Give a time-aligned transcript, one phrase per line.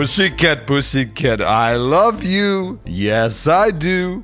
[0.00, 2.78] Pussycat, Pussycat, I love you.
[2.86, 4.22] Yes, I do.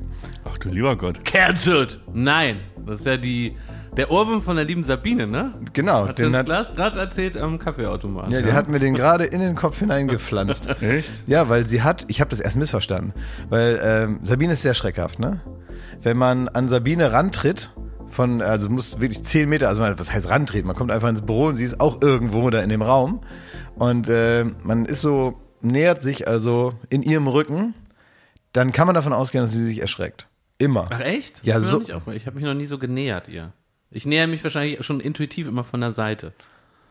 [0.49, 1.23] Ach du lieber Gott.
[1.23, 2.01] Cancelled!
[2.15, 3.55] Nein, das ist ja die,
[3.95, 5.53] der Ohrwurm von der lieben Sabine, ne?
[5.75, 8.31] Genau, Hat sie den uns hat, Glas gerade erzählt am Kaffeeautomat.
[8.31, 10.67] ja, die hat mir den gerade in den Kopf hineingepflanzt.
[10.81, 11.13] Echt?
[11.27, 13.13] Ja, weil sie hat, ich habe das erst missverstanden,
[13.51, 15.43] weil ähm, Sabine ist sehr schreckhaft, ne?
[16.01, 17.69] Wenn man an Sabine rantritt,
[18.09, 20.69] von, also muss wirklich 10 Meter, also man, was heißt rantreten?
[20.69, 23.21] Man kommt einfach ins Büro und sie ist auch irgendwo da in dem Raum.
[23.75, 27.75] Und äh, man ist so, nähert sich also in ihrem Rücken,
[28.53, 30.29] dann kann man davon ausgehen, dass sie sich erschreckt.
[30.59, 30.89] Immer.
[30.91, 31.39] Ach echt?
[31.41, 32.17] Das Ja, so- nicht aufgefallen.
[32.17, 33.53] ich habe mich noch nie so genähert ihr.
[33.91, 36.33] Ich näher mich wahrscheinlich schon intuitiv immer von der Seite.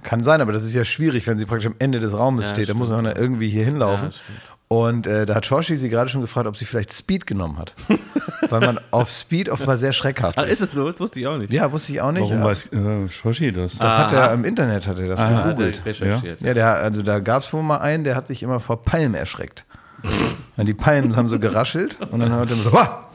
[0.03, 2.51] Kann sein, aber das ist ja schwierig, wenn sie praktisch am Ende des Raumes Ja,
[2.53, 2.69] steht.
[2.69, 4.09] Da muss man ja irgendwie hier hinlaufen.
[4.11, 4.54] Ja.
[4.67, 7.73] Und äh, da hat Shoshi sie gerade schon gefragt, ob sie vielleicht Speed genommen hat.
[8.49, 10.53] Weil man auf Speed offenbar sehr schreckhaft Ah, ist.
[10.53, 10.89] ist es so?
[10.89, 11.51] Das wusste ich auch nicht.
[11.51, 12.23] Ja, wusste ich auch nicht.
[12.23, 12.43] Warum Ja.
[12.45, 13.77] weiß äh, Shoshi das?
[13.77, 15.85] Das hat er im Internet hat er das Ah, hat er gegoogelt.
[15.85, 16.41] recherchiert.
[16.41, 19.13] Ja, der, also da gab es wohl mal einen, der hat sich immer vor Palmen
[19.15, 19.65] erschreckt.
[20.57, 23.09] Und die Palmen haben so geraschelt und dann hat er so, Wah!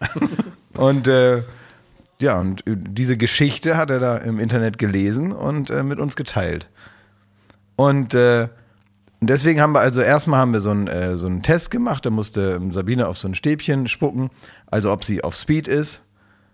[0.74, 1.42] und äh,
[2.18, 6.68] ja, und diese Geschichte hat er da im Internet gelesen und äh, mit uns geteilt.
[7.76, 8.48] Und äh,
[9.28, 12.10] deswegen haben wir also erstmal haben wir so einen, äh, so einen Test gemacht, da
[12.10, 14.30] musste ähm, Sabine auf so ein Stäbchen spucken,
[14.66, 16.02] also ob sie auf Speed ist.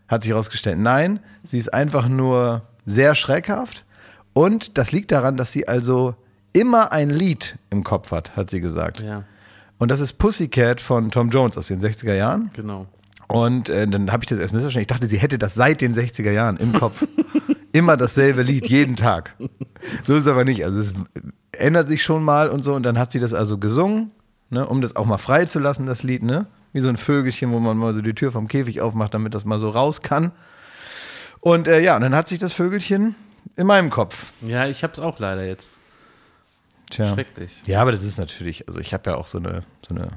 [0.09, 3.85] Hat sich herausgestellt, nein, sie ist einfach nur sehr schreckhaft.
[4.33, 6.15] Und das liegt daran, dass sie also
[6.55, 9.01] immer ein Lied im Kopf hat, hat sie gesagt.
[9.01, 9.25] Ja,
[9.79, 12.51] Und das ist Pussycat von Tom Jones aus den 60er Jahren.
[12.55, 12.87] genau.
[13.27, 14.83] Und äh, dann habe ich das erst missverstanden.
[14.85, 17.07] Ich dachte, sie hätte das seit den 60er Jahren im Kopf.
[17.73, 19.35] Immer dasselbe Lied, jeden Tag.
[20.03, 20.65] So ist es aber nicht.
[20.65, 20.95] Also es
[21.53, 22.75] ändert sich schon mal und so.
[22.75, 24.11] Und dann hat sie das also gesungen,
[24.51, 26.47] ne, um das auch mal frei zu lassen, das Lied, ne?
[26.73, 29.45] Wie so ein Vögelchen, wo man mal so die Tür vom Käfig aufmacht, damit das
[29.45, 30.33] mal so raus kann.
[31.41, 33.15] Und äh, ja, und dann hat sich das Vögelchen
[33.57, 34.33] in meinem Kopf.
[34.43, 35.79] Ja, ich hab's auch leider jetzt.
[36.91, 37.09] Tja.
[37.09, 37.63] Schrecklich.
[37.67, 40.09] Ja, aber das ist natürlich, also ich habe ja auch so eine, so eine,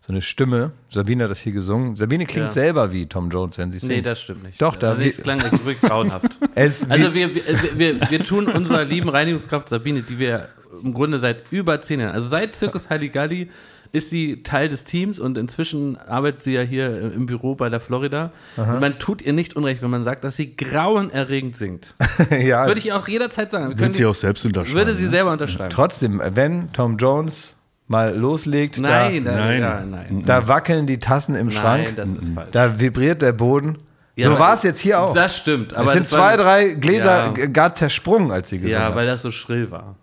[0.00, 0.72] so eine Stimme.
[0.90, 1.94] Sabine hat das hier gesungen.
[1.94, 2.50] Sabine klingt Ja.
[2.50, 3.92] selber wie Tom Jones, wenn sie singt.
[3.92, 4.60] Nee, das stimmt nicht.
[4.60, 6.38] Doch, da- Also, es klang wirklich grauenhaft.
[6.54, 7.42] Also wir, wir,
[7.76, 10.48] wir, wir tun unserer lieben Reinigungskraft Sabine, die wir
[10.82, 13.50] im Grunde seit über zehn Jahren, also seit Zirkus Halligalli
[13.92, 17.80] ist sie Teil des Teams und inzwischen arbeitet sie ja hier im Büro bei der
[17.80, 18.30] Florida.
[18.56, 21.94] Und man tut ihr nicht unrecht, wenn man sagt, dass sie grauenerregend singt.
[22.30, 23.78] ja, Würde ich auch jederzeit sagen.
[23.78, 24.76] Wird sie auch selbst unterschreiben?
[24.78, 25.10] würde sie ne?
[25.10, 25.70] selber unterschreiben.
[25.70, 27.56] Trotzdem, wenn Tom Jones
[27.90, 29.60] mal loslegt, Nein, da, Nein.
[29.60, 30.22] Ja, nein.
[30.24, 32.48] da wackeln die Tassen im Schrank, Nein, das ist falsch.
[32.52, 33.78] da vibriert der Boden.
[34.14, 35.12] Ja, so war es jetzt hier auch.
[35.12, 35.74] Das stimmt.
[35.74, 37.46] Aber es sind zwei, drei Gläser Ja.
[37.46, 38.94] gar zersprungen, als sie gesungen Ja, hat.
[38.94, 39.96] weil das so schrill war.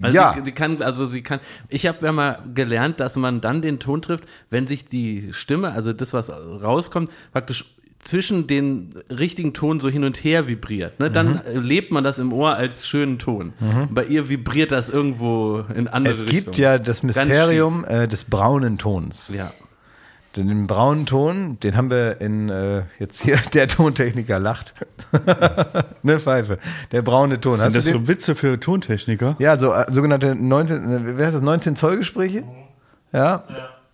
[0.00, 0.32] Also Ja.
[0.34, 1.40] sie, sie kann, also sie kann.
[1.68, 5.72] Ich habe ja mal gelernt, dass man dann den Ton trifft, wenn sich die Stimme,
[5.72, 7.64] also das, was rauskommt, praktisch
[8.02, 10.98] zwischen den richtigen Ton so hin und her vibriert.
[11.00, 11.10] Ne?
[11.10, 13.52] Dann äh, lebt man das im Ohr als schönen Ton.
[13.90, 16.44] Bei ihr vibriert das irgendwo in andere es Richtungen.
[16.44, 19.32] gibt ja das Mysterium äh, des braunen Tons.
[19.34, 19.52] Ja.
[20.36, 24.74] Den, den braunen Ton, den haben wir in, äh, jetzt hier, der Tontechniker lacht.
[26.02, 26.58] ne Pfeife.
[26.90, 27.58] Der braune Ton.
[27.58, 29.36] Sind Hast das so Witze für Tontechniker?
[29.38, 32.44] Ja, so äh, sogenannte 19, äh, wer heißt das, 19 Zoll Gespräche?
[33.12, 33.44] Ja.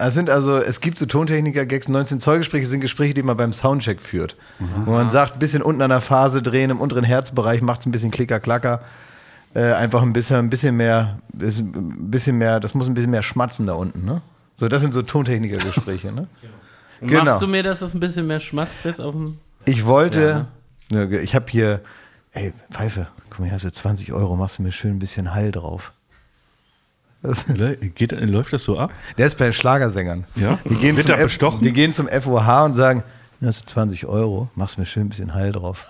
[0.00, 3.52] Es sind also, es gibt so Tontechniker-Gags, 19 Zoll Gespräche sind Gespräche, die man beim
[3.52, 4.36] Soundcheck führt.
[4.84, 7.86] Wo man sagt, ein bisschen unten an der Phase drehen, im unteren Herzbereich macht es
[7.86, 8.80] ein bisschen Klicker-Klacker.
[9.54, 13.22] Äh, einfach ein bisschen, ein bisschen mehr, ein bisschen mehr, das muss ein bisschen mehr
[13.22, 14.20] schmatzen da unten, ne?
[14.54, 16.28] So, das sind so Tontechniker-Gespräche, ne?
[17.00, 17.24] Genau.
[17.24, 19.38] Machst du mir, dass das ein bisschen mehr schmatzt jetzt auf dem.
[19.66, 20.46] Ich wollte,
[20.90, 21.80] ne, ich habe hier,
[22.32, 25.32] ey, Pfeife, guck mal, hier hast du 20 Euro, machst du mir schön ein bisschen
[25.32, 25.92] Hall drauf.
[27.94, 28.92] Geht, läuft das so ab?
[29.16, 30.24] Der ist bei Schlagersängern.
[30.36, 30.58] Ja?
[30.64, 31.62] Die gehen, Wird zum F, bestochen?
[31.62, 33.02] die gehen zum FOH und sagen,
[33.42, 35.86] hast du 20 Euro, machst mir schön ein bisschen Hall drauf.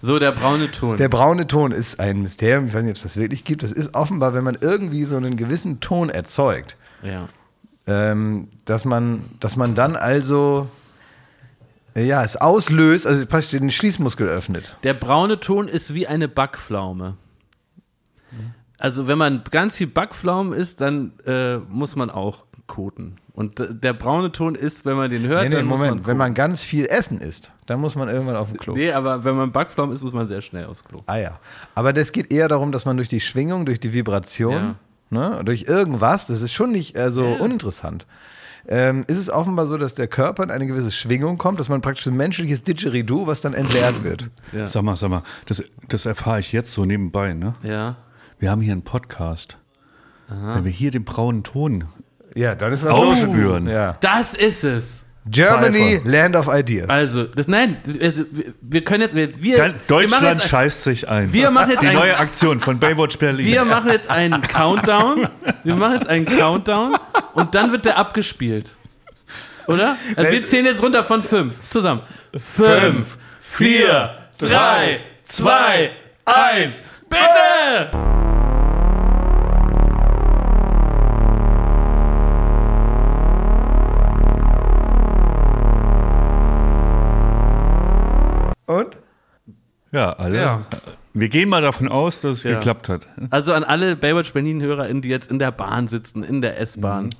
[0.00, 0.96] So, der braune Ton.
[0.96, 3.62] Der braune Ton ist ein Mysterium, ich weiß nicht, ob es das wirklich gibt.
[3.62, 7.28] Das ist offenbar, wenn man irgendwie so einen gewissen Ton erzeugt, ja.
[7.86, 10.68] ähm, dass, man, dass man dann also,
[11.94, 14.76] äh, ja, es auslöst, also praktisch den Schließmuskel öffnet.
[14.84, 17.16] Der braune Ton ist wie eine Backpflaume.
[18.84, 23.16] Also wenn man ganz viel Backpflaumen isst, dann äh, muss man auch koten.
[23.32, 26.06] Und der braune Ton ist, wenn man den hört, Nee, nee, dann muss Moment, man
[26.06, 28.74] wenn man ganz viel Essen isst, dann muss man irgendwann auf dem Klo.
[28.74, 31.00] Nee, aber wenn man Backpflaumen isst, muss man sehr schnell aufs Klo.
[31.06, 31.40] Ah ja.
[31.74, 34.76] Aber das geht eher darum, dass man durch die Schwingung, durch die Vibration,
[35.08, 38.06] ne, durch irgendwas, das ist schon nicht äh, so uninteressant.
[38.68, 41.80] Ähm, ist es offenbar so, dass der Körper in eine gewisse Schwingung kommt, dass man
[41.80, 44.28] praktisch ein menschliches Didgeridoo, was dann entleert wird.
[44.52, 44.66] Ja.
[44.66, 47.54] Sag mal, sag mal, das, das erfahre ich jetzt so nebenbei, ne?
[47.62, 47.96] Ja.
[48.44, 49.56] Wir haben hier einen Podcast.
[50.28, 51.84] Wenn wir hier den braunen Ton
[52.34, 53.96] Ja, dann ist was aufspüren, Ja.
[54.02, 55.06] Das ist es.
[55.24, 56.02] Germany.
[56.04, 56.90] Land of Ideas.
[56.90, 58.24] Also, das, nein, also,
[58.60, 61.32] wir- können jetzt, wir, wir, Ganz- wir Deutschland jetzt, scheißt sich ein.
[61.32, 63.46] wir machen jetzt Die ein- neue Aktion von Baywatch Berlin.
[63.46, 65.26] wir machen jetzt einen Countdown.
[65.62, 66.96] Wir machen jetzt einen Countdown
[67.32, 68.72] und dann wird der abgespielt.
[69.68, 69.96] Oder?
[70.16, 71.70] Also wir zählen jetzt runter von fünf.
[71.70, 72.02] Zusammen.
[72.38, 75.92] Fünf, vier, drei, zwei,
[76.26, 76.84] eins.
[77.08, 78.13] Bitte!
[89.94, 90.36] Ja, alle.
[90.40, 90.62] Ja.
[91.14, 92.54] Wir gehen mal davon aus, dass es Ja.
[92.54, 93.06] geklappt hat.
[93.30, 97.10] Also an alle Baywatch Berlin-HörerInnen, die jetzt in der Bahn sitzen, in der S-Bahn.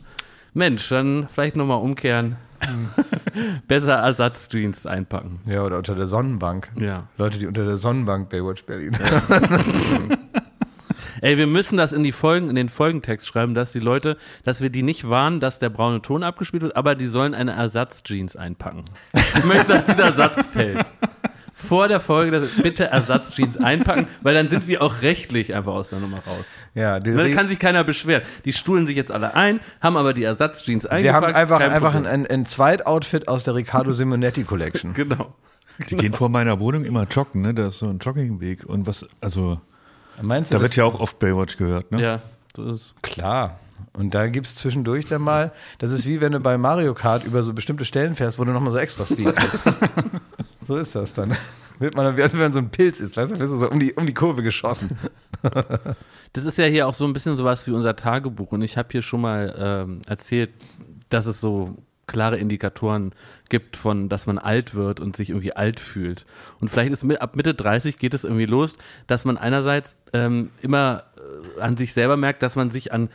[0.52, 2.36] Mensch, dann vielleicht nochmal umkehren.
[3.68, 5.40] Besser Ersatzstreams einpacken.
[5.46, 6.70] Ja, oder unter der Sonnenbank.
[6.76, 7.04] Ja.
[7.18, 8.96] Leute, die unter der Sonnenbank Baywatch Berlin.
[11.20, 14.60] Ey, wir müssen das in die Folgen, in den Folgentext schreiben, dass die Leute, dass
[14.60, 18.36] wir die nicht warnen, dass der braune Ton abgespielt wird, aber die sollen eine Ersatzjeans
[18.36, 18.84] einpacken.
[19.12, 20.84] Ich möchte, dass dieser Satz fällt.
[21.64, 25.90] Vor der Folge, dass bitte Ersatzjeans einpacken, weil dann sind wir auch rechtlich einfach aus
[25.90, 26.60] der Nummer raus.
[26.74, 28.22] Ja, die, Da kann sich keiner beschweren.
[28.44, 31.24] Die stuhlen sich jetzt alle ein, haben aber die Ersatzjeans wir eingepackt.
[31.26, 34.92] haben einfach, einfach ein, ein, ein Zweitoutfit aus der Riccardo Simonetti Collection.
[35.04, 35.34] Genau.
[35.90, 37.52] Die gehen vor meiner Wohnung immer joggen, ne?
[37.52, 38.64] Da ist so ein Joggingweg.
[38.64, 39.60] Und was, also,
[40.22, 42.00] Meinst du, da das wird ja auch oft Baywatch gehört, ne?
[42.00, 42.20] Ja,
[42.54, 43.58] so ist Klar.
[43.96, 47.24] Und da gibt es zwischendurch dann mal, das ist wie wenn du bei Mario Kart
[47.24, 49.66] über so bestimmte Stellen fährst, wo du nochmal so extra Speed kriegst.
[50.64, 51.36] so ist das dann.
[51.78, 53.80] Wird man als wenn man so ein Pilz ist, weißt du, wirst du so um
[53.80, 54.96] die, um die Kurve geschossen.
[56.32, 58.50] Das ist ja hier auch so ein bisschen sowas wie unser Tagebuch.
[58.50, 60.50] Und ich habe hier schon mal ähm, erzählt,
[61.08, 61.76] dass es so
[62.06, 63.12] klare Indikatoren
[63.48, 66.26] gibt von, dass man alt wird und sich irgendwie alt fühlt.
[66.60, 70.50] Und vielleicht ist mit, ab Mitte 30 geht es irgendwie los, dass man einerseits ähm,
[70.60, 71.04] immer
[71.56, 73.10] äh, an sich selber merkt, dass man sich an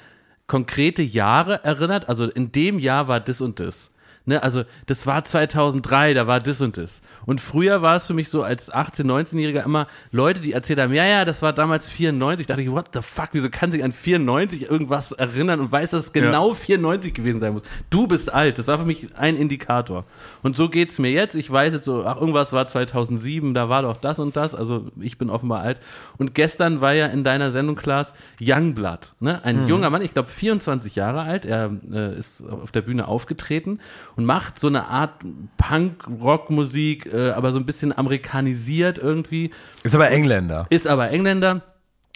[0.48, 2.10] konkrete Jahre erinnert.
[2.10, 3.92] Also in dem Jahr war das und das.
[4.30, 7.02] Ne, also das war 2003, da war das und das.
[7.26, 10.94] Und früher war es für mich so als 18-, 19-Jähriger immer Leute, die erzählt haben,
[10.94, 12.46] ja, ja, das war damals 94.
[12.46, 16.06] dachte ich, what the fuck, wieso kann sich an 94 irgendwas erinnern und weiß, dass
[16.06, 17.64] es genau 94 gewesen sein muss?
[17.90, 20.06] Du bist alt, das war für mich ein Indikator.
[20.44, 21.34] Und so geht's mir jetzt.
[21.34, 24.54] Ich weiß jetzt so, ach, irgendwas war 2007, da war doch das und das.
[24.54, 25.80] Also ich bin offenbar alt.
[26.20, 29.14] Und gestern war ja in deiner Sendung, Klaas, Youngblood.
[29.22, 29.44] Ne?
[29.44, 31.46] Ein junger Mann, ich glaube 24 Jahre alt.
[31.46, 33.80] Er äh, ist auf der Bühne aufgetreten
[34.20, 35.24] und macht so eine Art
[35.56, 39.52] Punk-Rock-Musik, äh, aber so ein bisschen amerikanisiert irgendwie.
[39.84, 40.68] Ist aber Engländer.
[40.70, 41.62] Ist aber Engländer.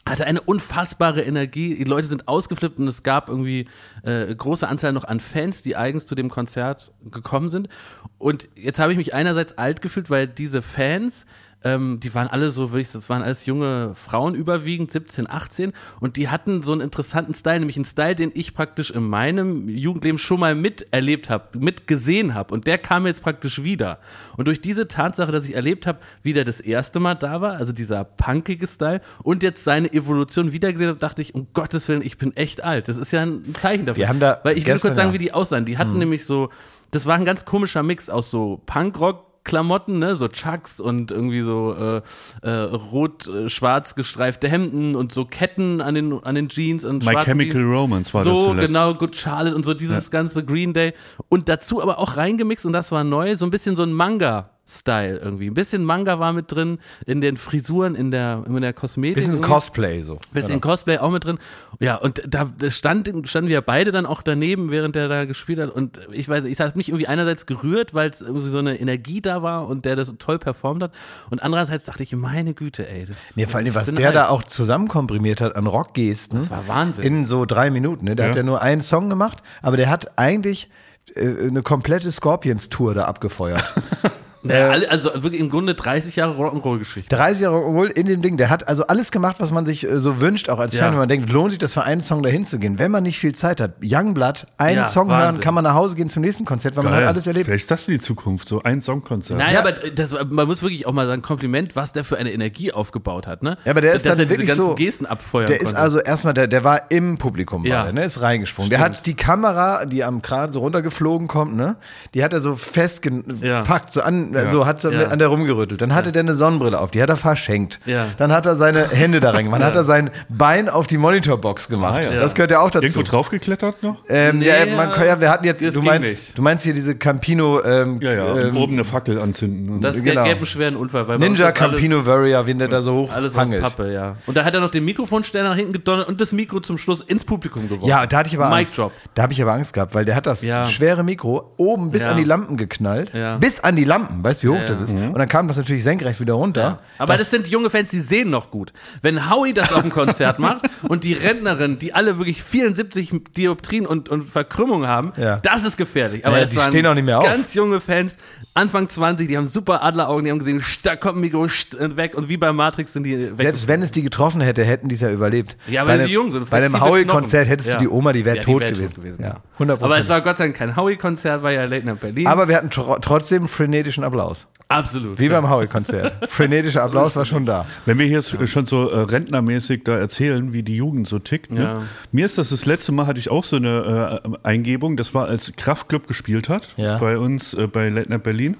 [0.05, 1.75] Hatte eine unfassbare Energie.
[1.75, 3.69] Die Leute sind ausgeflippt und es gab irgendwie
[4.03, 7.69] äh, große Anzahl noch an Fans, die eigens zu dem Konzert gekommen sind.
[8.17, 11.25] Und jetzt habe ich mich einerseits alt gefühlt, weil diese Fans,
[11.63, 15.29] ähm, die waren alle so, würde ich sagen, das waren alles junge Frauen überwiegend, 17,
[15.29, 19.03] 18, und die hatten so einen interessanten Style, nämlich einen Style, den ich praktisch in
[19.03, 22.53] meinem Jugendleben schon mal miterlebt habe, mitgesehen habe.
[22.53, 23.99] Und der kam jetzt praktisch wieder.
[24.37, 27.53] Und durch diese Tatsache, dass ich erlebt habe, wie der das erste Mal da war,
[27.53, 32.01] also dieser punkige Style, und jetzt seine Evolution wiedergesehen habe, dachte ich, um Gottes Willen,
[32.01, 32.87] ich bin echt alt.
[32.87, 34.01] Das ist ja ein Zeichen dafür.
[34.01, 35.13] Wir haben da Weil ich will kurz sagen, ja.
[35.13, 35.65] wie die aussahen.
[35.65, 36.49] Die hatten nämlich so,
[36.91, 41.41] das war ein ganz komischer Mix aus so Punkrock, Klamotten, ne, so Chucks und irgendwie
[41.41, 42.01] so äh,
[42.47, 47.61] äh, rot-schwarz gestreifte Hemden und so Ketten an den an den Jeans und My Chemical
[47.61, 47.73] Jeans.
[47.73, 50.93] Romance war das so genau Good Charlotte und so dieses ganze Green Day.
[51.29, 54.52] Und dazu aber auch reingemixt und das war neu, so ein bisschen so ein Manga
[54.65, 55.47] Style irgendwie.
[55.47, 59.15] Ein bisschen Manga war mit drin in den Frisuren, in der in der Kosmetik.
[59.15, 59.49] Bisschen irgendwie.
[59.49, 60.19] Cosplay so.
[60.31, 61.37] Bisschen Cosplay auch mit drin.
[61.79, 65.69] Ja, und da stand, standen wir beide dann auch daneben, während der da gespielt hat.
[65.69, 69.21] Und ich weiß, es hat mich irgendwie einerseits gerührt, weil es irgendwie so eine Energie
[69.21, 70.93] da war und der das toll performt hat.
[71.29, 73.05] Und andererseits dachte ich, meine Güte, ey.
[73.05, 74.15] Das, Nee, vor allem, ich was der alt.
[74.15, 76.39] da auch zusammenkomprimiert hat an Rockgesten.
[76.39, 77.03] Das war Wahnsinn.
[77.03, 78.05] In so drei Minuten.
[78.05, 78.15] Ne?
[78.15, 80.69] Der hat ja nur einen Song gemacht, aber der hat eigentlich
[81.15, 83.63] äh, eine komplette Scorpions-Tour da abgefeuert.
[84.43, 87.15] Naja, alle- also wirklich im Grunde 30 Jahre Rock'n'Roll-Geschichte.
[87.15, 88.37] 30 Jahre Rock'n'Roll in dem Ding.
[88.37, 90.83] Der hat also alles gemacht, was man sich äh, so wünscht, auch als Ja.
[90.83, 92.79] Fan, wenn man denkt, lohnt sich das für einen Song dahin zu gehen.
[92.79, 95.43] Wenn man nicht viel Zeit hat, Youngblood, einen Ja, Song hören, Wahnsinn.
[95.43, 97.45] kann man nach Hause gehen zum nächsten Konzert, weil man hat alles erlebt.
[97.45, 99.37] Vielleicht ist das die Zukunft, so ein Songkonzert.
[99.39, 102.71] Nein, aber das, man muss wirklich auch mal sagen, Kompliment, was der für eine Energie
[102.71, 103.57] aufgebaut hat, ne?
[103.65, 105.71] Ja, aber der ist Dass dann er diese wirklich ganzen so, Gesten abfeuern Der konnte.
[105.71, 107.83] ist also erstmal, der, der war im Publikum, Ja.
[107.85, 108.03] der, ne?
[108.03, 108.69] ist reingesprungen.
[108.69, 108.97] Der Stimmt.
[108.97, 111.77] hat die Kamera, die am Kran so runtergeflogen kommt, ne?
[112.13, 113.63] die hat er so festgepackt, Ja.
[113.89, 115.07] so an und äh, so hat so Ja.
[115.07, 115.81] an der rumgerüttelt.
[115.81, 117.79] Dann hatte der eine Sonnenbrille auf, die hat er verschenkt.
[117.85, 118.07] Ja.
[118.17, 119.61] Dann hat er seine Hände da rein gemacht.
[119.61, 121.95] Dann hat er sein Bein auf die Monitorbox gemacht.
[121.95, 122.19] Ah, ja.
[122.21, 122.85] Das gehört ja auch dazu.
[122.85, 123.97] Irgendwo draufgeklettert noch?
[124.09, 125.05] Ähm, Nee, ja, man, ja.
[125.05, 128.37] ja, wir hatten jetzt, du meinst, du meinst hier diese Campino, ähm, Ja, ja.
[128.37, 129.69] ähm, oben eine Fackel anzünden.
[129.69, 130.23] Und Das Genau.
[130.23, 131.07] gäbe einen schweren Unfall.
[131.07, 133.61] Weil Ninja Campino Warrior, wie der da so hoch Alles aus hangelt.
[133.61, 134.15] Pappe, ja.
[134.25, 137.01] Und da hat er noch den Mikrofonständer nach hinten gedonnert und das Mikro zum Schluss
[137.01, 137.87] ins Publikum geworfen.
[137.87, 138.77] Ja, da hatte ich aber Mic Angst.
[138.77, 138.91] Drop.
[139.15, 140.65] Da habe ich aber Angst gehabt, weil der hat das Ja.
[140.65, 142.11] schwere Mikro oben bis Ja.
[142.11, 143.11] an die Lampen geknallt.
[143.13, 143.37] Ja.
[143.37, 144.22] Bis an die Lampen.
[144.23, 144.85] Weißt du, wie hoch Ja, das ja.
[144.85, 144.93] ist?
[144.93, 146.79] Und dann kam das natürlich senkrecht wieder runter.
[146.97, 148.73] Aber das, sind junge Fans, die sehen noch gut.
[149.01, 153.85] Wenn Howie das auf dem Konzert macht und die Rentnerin, die alle wirklich 74 Dioptrien
[153.85, 155.37] und, und Verkrümmungen haben, Ja.
[155.41, 156.25] das ist gefährlich.
[156.25, 157.25] Aber Ja, die waren stehen auch nicht mehr auf.
[157.25, 158.17] ganz junge Fans,
[158.53, 161.41] Anfang 20, die haben super Adleraugen, die haben gesehen, da kommt ein Mikro
[161.79, 163.31] und weg und wie bei Matrix sind die weg.
[163.37, 165.57] Selbst wenn es die getroffen hätte, hätten die es ja überlebt.
[165.67, 166.49] Ja, weil sie jung sind.
[166.49, 167.75] Bei einem Howie-Konzert hättest Ja.
[167.75, 169.23] du die Oma, die wäre Ja, tot, wär gewesen.
[169.23, 169.37] ja.
[169.53, 172.27] 100 Aber es war Gott sei Dank kein Howie-Konzert, war ja Late Night Berlin.
[172.27, 174.47] Aber wir hatten tro trotzdem frenetischen Applaus.
[174.69, 175.19] Absolut.
[175.19, 176.13] Wie beim Howie-Konzert.
[176.31, 177.65] Frenetischer Applaus war schon da.
[177.85, 181.61] Wenn wir hier schon so äh, rentnermäßig da erzählen, wie die Jugend so tickt, ne?
[181.61, 181.81] Ja.
[182.11, 185.27] mir ist das das letzte Mal, hatte ich auch so eine äh, Eingebung, das war
[185.27, 186.97] als Kraftclub gespielt hat, Ja.
[186.97, 188.55] bei uns äh, bei Night Berlin.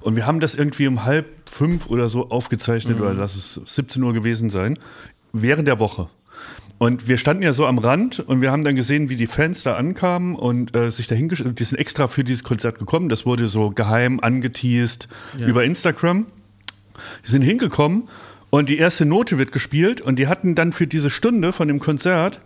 [0.00, 4.02] Und wir haben das irgendwie um halb fünf oder so aufgezeichnet, oder lass es 17
[4.02, 4.78] Uhr gewesen sein,
[5.32, 6.08] während der Woche.
[6.78, 9.64] Und wir standen ja so am Rand und wir haben dann gesehen, wie die Fans
[9.64, 13.08] da ankamen und äh, sich dahingestellt, die sind extra für dieses Konzert gekommen.
[13.08, 15.08] Das wurde so geheim angeteased
[15.38, 16.26] über Instagram.
[17.26, 18.08] Die sind hingekommen
[18.50, 21.80] und die erste Note wird gespielt und die hatten dann für diese Stunde von dem
[21.80, 22.40] Konzert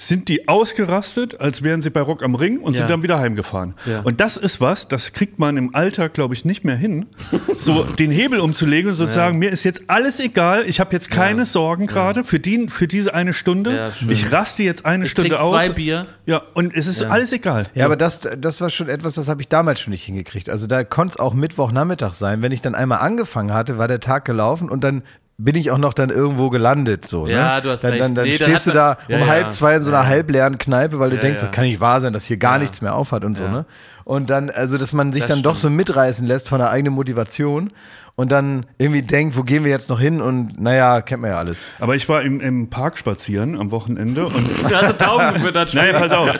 [0.00, 2.78] sind die ausgerastet, als wären sie bei Rock am Ring und Ja.
[2.82, 3.74] sind dann wieder heimgefahren.
[3.84, 4.00] Ja.
[4.02, 7.06] Und das ist was, das kriegt man im Alltag, glaube ich, nicht mehr hin,
[7.58, 10.92] so den Hebel umzulegen und so zu sagen, mir ist jetzt alles egal, ich habe
[10.92, 15.06] jetzt keine Sorgen gerade für, die, für diese eine Stunde, Ja, ich raste jetzt eine
[15.06, 15.50] Ich Stunde trink aus.
[15.64, 16.06] zwei Bier.
[16.26, 17.66] Ja, und es ist alles egal.
[17.74, 20.48] Ja, aber das, das war schon etwas, das habe ich damals schon nicht hingekriegt.
[20.48, 22.40] Also da konnte es auch Mittwochnachmittag sein.
[22.40, 25.02] Wenn ich dann einmal angefangen hatte, war der Tag gelaufen und dann
[25.40, 27.06] bin ich auch noch dann irgendwo gelandet.
[27.06, 27.32] So, ne?
[27.32, 28.02] Ja, du hast dann, recht.
[28.02, 29.90] Dann, dann Nee, dann stehst du hat da man- um Ja, halb zwei in so
[29.92, 30.06] einer Ja.
[30.06, 31.46] halbleeren Kneipe, weil du Ja, denkst, ja.
[31.46, 32.58] das kann nicht wahr sein, dass hier gar Ja.
[32.58, 33.44] nichts mehr aufhat und so.
[33.46, 33.64] Ne?
[34.04, 35.62] Und dann, also dass man sich Das dann doch stimmt.
[35.72, 37.70] so mitreißen lässt von der eigenen Motivation
[38.16, 41.36] und dann irgendwie denkt, wo gehen wir jetzt noch hin und naja, kennt man ja
[41.38, 41.60] alles.
[41.78, 44.34] Aber ich war im, im Park spazieren am Wochenende und
[44.70, 45.72] Da hast du Tauben gefüttert.
[45.72, 46.30] Nein, pass auf.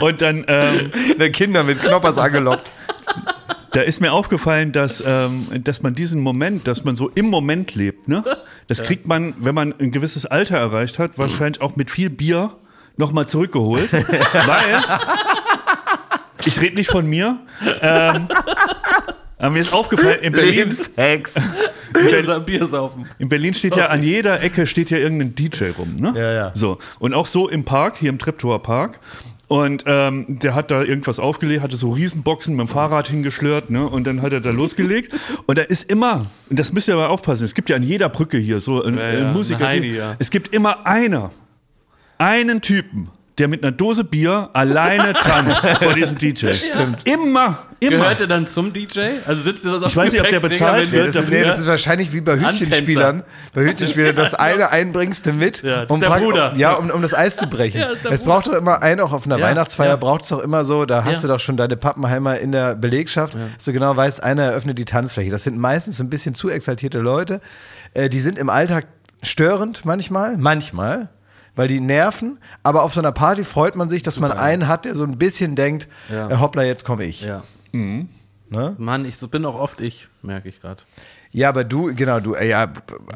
[0.00, 0.90] Und dann, ähm,
[1.20, 2.68] Der Kinder mit Knoppers angelockt.
[3.74, 7.74] Da ist mir aufgefallen, dass, ähm, dass man diesen Moment, dass man so im Moment
[7.74, 8.24] lebt, ne?
[8.68, 12.56] Das kriegt man, wenn man ein gewisses Alter erreicht hat, wahrscheinlich auch mit viel Bier
[12.96, 13.92] nochmal zurückgeholt.
[13.92, 14.82] weil,
[16.44, 17.40] ich rede nicht von mir,
[17.80, 18.28] ähm,
[19.38, 21.34] aber mir ist aufgefallen, in Berlin, Lebenshex.
[21.92, 23.06] Bier, Bier saufen.
[23.18, 26.14] in Berlin steht ja an jeder Ecke steht ja irgendein DJ rum, ne?
[26.16, 26.52] Ja, ja.
[26.54, 26.78] So.
[26.98, 29.00] Und auch so im Park, hier im Treptower Park.
[29.46, 33.86] Und ähm, der hat da irgendwas aufgelegt, hatte so Riesenboxen mit dem Fahrrad hingeschlört, ne?
[33.86, 35.12] Und dann hat er da losgelegt.
[35.46, 38.08] Und da ist immer, und das müsst ihr aber aufpassen, es gibt ja an jeder
[38.08, 39.58] Brücke hier so ein, Ja, äh, ja, Musiker.
[39.66, 40.16] eine Heidi, die- ja.
[40.18, 41.30] Es gibt immer einer,
[42.18, 46.52] einen Typen, der mit einer Dose Bier alleine tanzt vor diesem DJ.
[46.52, 47.06] Stimmt.
[47.08, 47.90] Immer, immer.
[47.90, 49.00] Gehört er dann zum DJ?
[49.26, 51.30] Also sitzt er das auf Ich weiß nicht, ob der bezahlt wird die- Das ist,
[51.30, 53.24] nee, das ist wahrscheinlich wie bei Hütchenspielern.
[53.52, 56.52] Bei Hütchenspielern, das eine einbringst du mit, Ja, das um, ist der prakt- Bruder.
[56.56, 57.80] Ja, um, um das Eis zu brechen.
[57.80, 58.16] Ja, es Bruder.
[58.24, 59.96] braucht doch immer einen, auch auf einer Ja, Weihnachtsfeier ja.
[59.96, 61.20] braucht es doch immer so, da hast Ja.
[61.22, 64.84] du doch schon deine Pappenheimer in der Belegschaft, dass du genau weißt, einer eröffnet die
[64.84, 65.30] Tanzfläche.
[65.32, 67.40] Das sind meistens so ein bisschen zu exaltierte Leute.
[67.94, 68.86] Äh, die sind im Alltag
[69.22, 71.08] störend manchmal, manchmal.
[71.56, 74.84] Weil die nerven, aber auf so einer Party freut man sich, dass man einen hat,
[74.84, 76.28] der so ein bisschen denkt, Ja.
[76.30, 77.20] äh, hoppla, jetzt komme ich.
[77.22, 77.42] Ja.
[77.72, 78.74] Ne?
[78.78, 80.82] Mann, ich bin auch oft ich, merke ich gerade.
[81.32, 82.72] Ja, aber du, genau, du, äh, ja,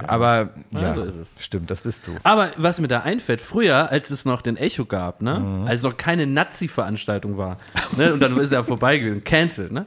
[0.09, 1.35] aber ja, so ist es.
[1.38, 2.16] stimmt, das bist du.
[2.25, 5.66] Aber was mir da einfällt, früher, als es noch den Echo gab, ne, Mhm.
[5.68, 7.59] als noch keine Nazi-Veranstaltung war,
[7.97, 9.87] ne, und dann ist er vorbei gewesen, cancelled, ne,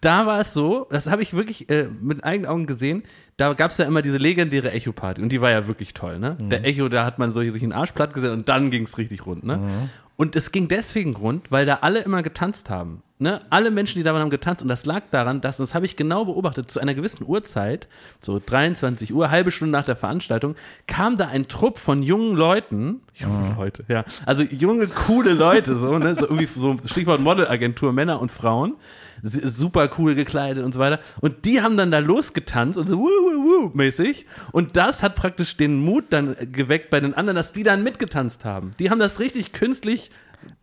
[0.00, 3.02] da war es so, das habe ich wirklich äh, mit eigenen Augen gesehen,
[3.36, 6.36] da gab es ja immer diese legendäre Echo-Party und die war ja wirklich toll, ne?
[6.38, 6.50] Mhm.
[6.50, 8.98] Der Echo, da hat man so sich einen Arsch platt gesetzt und dann ging es
[8.98, 9.58] richtig rund, ne?
[9.58, 9.90] Mhm.
[10.16, 13.02] Und es ging deswegen rund, weil da alle immer getanzt haben.
[13.18, 13.40] Ne?
[13.48, 14.60] Alle Menschen, die da waren, haben getanzt.
[14.60, 17.88] Und das lag daran, dass, das habe ich genau beobachtet, zu einer gewissen Uhrzeit,
[18.20, 23.00] so 23 Uhr, halbe Stunde nach der Veranstaltung, kam da ein Trupp von jungen Leuten,
[23.14, 26.14] junge Leute, ja, also junge, coole Leute, so, ne?
[26.14, 28.76] so irgendwie so Stichwort Modelagentur, Männer und Frauen,
[29.22, 31.00] super cool gekleidet und so weiter.
[31.20, 34.26] Und die haben dann da losgetanzt und so wuh, wuh, wuh mäßig.
[34.52, 38.44] Und das hat praktisch den Mut dann geweckt bei den anderen, dass die dann mitgetanzt
[38.44, 38.72] haben.
[38.78, 40.10] Die haben das richtig künstlich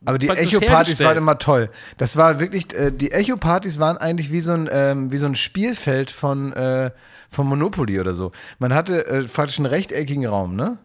[0.05, 1.69] Aber die Echo-Partys waren immer toll.
[1.97, 5.35] Das war wirklich, äh, die Echo-Partys waren eigentlich wie so ein, ähm, wie so ein
[5.35, 6.91] Spielfeld von, äh,
[7.29, 8.31] von Monopoly oder so.
[8.59, 10.77] Man hatte äh, praktisch einen rechteckigen Raum, ne?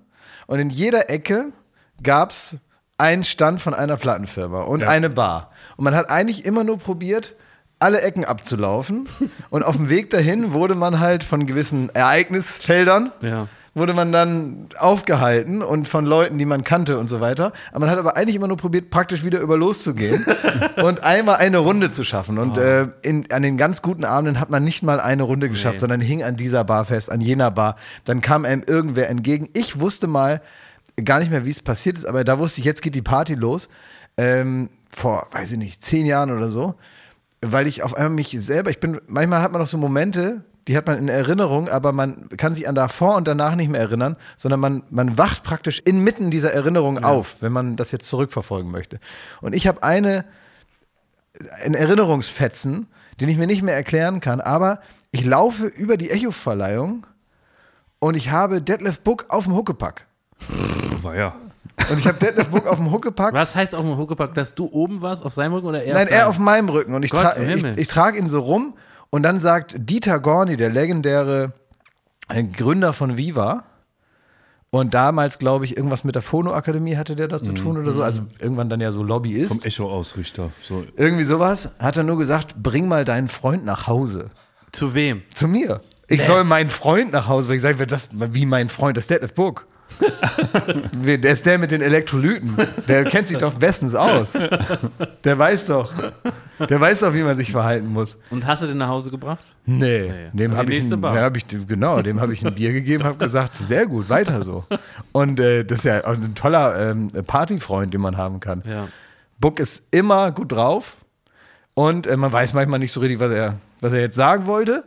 [0.46, 1.52] Und in jeder Ecke
[2.02, 2.58] gab's
[2.98, 5.50] einen Stand von einer Plattenfirma und eine Bar.
[5.76, 7.34] Und man hat eigentlich immer nur probiert,
[7.82, 9.06] alle Ecken abzulaufen.
[9.50, 13.48] Und auf dem Weg dahin wurde man halt von gewissen Ereignisfeldern Ja.
[13.74, 17.52] wurde man dann aufgehalten und von Leuten, die man kannte und so weiter.
[17.70, 20.26] Aber man hat aber eigentlich immer nur probiert, praktisch wieder über loszugehen
[20.82, 22.38] und einmal eine Runde zu schaffen.
[22.38, 25.76] Und äh, in, an den ganz guten Abenden hat man nicht mal eine Runde geschafft,
[25.76, 25.80] Nee.
[25.80, 27.76] sondern hing an dieser Bar fest, an jener Bar.
[28.04, 29.48] Dann kam einem irgendwer entgegen.
[29.54, 30.42] Ich wusste mal
[31.02, 33.34] gar nicht mehr, wie es passiert ist, aber da wusste ich, jetzt geht die Party
[33.34, 33.70] los.
[34.18, 36.74] Ähm, vor, weiß ich nicht, zehn Jahren oder so
[37.42, 40.76] weil ich auf einmal mich selber, ich bin, manchmal hat man noch so Momente, die
[40.76, 44.16] hat man in Erinnerung, aber man kann sich an davor und danach nicht mehr erinnern,
[44.36, 49.00] sondern man, man wacht praktisch inmitten dieser Erinnerung auf, wenn man das jetzt zurückverfolgen möchte.
[49.40, 50.24] Und ich habe eine,
[51.64, 52.86] einen Erinnerungsfetzen,
[53.20, 54.80] den ich mir nicht mehr erklären kann, aber
[55.10, 57.06] ich laufe über die Echo-Verleihung
[57.98, 60.06] und ich habe Detlef Book auf dem Huckepack.
[61.02, 61.34] War ja.
[61.90, 64.66] Und ich habe Detlef Book auf dem Huckepack Was heißt auf dem Huckepack, dass du
[64.66, 66.94] oben warst, auf seinem Rücken oder er Nein, auf er auf meinem Rücken.
[66.94, 68.74] Und ich, Gott tra ich, ich trage ihn so rum.
[69.10, 71.52] Und dann sagt Dieter Gorni, der legendäre
[72.28, 73.64] äh, Gründer von Viva,
[74.74, 78.02] und damals, glaube ich, irgendwas mit der Phonoakademie hatte der da zu tun oder so.
[78.02, 79.48] Also irgendwann dann ja so Lobbyist.
[79.48, 80.50] Vom Echo-Ausrichter.
[80.62, 80.86] So.
[80.96, 81.74] Irgendwie sowas.
[81.78, 84.30] Hat er nur gesagt, bring mal deinen Freund nach Hause.
[84.72, 85.20] Zu wem?
[85.34, 85.82] Zu mir.
[86.08, 87.58] Ich soll meinen Freund nach Hause bringen.
[87.58, 89.66] Ich sage, das wie mein Freund, das ist Detlef Book.
[90.92, 92.56] der ist der mit den Elektrolyten.
[92.88, 94.32] Der kennt sich doch bestens aus.
[95.24, 95.92] Der weiß doch.
[96.68, 98.18] Der weiß doch, wie man sich verhalten muss.
[98.30, 99.44] Und hast du den nach Hause gebracht?
[99.66, 102.72] Nee, dem Die habe ich, nächste ein- hab ich, genau, dem habe ich ein Bier
[102.72, 104.64] gegeben, habe gesagt, sehr gut, weiter so.
[105.12, 108.62] Und äh, das ist ja ein toller ähm, Partyfreund, den man haben kann.
[108.66, 108.88] Ja.
[109.40, 110.96] Buck ist immer gut drauf
[111.74, 114.84] und äh, man weiß manchmal nicht so richtig, was er, was er jetzt sagen wollte.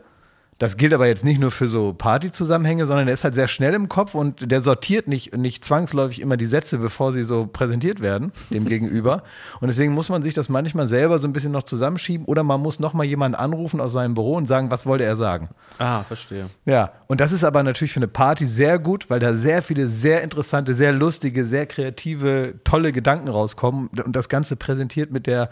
[0.58, 3.74] Das gilt aber jetzt nicht nur für so Partyzusammenhänge, sondern er ist halt sehr schnell
[3.74, 8.00] im Kopf und der sortiert nicht, nicht zwangsläufig immer die Sätze, bevor sie so präsentiert
[8.00, 9.24] werden, dem Gegenüber.
[9.60, 12.62] Und deswegen muss man sich das manchmal selber so ein bisschen noch zusammenschieben oder man
[12.62, 15.50] muss nochmal jemanden anrufen aus seinem Büro und sagen, was wollte er sagen.
[15.78, 16.50] Ah, verstehe.
[16.64, 19.90] Ja, und das ist aber natürlich für eine Party sehr gut, weil da sehr viele
[19.90, 25.50] sehr interessante, sehr lustige, sehr kreative, tolle Gedanken rauskommen und das Ganze präsentiert mit der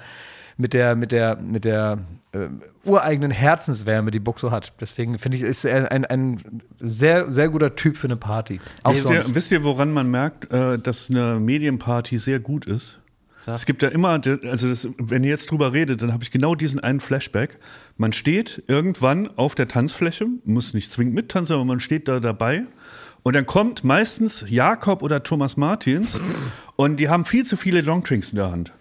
[0.56, 1.98] mit der mit der mit der
[2.34, 2.50] äh,
[2.84, 4.74] ureigenen Herzenswärme, die Buck so hat.
[4.82, 8.60] Deswegen finde ich, ist er ein, ein sehr sehr guter Typ für eine Party.
[8.84, 13.00] Auch Wisst ihr, wisst ihr, woran man merkt, äh, dass eine Medienparty sehr gut ist?
[13.46, 13.56] Sag.
[13.56, 16.56] Es gibt ja immer, also das, wenn ihr jetzt drüber redet, dann habe ich genau
[16.56, 17.60] diesen einen Flashback.
[17.98, 22.64] Man steht irgendwann auf der Tanzfläche, muss nicht zwingend mittanzen, aber man steht da dabei.
[23.22, 26.18] Und dann kommt meistens Jakob oder Thomas Martins
[26.78, 28.72] und die haben viel zu viele Longdrinks in der Hand.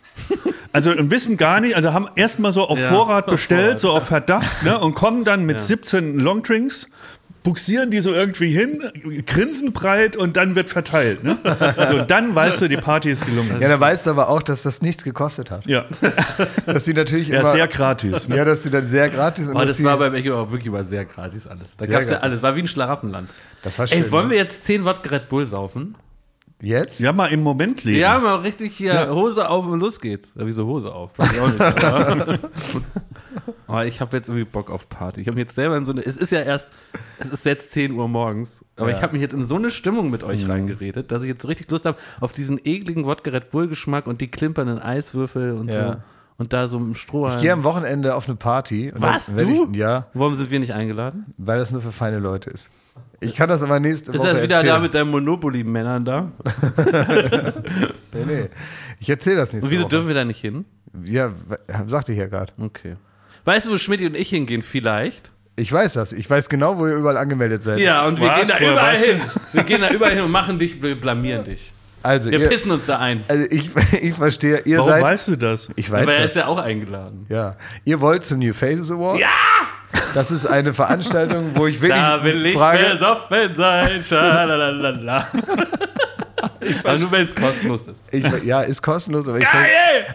[0.73, 3.81] Also und wissen gar nicht, also haben erstmal so auf Ja, Vorrat auf bestellt, Vorrat.
[3.81, 6.87] so auf Verdacht, ne, und kommen dann mit 17 Longdrinks,
[7.43, 8.81] buxieren die so irgendwie hin,
[9.27, 11.25] grinsen breit und dann wird verteilt.
[11.25, 11.37] Ne?
[11.77, 13.61] Also dann weißt du, die Party ist gelungen.
[13.61, 15.67] ja, da weißt du aber auch, dass das nichts gekostet hat.
[15.67, 15.85] Ja,
[16.67, 18.29] Dass die natürlich ja immer sehr gratis.
[18.29, 18.37] Ne?
[18.37, 20.85] ja, dass die dann sehr gratis und dass das war beim Echo auch wirklich mal
[20.85, 21.77] sehr gratis alles.
[21.77, 22.43] Da gab es ja alles.
[22.43, 23.29] War wie ein Schlaraffenland.
[23.63, 24.31] Das war schön, Ey, wollen ne?
[24.35, 25.97] wir jetzt 10 Wodka Red Bull saufen?
[26.63, 28.01] Jetzt Ja, mal im Moment leben.
[28.01, 30.35] Ja, mal richtig hier Hose auf und los geht's.
[30.39, 31.11] Ja, wieso Hose auf?
[31.19, 31.61] Weiß ich auch nicht.
[31.85, 32.39] aber-
[33.67, 35.21] Aber ich habe jetzt irgendwie Bock auf Party.
[35.21, 36.01] Ich habe mich jetzt selber in so eine.
[36.03, 36.69] Es ist ja erst.
[37.19, 38.65] Es ist jetzt 10 Uhr morgens.
[38.77, 38.97] Aber Ja.
[38.97, 41.49] ich habe mich jetzt in so eine Stimmung mit euch reingeredet, dass ich jetzt so
[41.49, 45.69] richtig Lust habe auf diesen ekligen Wodka Red Bull Geschmack und die klimpernden Eiswürfel und
[45.69, 45.93] Ja.
[45.95, 45.99] so.
[46.39, 47.37] Und da so im Strohhalm.
[47.37, 48.91] Ich gehe am Wochenende auf eine Party.
[48.93, 49.69] und Was, dann du?
[49.71, 51.27] Ich, ja, Warum sind wir nicht eingeladen?
[51.39, 52.69] weil das nur für feine Leute ist.
[53.21, 54.75] Ich kann das aber nächste Ist Woche das wieder erzählen.
[54.75, 56.33] da mit deinen Monopoly-Männern da?
[58.15, 58.49] Nee, nee.
[59.01, 59.91] Ich erzähle das nächste Und wieso Woche.
[59.91, 60.65] dürfen wir da nicht hin?
[61.05, 61.31] Ja,
[61.87, 62.53] sagte ich ja gerade.
[62.61, 62.97] Okay.
[63.45, 64.61] Weißt du, wo Schmidt und ich hingehen?
[64.63, 65.33] Vielleicht.
[65.57, 66.13] Ich weiß das.
[66.13, 67.79] Ich weiß genau, wo ihr überall angemeldet seid.
[67.81, 68.39] Ja, und wir Was?
[68.39, 69.21] gehen da überall hin.
[69.53, 71.73] Wir gehen da überall hin und machen dich, wir blamieren dich.
[72.03, 73.23] Also, Wir ihr, pissen uns da ein.
[73.29, 75.03] also ich, ich verstehe, ihr Warum seid.
[75.03, 75.69] weißt du das?
[75.77, 76.31] ich weiß Aber er das.
[76.33, 77.27] ist ja auch eingeladen.
[77.29, 77.57] Ja.
[77.85, 79.19] Ihr wollt zum New Faces Award?
[79.21, 79.29] Ja!
[80.15, 82.85] Das ist eine Veranstaltung, wo ich wirklich Da will ich frage.
[82.93, 83.89] besoffen sein.
[84.07, 85.29] Schalalala.
[86.85, 88.13] Aber nur wenn es kostenlos ist.
[88.13, 89.47] Ich, ja, ist kostenlos, aber ich,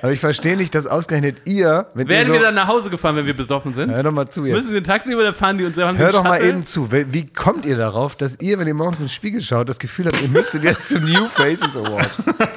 [0.01, 2.89] aber ich verstehe nicht, dass ausgerechnet ihr, wenn Werden ihr so, wir dann nach Hause
[2.89, 3.91] gefahren, wenn wir besoffen sind?
[3.91, 4.55] Hör doch mal zu jetzt.
[4.55, 5.97] Müssen wir ein Taxi oder fahren die uns selber?
[5.97, 6.49] Hör doch mal Shuttle?
[6.49, 6.91] eben zu.
[6.91, 10.07] Wie, kommt ihr darauf, dass ihr, wenn ihr morgens in den Spiegel schaut, das Gefühl
[10.07, 12.09] habt, ihr müsstet jetzt zum New Faces Award?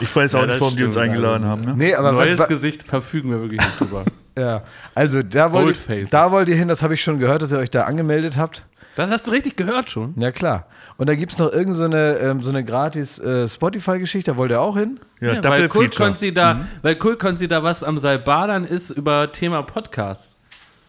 [0.00, 1.48] Ich weiß auch Ja, nicht, warum die uns eingeladen also.
[1.48, 1.60] haben.
[1.62, 1.74] Ne?
[1.76, 4.04] Nee, aber Neues was, Gesicht verfügen wir wirklich nicht drüber.
[4.38, 4.62] Ja,
[4.94, 5.76] also da wollt,
[6.10, 8.62] da wollt ihr hin, das habe ich schon gehört, dass ihr euch da angemeldet habt.
[8.96, 10.14] Das hast du richtig gehört schon.
[10.16, 10.66] Ja, klar.
[10.96, 14.36] Und da gibt es noch irgendeine so eine, ähm, so eine gratis äh, Spotify-Geschichte, da
[14.36, 15.00] wollt ihr auch hin?
[15.20, 16.08] Ja, Ja, weil Kult Feature.
[16.10, 20.36] Konzi da, weil Kult Konzi da was am Salbadern ist über Thema Podcast.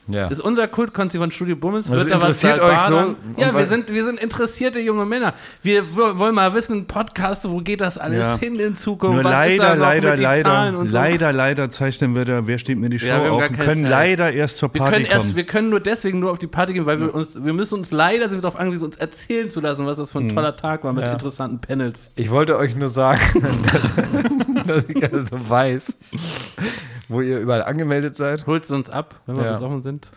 [0.07, 0.27] Ja.
[0.27, 1.87] Ist unser Kultkonzi von Studio Bummens.
[1.87, 3.15] Das Wird da was euch so?
[3.37, 5.33] Ja, wir sind, wir sind interessierte junge Männer.
[5.61, 8.37] Wir wollen mal wissen, Podcast, wo geht das alles Ja.
[8.39, 9.21] hin in Zukunft?
[9.21, 10.97] Nur was ist da leider, noch leider, leider, Zahlen und so?
[10.97, 13.81] leider, leider zeichnen wir da, wer steht mir die Show Ja, wir auf keine können
[13.83, 13.89] Zeit.
[13.91, 15.35] leider erst zur Wir Party können, erst, kommen.
[15.35, 17.91] wir können nur deswegen nur auf die Party gehen, weil wir uns, wir müssen uns
[17.91, 20.35] leider sind wir darauf angewiesen, uns erzählen zu lassen, was das für ein Mhm.
[20.35, 22.11] toller Tag war mit interessanten Panels.
[22.15, 23.21] Ich wollte euch nur sagen,
[24.67, 25.95] dass ich also weiß,
[27.11, 28.47] wo ihr überall angemeldet seid.
[28.47, 29.51] Holst du uns ab, wenn wir Ja.
[29.51, 30.09] besoffen sind?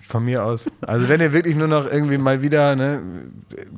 [0.00, 0.66] Von mir aus.
[0.82, 3.00] Also wenn ihr wirklich nur noch irgendwie mal wieder, ne,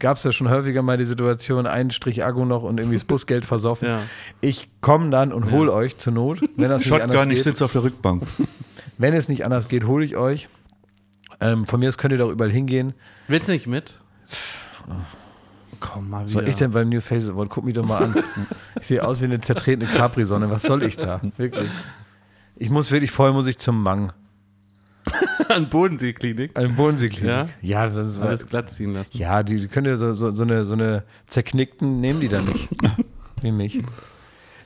[0.01, 3.05] gab es ja schon häufiger mal die Situation, ein Strich Akku noch und irgendwie das
[3.05, 3.87] Busgeld versoffen.
[3.87, 4.01] Ja.
[4.41, 7.45] Ich komme dann und hole euch zur Not, wenn das nicht anders Shotgun, ich geht.
[7.45, 8.25] sitze auf der Rückbank.
[8.99, 10.49] Wenn es nicht anders geht, hole ich euch.
[11.41, 12.95] Ähm, von mir aus könnt ihr doch überall hingehen.
[13.29, 14.01] Willst du nicht mit?
[15.81, 16.35] Komm mal wieder.
[16.37, 17.51] Was soll ich denn beim New Face Award?
[17.51, 18.25] Guck mich doch mal an.
[18.81, 20.51] Ich sehe aus wie eine zertretene Capri-Sonne.
[20.51, 21.21] Was soll ich da?
[21.37, 21.69] Wirklich.
[22.57, 24.13] Ich muss wirklich, vorher muss ich zum Mang.
[25.49, 26.57] An Bodenseeklinik.
[26.57, 27.29] Eine Bodenseeklinik.
[27.29, 27.49] Ja?
[27.61, 29.17] Ja, das war, Alles glatt ziehen lassen.
[29.17, 32.45] ja die, die können ja so, so, so, eine, so eine zerknickten, nehmen die dann
[32.45, 32.69] nicht.
[33.43, 33.83] Wie mich.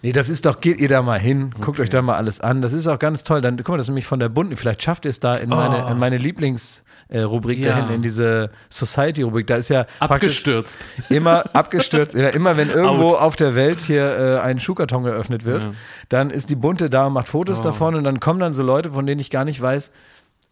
[0.03, 2.62] Nee, das ist doch, geht ihr da mal hin, guckt euch da mal alles an.
[2.62, 3.40] Das ist auch ganz toll.
[3.40, 4.57] Dann, guck mal, das ist nämlich von der Bunten.
[4.57, 7.71] Vielleicht schafft ihr es da in meine, in meine Lieblingsrubrik äh, Rubrik Ja.
[7.81, 9.47] dahin, in diese Society-Rubrik.
[9.47, 10.87] Da ist ja Abgestürzt.
[11.09, 12.14] immer abgestürzt.
[12.14, 13.21] Ja, immer wenn irgendwo Out.
[13.21, 15.73] auf der Welt hier äh, ein Schuhkarton geöffnet wird, Ja.
[16.11, 18.90] dann ist die Bunte da und macht Fotos davon und dann kommen dann so Leute,
[18.90, 19.90] von denen ich gar nicht weiß.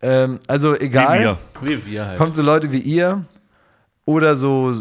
[0.03, 1.39] Ähm, also egal, Wie wir.
[1.63, 2.19] Wie wir halt.
[2.19, 3.25] kommen so Leute wie ihr
[4.05, 4.73] oder so,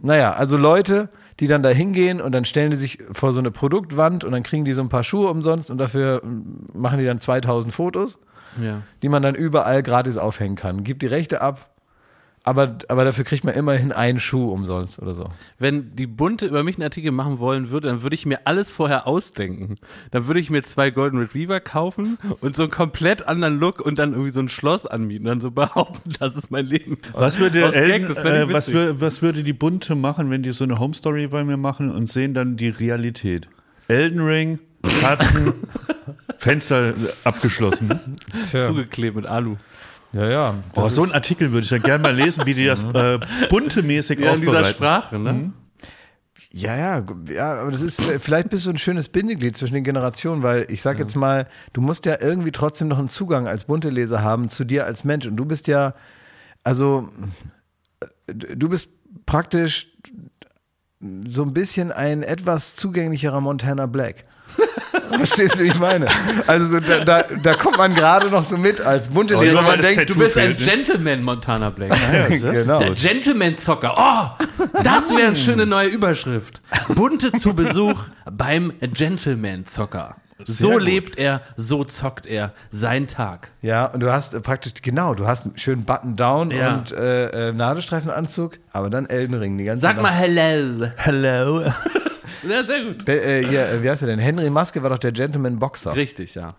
[0.00, 1.08] naja, also Leute,
[1.40, 4.42] die dann da hingehen und dann stellen die sich vor so eine Produktwand und dann
[4.42, 8.18] kriegen die so ein paar Schuhe umsonst und dafür mm, machen die dann 2000 Fotos,
[8.60, 8.82] Ja.
[9.02, 10.84] die man dann überall gratis aufhängen kann.
[10.84, 11.72] Gibt die Rechte ab,
[12.44, 15.28] aber, aber dafür kriegt man immerhin einen Schuh umsonst oder so.
[15.58, 18.72] Wenn die Bunte über mich einen Artikel machen wollen würde, dann würde ich mir alles
[18.72, 19.76] vorher ausdenken.
[20.10, 23.98] Dann würde ich mir zwei Golden Retriever kaufen und so einen komplett anderen Look und
[23.98, 26.98] dann irgendwie so ein Schloss anmieten und dann so behaupten, das ist mein Leben.
[27.12, 30.50] Was würde, Aus Gag, Elden, ich äh, was, was würde die Bunte machen, wenn die
[30.50, 33.48] so eine Home Story bei mir machen und sehen dann die Realität?
[33.86, 35.54] Elden Ring, Katzen,
[36.38, 37.98] Fenster abgeschlossen.
[38.50, 39.56] Zugeklebt mit Alu.
[40.12, 40.54] Ja, ja.
[40.74, 43.18] Oh, so einen Artikel würde ich ja gerne mal lesen, wie die das äh,
[43.48, 44.74] bunte-mäßig Ja, in dieser aufbereiten.
[44.76, 45.52] Sprache, ne?
[46.50, 49.84] Ja, ja, gu- ja, aber das ist, vielleicht bist du ein schönes Bindeglied zwischen den
[49.84, 53.64] Generationen, weil ich sag jetzt mal, du musst ja irgendwie trotzdem noch einen Zugang als
[53.64, 55.94] bunte Leser haben zu dir als Mensch und du bist ja,
[56.62, 57.08] also,
[58.26, 58.88] äh, du bist
[59.24, 59.88] praktisch
[61.26, 64.26] so ein bisschen ein etwas zugänglicherer Montana Black.
[65.16, 66.06] Verstehst du, wie ich meine?
[66.46, 69.80] Also so, da, da, da kommt man gerade noch so mit als bunte Oh, Man
[69.80, 70.64] denkt, Tattoo Du bist ein fehlt, ne?
[70.66, 71.90] Gentleman, Montana Black.
[71.90, 72.78] Ja, genau.
[72.78, 73.94] Der Gentleman-Zocker.
[73.96, 74.44] Oh,
[74.82, 76.60] das wäre eine schöne neue Überschrift.
[76.88, 80.16] Bunte zu Besuch beim Gentleman-Zocker.
[80.44, 80.82] So gut.
[80.82, 83.52] lebt er, so zockt er sein Tag.
[83.60, 86.74] Ja, und du hast äh, praktisch, genau, du hast einen schönen Button-Down Ja.
[86.74, 90.02] und äh, äh, Nadelstreifenanzug, aber dann Elden Ring die ganze Sag Nacht.
[90.02, 90.88] mal hello.
[90.96, 91.62] Hello.
[92.48, 93.04] Ja, sehr gut.
[93.04, 94.18] Be äh, hier, äh, wie heißt er denn?
[94.18, 95.94] Henry Maske war doch der Gentleman Boxer.
[95.96, 96.54] Richtig, ja.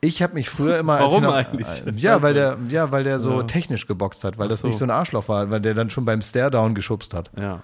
[0.00, 1.00] Ich habe mich früher immer.
[1.00, 1.66] Warum noch, eigentlich?
[1.86, 4.68] Äh, ja, weil der, ja, weil der so technisch geboxt hat, weil das so.
[4.68, 7.30] nicht so ein Arschloch war, weil der dann schon beim Stare-Down geschubst hat.
[7.38, 7.62] Ja.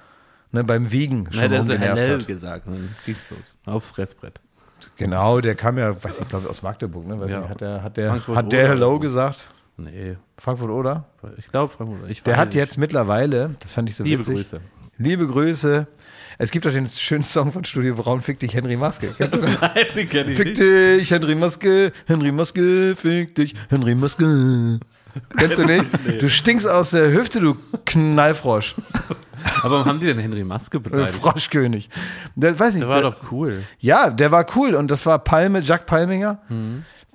[0.50, 2.26] Ne, beim Wiegen schon Na, der hat so rumgenervt hello hat.
[2.26, 2.66] gesagt.
[3.06, 3.56] Ging's los.
[3.66, 4.40] Aufs Fressbrett.
[4.96, 7.18] Genau, der kam ja, weiß ich glaube aus Magdeburg, ne?
[7.20, 7.40] Weiß Ja.
[7.40, 8.98] nicht, hat der, hat der, Frankfurt hat der Hello so.
[8.98, 9.48] gesagt?
[9.76, 11.04] Nee, Frankfurt oder?
[11.38, 12.10] ich glaube Frankfurt.
[12.10, 12.54] Ich Der hat es.
[12.54, 14.34] jetzt mittlerweile, das fand ich so Liebe witzig.
[14.34, 14.60] Grüße.
[14.98, 15.86] Liebe Grüße.
[16.38, 19.14] Es gibt doch den schönen Song von Studio Braun, Fick dich, Henry Maske.
[19.18, 19.30] Nein,
[19.96, 24.78] den kenn ich Fick dich, Henry Maske, Henry Maske, fick dich, Henry Maske.
[25.36, 25.86] Kennst du nicht?
[26.20, 28.74] Du stinkst aus der Hüfte, du Knallfrosch.
[29.62, 31.18] Aber warum haben die denn Henry Maske Äh, beleidigt?
[31.18, 31.90] Froschkönig.
[32.36, 33.62] Der, weiß nicht, Der war der, doch cool.
[33.78, 36.40] ja, der war cool und das war Palme, Jack Palminger,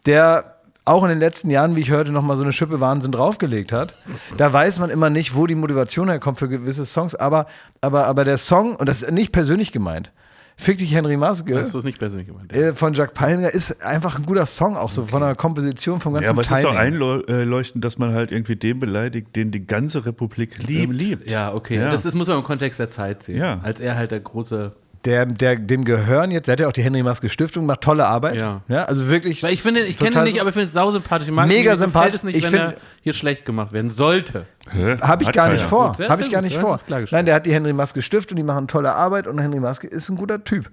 [0.05, 0.56] der
[0.87, 3.93] auch in den letzten Jahren, wie ich hörte, nochmal so eine Schippe Wahnsinn draufgelegt hat.
[4.37, 7.47] Da weiß man immer nicht, wo die Motivation herkommt für gewisse Songs, aber,
[7.81, 10.11] aber, aber der Song, und das ist nicht persönlich gemeint,
[10.59, 11.59] Fick dich Henry Maske.
[11.59, 12.51] Hast du es nicht persönlich gemeint?
[12.51, 16.13] äh, von Jack Palminger ist einfach ein guter Song, auch so von der Komposition, vom
[16.13, 19.67] ganzen Ja, aber es ist doch einleuchtend, dass man halt irgendwie den beleidigt, den die
[19.67, 20.93] ganze Republik liebt.
[20.93, 21.29] liebt.
[21.29, 21.75] Ja, okay.
[21.77, 21.91] Ja.
[21.91, 23.37] Das, das muss man im Kontext der Zeit sehen.
[23.37, 23.59] Ja.
[23.61, 24.71] Als er halt der große.
[25.05, 28.05] Der, der, dem gehören jetzt, der hat ja auch die Henry Maske Stiftung, macht tolle
[28.05, 28.35] Arbeit.
[28.35, 28.61] Ja.
[28.85, 29.43] also wirklich.
[29.43, 31.27] Weil ich finde, ich kenne ihn nicht, aber ich finde es sausympathisch.
[31.27, 32.15] Ich mag Mega ihn, sympathisch.
[32.15, 34.45] es nicht, Ich wenn find- er hier schlecht gemacht werden sollte.
[34.69, 34.97] Hä?
[35.01, 35.89] Habe ich Hat gar nicht vor.
[35.91, 36.77] Gut, das Habe ist ich gar nicht vor.
[37.11, 40.09] Nein, der hat die Henry Maske Stiftung, die machen tolle Arbeit und Henry Maske ist
[40.09, 40.69] ein guter Typ.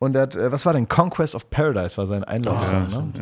[0.00, 0.86] Und der hat, äh, was war denn?
[0.88, 3.12] Conquest of Paradise war sein Einlaufsong, ne?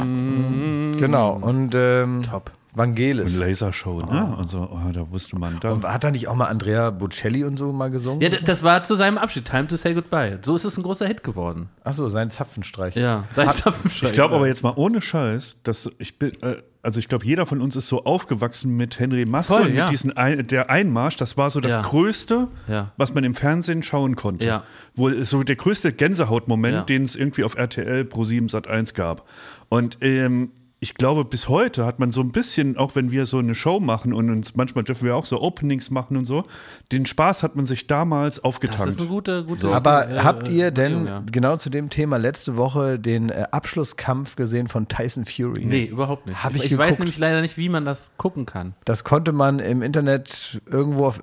[0.00, 0.96] Mhm.
[0.98, 1.32] Genau.
[1.40, 2.50] Und ähm, Top.
[2.74, 3.36] Vangelis.
[3.36, 4.36] Lasershow, ne?
[4.38, 5.72] Und so, oh, da wusste man da.
[5.72, 8.20] Und hat da nicht auch mal Andrea Bocelli und so mal gesungen?
[8.20, 9.44] Ja, das war zu seinem Abschied.
[9.44, 10.38] Time to say goodbye.
[10.42, 11.68] So ist es ein großer Hit geworden.
[11.84, 12.94] Achso, sein Zapfenstreich.
[12.94, 14.10] Ja, sein Zapfenstreich.
[14.10, 17.44] Ich glaube aber jetzt mal ohne Scheiß, dass ich bin, äh, also ich glaube, jeder
[17.46, 19.84] von uns ist so aufgewachsen mit Henry Maske Voll, und ja.
[19.84, 21.16] mit diesen ein, der Einmarsch.
[21.16, 21.82] Das war so das Ja.
[21.82, 22.92] Größte, Ja.
[22.96, 24.46] was man im Fernsehen schauen konnte.
[24.46, 24.62] Ja.
[24.94, 26.82] Wo es so der größte Gänsehautmoment, Ja.
[26.82, 29.26] den es irgendwie auf RTL Pro 7 Sat 1 gab.
[29.68, 33.36] Und ähm, ich glaube, bis heute hat man so ein bisschen, auch wenn wir so
[33.38, 36.44] eine Show machen und uns manchmal dürfen wir auch so Openings machen und so,
[36.90, 38.88] den Spaß hat man sich damals Das aufgetankt.
[38.88, 41.22] ist ein guter, guter Aber äh, habt ihr äh, denn ja.
[41.30, 45.66] genau zu dem Thema letzte Woche den äh, Abschlusskampf gesehen von Tyson Fury?
[45.66, 46.42] Nee, überhaupt nicht.
[46.42, 48.74] Hab ich ich weiß nämlich leider nicht, wie man das gucken kann.
[48.86, 51.18] Das konnte man im Internet irgendwo auf.
[51.18, 51.22] Äh,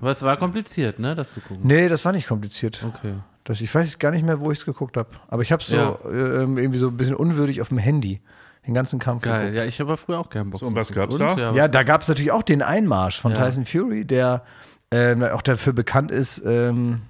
[0.00, 1.64] Aber es war kompliziert, ne, das zu gucken.
[1.64, 2.84] nee, das war nicht kompliziert.
[2.84, 3.14] Okay.
[3.44, 5.10] Das, ich weiß gar nicht mehr, wo ich es geguckt habe.
[5.28, 5.92] Aber ich habe es so Ja.
[6.06, 8.20] äh, irgendwie so ein bisschen unwürdig auf dem Handy
[8.66, 9.40] den ganzen Kampf Geil.
[9.40, 9.56] geguckt.
[9.56, 10.66] Ja, ich habe früher auch gern Boxen.
[10.66, 11.36] So, und was gab's da?
[11.36, 13.46] Ja, Ja, da gab es natürlich auch den Einmarsch von Ja.
[13.46, 14.42] Tyson Fury, der
[14.92, 17.00] ähm, auch dafür bekannt ist, ähm,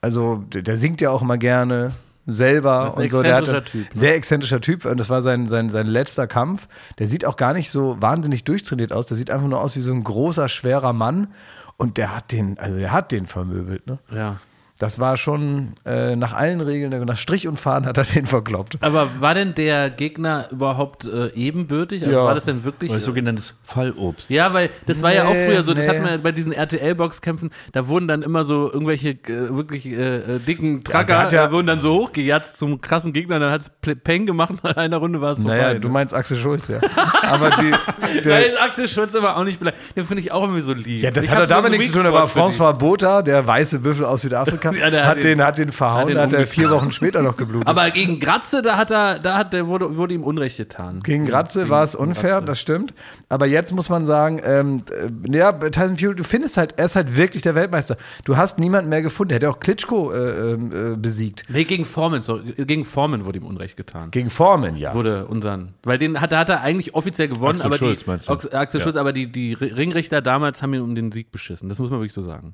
[0.00, 1.92] also der, der singt ja auch immer gerne
[2.26, 3.22] selber Das ist ein und so.
[3.22, 3.98] Der hatte, Typ, ne?
[3.98, 6.68] Sehr exzentrischer Typ und das war sein, sein, sein letzter Kampf.
[6.98, 9.80] Der sieht auch gar nicht so wahnsinnig durchtrainiert aus, der sieht einfach nur aus wie
[9.80, 11.28] so ein großer, schwerer Mann
[11.76, 13.98] und der hat den, also der hat den vermöbelt, ne?
[14.14, 14.36] ja.
[14.80, 18.78] Das war schon äh, nach allen Regeln, nach Strich und Faden hat er den verkloppt.
[18.80, 22.02] Aber war denn der Gegner überhaupt äh, ebenbürtig?
[22.02, 22.24] Also Ja.
[22.24, 22.90] war das denn wirklich.
[22.90, 24.30] Oder Äh, sogenanntes Fallobst.
[24.30, 25.90] ja, weil das war ja auch früher so, das nee.
[25.96, 30.82] hat man bei diesen RTL-Boxkämpfen, da wurden dann immer so irgendwelche äh, wirklich äh, dicken
[30.82, 33.70] Tracker, ja- äh, wurden dann so hochgejatzt zum krassen Gegner, dann hat es
[34.02, 35.56] Peng gemacht, nach einer Runde war es vorbei.
[35.58, 35.80] Naja, ne?
[35.80, 36.80] du meinst Axel Schulz, ja.
[37.22, 39.94] Aber die, Da der, ist Axel Schulz aber auch nicht beleidigt.
[39.94, 41.02] Den finde ich auch irgendwie so lieb.
[41.02, 42.04] Ja, das Ich hat er damit nichts zu tun.
[42.04, 45.24] Da war Weak-Spot für François Botha, der weiße Büffel aus Südafrika, Ja, der hat, den,
[45.24, 47.68] den- hat den verhauen, hat den hat er vier Wochen später noch geblutet.
[47.68, 51.00] Aber gegen Gratze, da hat er, da hat der wurde, wurde ihm Unrecht getan.
[51.02, 52.44] gegen Gratze war es unfair, Gratze.
[52.46, 52.94] das stimmt.
[53.28, 56.96] Aber jetzt muss man sagen, ähm, äh, ja, Tyson Fury, du findest halt, er ist
[56.96, 57.96] halt wirklich der Weltmeister.
[58.24, 59.32] Du hast niemanden mehr gefunden.
[59.32, 61.44] Er hätte auch Klitschko äh, ähm, äh, besiegt.
[61.48, 64.10] Nee, gegen Foreman, so, gegen Foreman wurde ihm Unrecht getan.
[64.10, 64.94] Gegen Foreman, ja.
[64.94, 68.28] Wurde unseren, weil den hat, hat er eigentlich offiziell gewonnen, Axel aber Schulz, die, meinst
[68.28, 68.32] du?
[68.52, 71.68] Axel Schulz, aber die, die Ringrichter damals haben ihn um den Sieg beschissen.
[71.68, 72.52] Das muss man wirklich so sagen.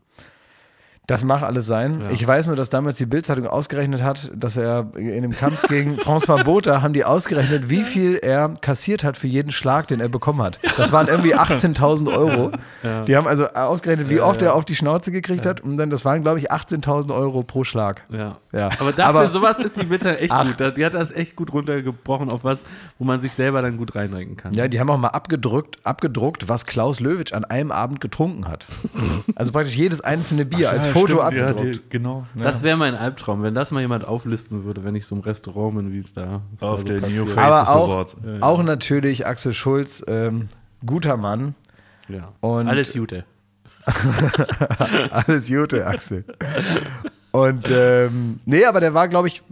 [1.06, 2.02] Das mag alles sein.
[2.10, 5.94] Ich weiß nur, dass damals die Bildzeitung ausgerechnet hat, dass er in dem Kampf gegen
[5.96, 10.08] François Botha haben die ausgerechnet, wie viel er kassiert hat für jeden Schlag, den er
[10.08, 10.58] bekommen hat.
[10.76, 12.50] Das waren irgendwie 18.000 Euro.
[13.06, 15.60] Die haben also ausgerechnet, wie oft er auf die Schnauze gekriegt hat.
[15.60, 18.02] Und dann, das waren, glaube ich, 18.000 Euro pro Schlag.
[18.08, 18.38] Ja.
[18.56, 18.70] Ja.
[18.78, 20.46] Aber dafür, Aber- sowas ist die Bitte echt Ach.
[20.46, 20.76] gut.
[20.76, 22.64] Die hat das echt gut runtergebrochen auf was,
[22.98, 24.54] wo man sich selber dann gut reinrenken kann.
[24.54, 28.64] Ja, die haben auch mal abgedruckt, abgedruckt, was Klaus Löwitsch an einem Abend getrunken hat.
[29.34, 31.74] Also praktisch jedes einzelne Bier als Ja, Foto stimmt, ja, abgedruckt.
[31.76, 32.26] die, genau.
[32.34, 35.76] Das wäre mein Albtraum, wenn das mal jemand auflisten würde, wenn ich so im Restaurant
[35.76, 37.00] bin, wie es da was da Auf so der.
[37.02, 40.48] New Face Aber auch, auch natürlich Axel Schulz, ähm,
[40.84, 41.54] guter Mann.
[42.08, 42.32] Ja.
[42.40, 43.24] Und- Alles Gute.
[45.10, 46.24] Alles Gute, Axel.
[47.36, 49.42] Und ähm, nee, aber der war, glaube ich,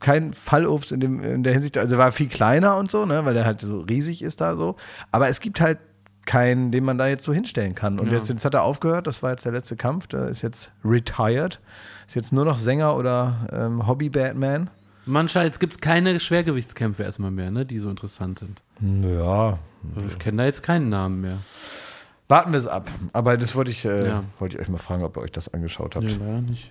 [0.00, 1.76] kein Fallobst in, dem, in der Hinsicht.
[1.78, 4.56] Also er war viel kleiner und so, ne, weil der halt so riesig ist da
[4.56, 4.76] so.
[5.10, 5.78] Aber es gibt halt
[6.24, 7.98] keinen, den man da jetzt so hinstellen kann.
[7.98, 10.70] Und jetzt, jetzt hat er aufgehört, das war jetzt der letzte Kampf, der ist jetzt
[10.84, 11.58] retired.
[12.06, 14.70] Ist jetzt nur noch Sänger oder ähm, Hobby-Batman.
[15.04, 18.62] Manchmal, jetzt gibt es keine Schwergewichtskämpfe erstmal mehr, ne, die so interessant sind.
[18.80, 19.58] Ja.
[20.06, 21.38] Ich kenne da jetzt keinen Namen mehr.
[22.28, 22.88] Warten wir es ab.
[23.12, 24.24] Aber das wollte ich, äh, Ja.
[24.38, 26.06] wollte ich euch mal fragen, ob ihr euch das angeschaut habt.
[26.06, 26.70] Nee, leider nicht.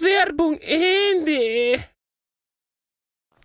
[0.00, 1.82] Werbung Ende.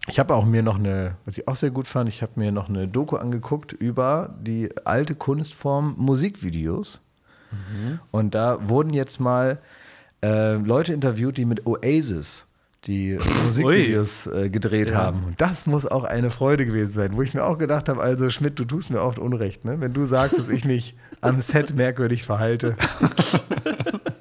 [0.10, 2.52] Ich habe auch mir noch eine, was ich auch sehr gut fand, ich habe mir
[2.52, 7.02] noch eine Doku angeguckt über die alte Kunstform Musikvideos.
[8.12, 9.60] Und da wurden jetzt mal
[10.24, 12.48] äh, Leute interviewt, die mit Oasis
[12.86, 15.24] die Musikvideos äh, gedreht haben.
[15.26, 18.30] Und das muss auch eine Freude gewesen sein, wo ich mir auch gedacht habe, also
[18.30, 19.82] Schmidt, du tust mir oft Unrecht, ne?
[19.82, 22.78] wenn du sagst, dass ich mich am Set merkwürdig verhalte.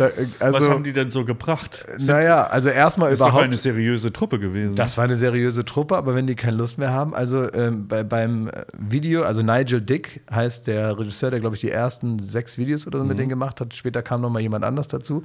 [0.00, 1.84] da, äh, also, Was haben die denn so gebracht?
[1.98, 3.44] naja, also erstmal Ist doch überhaupt.
[3.44, 4.74] eine seriöse Truppe gewesen.
[4.74, 8.02] Das war eine seriöse Truppe, aber wenn die keine Lust mehr haben, also ähm, bei,
[8.02, 12.56] beim äh, Video, also Nigel Dick heißt der Regisseur, der glaube ich die ersten sechs
[12.56, 13.74] Videos oder so mit denen gemacht hat.
[13.74, 15.24] Später kam noch mal jemand anders dazu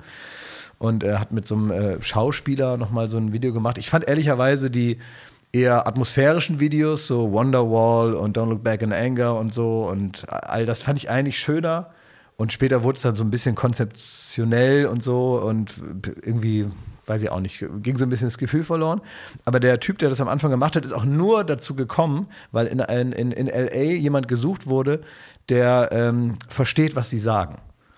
[0.78, 3.78] und er hat mit so einem äh, Schauspieler noch mal so ein Video gemacht.
[3.78, 5.00] Ich fand ehrlicherweise die
[5.54, 10.66] eher atmosphärischen Videos, so Wonderwall und Don't Look Back in Anger und so und all
[10.66, 11.92] das fand ich eigentlich schöner.
[12.38, 15.74] Und später wurde es dann so ein bisschen konzeptionell und so und
[16.22, 16.66] irgendwie,
[17.06, 19.02] weiß ich auch nicht, ging so ein bisschen das Gefühl verloren.
[19.46, 22.68] Aber der Typ, der das am Anfang gemacht hat, ist auch nur dazu gekommen, weil
[22.68, 25.02] in, in, in, LA jemand gesucht wurde,
[25.48, 27.56] der ähm, versteht, was sie sagen.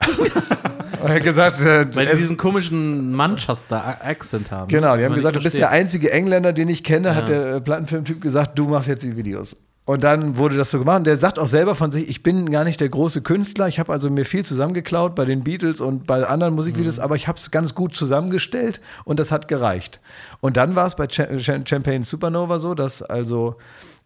[0.08, 0.30] Und
[1.10, 4.67] er hat gesagt, äh, Weil sie diesen komischen Manchester-Accent haben.
[4.67, 7.62] Genau, die haben gesagt, du bist der einzige Engländer, den ich kenne, hat der äh,
[7.62, 9.56] Plattenfilmtyp gesagt, du machst jetzt die Videos.
[9.88, 10.97] Und dann wurde das so gemacht.
[10.97, 13.69] Und der sagt auch selber von sich, ich bin gar nicht der große Künstler.
[13.69, 17.30] Ich habe also mir viel zusammengeklaut bei den Beatles und bei anderen Musikvideos, aber ich
[17.30, 20.02] habe es ganz gut zusammengestellt und das hat gereicht.
[20.41, 23.56] Und dann war es bei Cha Cha Champagne Supernova so, dass also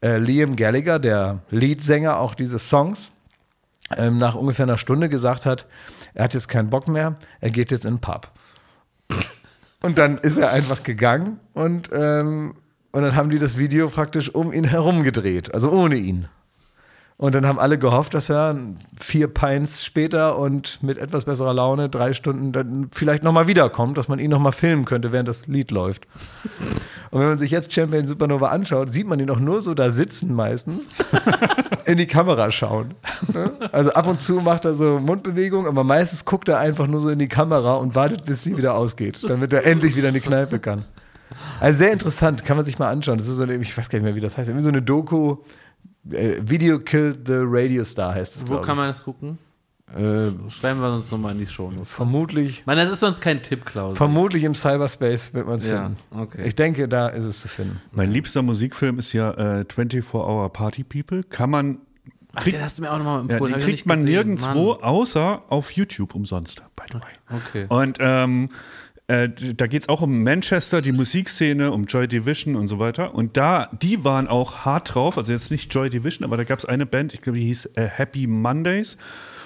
[0.03, 3.09] äh, Liam Gallagher, der Leadsänger auch dieses Songs,
[3.97, 5.65] ähm, nach ungefähr einer Stunde gesagt hat,
[6.13, 8.29] er hat jetzt keinen Bock mehr, er geht jetzt in den Pub.
[9.81, 12.53] Und dann ist er einfach gegangen und, ähm,
[12.91, 16.27] und dann haben die das Video praktisch um ihn herum gedreht, also ohne ihn.
[17.21, 18.57] Und dann haben alle gehofft, dass er
[18.99, 24.07] vier Pints später und mit etwas besserer Laune drei Stunden dann vielleicht nochmal wiederkommt, dass
[24.07, 26.07] man ihn nochmal filmen könnte, während das Lied läuft.
[27.11, 29.91] Und wenn man sich jetzt Champion Supernova anschaut, sieht man ihn auch nur so da
[29.91, 30.87] sitzen meistens,
[31.85, 32.95] in die Kamera schauen.
[33.31, 33.51] Ne?
[33.71, 37.09] Also ab und zu macht er so Mundbewegungen, aber meistens guckt er einfach nur so
[37.09, 40.21] in die Kamera und wartet, bis sie wieder ausgeht, damit er endlich wieder in die
[40.21, 40.85] Kneipe kann.
[41.59, 43.17] Also sehr interessant, kann man sich mal anschauen.
[43.17, 44.81] Das ist so eine, ich weiß gar nicht mehr, wie das heißt, irgendwie so eine
[44.81, 45.37] Doku,
[46.11, 48.77] äh, Video Killed the Radio Star heißt es, Wo kann ich.
[48.77, 49.37] man das gucken?
[49.93, 51.69] Äh, Schreiben wir uns nochmal in die Show.
[51.81, 53.97] Ich vermutlich, meine, das ist sonst kein Tipp, Klaus.
[53.97, 55.97] vermutlich im Cyberspace wird man es Ja, finden.
[56.17, 56.47] okay.
[56.47, 57.81] Ich denke, da ist es zu finden.
[57.91, 61.23] Mein liebster Musikfilm ist ja äh, 24 Hour Party People.
[61.23, 61.79] Kann man.
[62.33, 63.51] Ach, kriegt- den hast du mir auch nochmal ja, empfohlen.
[63.53, 64.13] hab ich kriegt nicht man gesehen.
[64.29, 64.83] nirgendwo, Mann.
[64.83, 67.37] außer auf YouTube umsonst, by the way.
[67.45, 67.65] Okay.
[67.67, 68.49] Und ähm,
[69.11, 73.13] äh, da geht es auch um Manchester, die Musikszene, um Joy Division und so weiter.
[73.13, 76.59] Und da, die waren auch hart drauf, also jetzt nicht Joy Division, aber da gab
[76.59, 78.97] es eine Band, ich glaube, die hieß äh, Happy Mondays.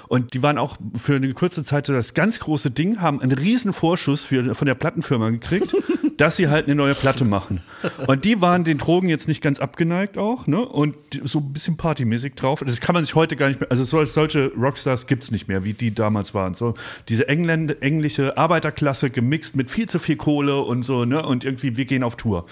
[0.08, 3.32] Und die waren auch für eine kurze Zeit so das ganz große Ding, haben einen
[3.32, 5.75] riesen Vorschuss für, von der Plattenfirma gekriegt.
[6.17, 7.62] dass sie halt eine neue Platte machen.
[8.08, 10.65] Und die waren den Drogen jetzt nicht ganz abgeneigt auch, ne?
[10.65, 12.63] Und so ein bisschen partymäßig drauf.
[12.65, 15.63] Das kann man sich heute gar nicht mehr, also sol- solche Rockstars gibt's nicht mehr,
[15.63, 16.56] wie die damals waren.
[16.56, 16.75] So
[17.10, 21.25] diese Engländ englische Arbeiterklasse gemixt mit viel zu viel Kohle und so, ne?
[21.25, 22.45] Und irgendwie, wir gehen auf Tour.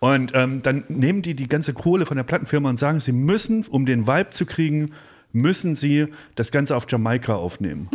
[0.00, 3.64] Und ähm, dann nehmen die die ganze Kohle von der Plattenfirma und sagen, sie müssen,
[3.70, 4.92] um den Vibe zu kriegen,
[5.32, 7.88] müssen sie das Ganze auf Jamaika aufnehmen.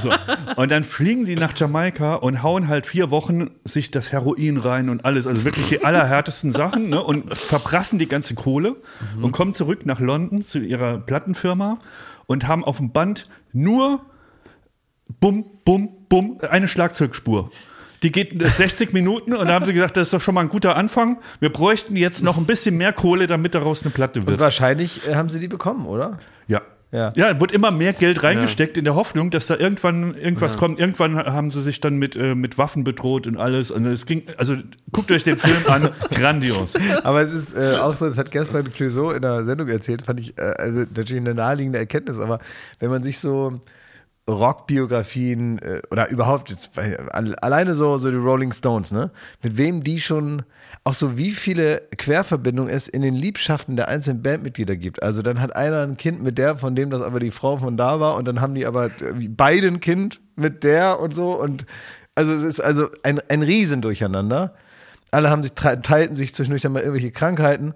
[0.00, 0.10] So.
[0.56, 4.88] Und dann fliegen sie nach Jamaika und hauen halt vier Wochen sich das Heroin rein
[4.88, 7.02] und alles, also wirklich die allerhärtesten Sachen ne?
[7.02, 8.76] und verprassen die ganze Kohle
[9.20, 11.78] und kommen zurück nach London zu ihrer Plattenfirma
[12.26, 14.00] und haben auf dem Band nur
[15.20, 17.50] bum, bum, bum, eine Schlagzeugspur.
[18.02, 20.48] Die geht 60 Minuten und da haben sie gesagt, das ist doch schon mal ein
[20.48, 21.18] guter Anfang.
[21.40, 24.38] Wir bräuchten jetzt noch ein bisschen mehr Kohle, damit daraus eine Platte Und wird.
[24.38, 26.18] wahrscheinlich äh, haben sie die bekommen, oder?
[26.46, 26.60] Ja.
[26.92, 27.12] Ja.
[27.16, 30.78] Ja, wird immer mehr Geld reingesteckt in der Hoffnung, dass da irgendwann irgendwas kommt.
[30.78, 33.70] Irgendwann haben sie sich dann mit, äh, mit Waffen bedroht und alles.
[33.70, 34.56] Und es ging, also
[34.92, 36.74] guckt euch den Film an, grandios.
[37.02, 40.20] Aber es ist äh, auch so, das hat gestern Clouseau in der Sendung erzählt, fand
[40.20, 42.38] ich äh, also natürlich eine naheliegende Erkenntnis, aber
[42.78, 43.60] wenn man sich so
[44.28, 46.70] Rockbiografien äh, oder überhaupt jetzt
[47.12, 49.10] alleine so, so die Rolling Stones, ne?
[49.42, 50.42] Mit wem die schon
[50.82, 55.02] auch so wie viele Querverbindungen es in den Liebschaften der einzelnen Bandmitglieder gibt.
[55.02, 57.76] Also dann hat einer ein Kind mit der, von dem das aber die Frau von
[57.76, 61.40] da war und dann haben die aber äh, beide ein Kind mit der und so
[61.40, 61.64] und
[62.16, 64.54] also es ist also ein, ein Riesendurcheinander.
[65.10, 67.74] Alle haben sich, teilten sich zwischendurch dann mal irgendwelche Krankheiten.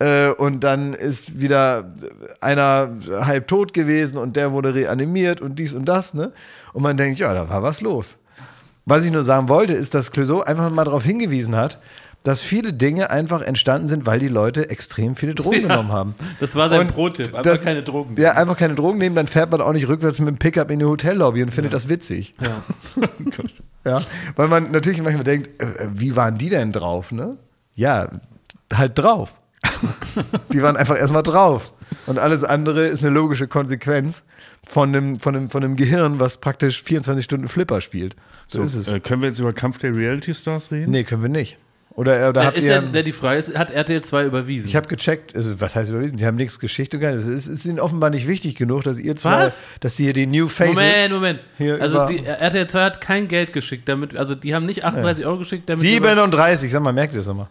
[0.00, 1.92] Äh, und dann ist wieder
[2.40, 2.90] einer
[3.22, 6.32] halb tot gewesen und der wurde reanimiert und dies und das, ne?
[6.72, 8.18] Und man denkt, ja, da war was los.
[8.86, 11.80] Was ich nur sagen wollte, ist, dass Clouseau einfach mal darauf hingewiesen hat,
[12.22, 16.14] dass viele Dinge einfach entstanden sind, weil die Leute extrem viele Drogen genommen haben.
[16.40, 17.28] Das war sein Pro-Tipp.
[17.34, 18.14] Einfach das- keine Drogen.
[18.18, 20.78] Ja, einfach keine Drogen nehmen, dann fährt man auch nicht rückwärts mit dem Pickup in
[20.78, 22.34] die Hotellobby und findet das witzig.
[22.40, 22.62] Ja.
[23.84, 24.02] Ja,
[24.36, 27.36] weil man natürlich manchmal denkt, äh, wie waren die denn drauf, ne?
[27.74, 28.08] Ja,
[28.74, 29.37] halt drauf.
[30.52, 31.72] die waren einfach erstmal drauf.
[32.06, 34.22] Und alles andere ist eine logische Konsequenz
[34.66, 38.16] von einem, von einem, von einem Gehirn, was praktisch 24 Stunden Flipper spielt.
[38.46, 38.88] So, ist es.
[38.88, 40.90] Äh, können wir jetzt über Kampf der Reality Stars reden?
[40.90, 41.58] nee, können wir nicht.
[41.94, 42.70] Oder, oder Äh, habt ist ihr.
[42.74, 44.68] ja, der, die Frage ist, hat RTL 2 überwiesen?
[44.68, 46.16] ich habe gecheckt, also was heißt überwiesen?
[46.16, 47.26] Die haben nichts geschickt und gar nichts.
[47.26, 49.70] Es ist ihnen offenbar nicht wichtig genug, dass ihr zwei, Was?
[49.80, 50.74] dass sie hier die New Faces.
[50.76, 51.40] Moment, Moment.
[51.56, 55.26] Hier also die, RTL 2 hat kein Geld geschickt, damit, also die haben nicht 38
[55.26, 55.82] Euro geschickt, damit.
[55.82, 57.48] wir- 37, sag mal, merkt ihr das immer.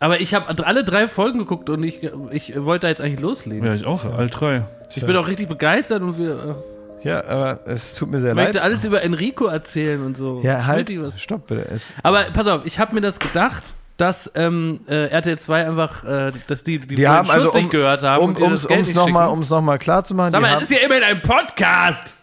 [0.00, 3.66] Aber ich habe alle drei Folgen geguckt und ich, ich wollte da jetzt eigentlich loslegen.
[3.66, 4.64] Ja, ich auch, all drei.
[4.96, 6.56] Ich bin auch richtig begeistert und wir
[7.02, 8.46] Ja, aber es tut mir sehr äh, leid.
[8.46, 10.40] möchte alles über Enrico erzählen und so.
[10.42, 10.90] Ja, halt.
[11.18, 11.66] Stopp bitte.
[11.70, 16.04] Es, Aber pass auf, ich habe mir das gedacht, dass ähm, äh, RTL 2 einfach,
[16.04, 18.24] äh, dass die die, die haben also, Schuss um, nicht gehört haben.
[18.24, 20.70] um dir ums, nochmal um's noch mal klar zu machen, Sag die, mal, es ist
[20.72, 22.14] ja immer in einem Podcast.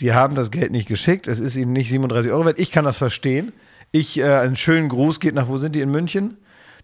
[0.00, 1.28] die haben das Geld nicht geschickt.
[1.28, 2.58] Es ist ihnen nicht 37 Euro wert.
[2.58, 3.52] Ich kann das verstehen.
[3.92, 6.36] Ich, äh, einen schönen Gruß geht nach, wo sind die in München?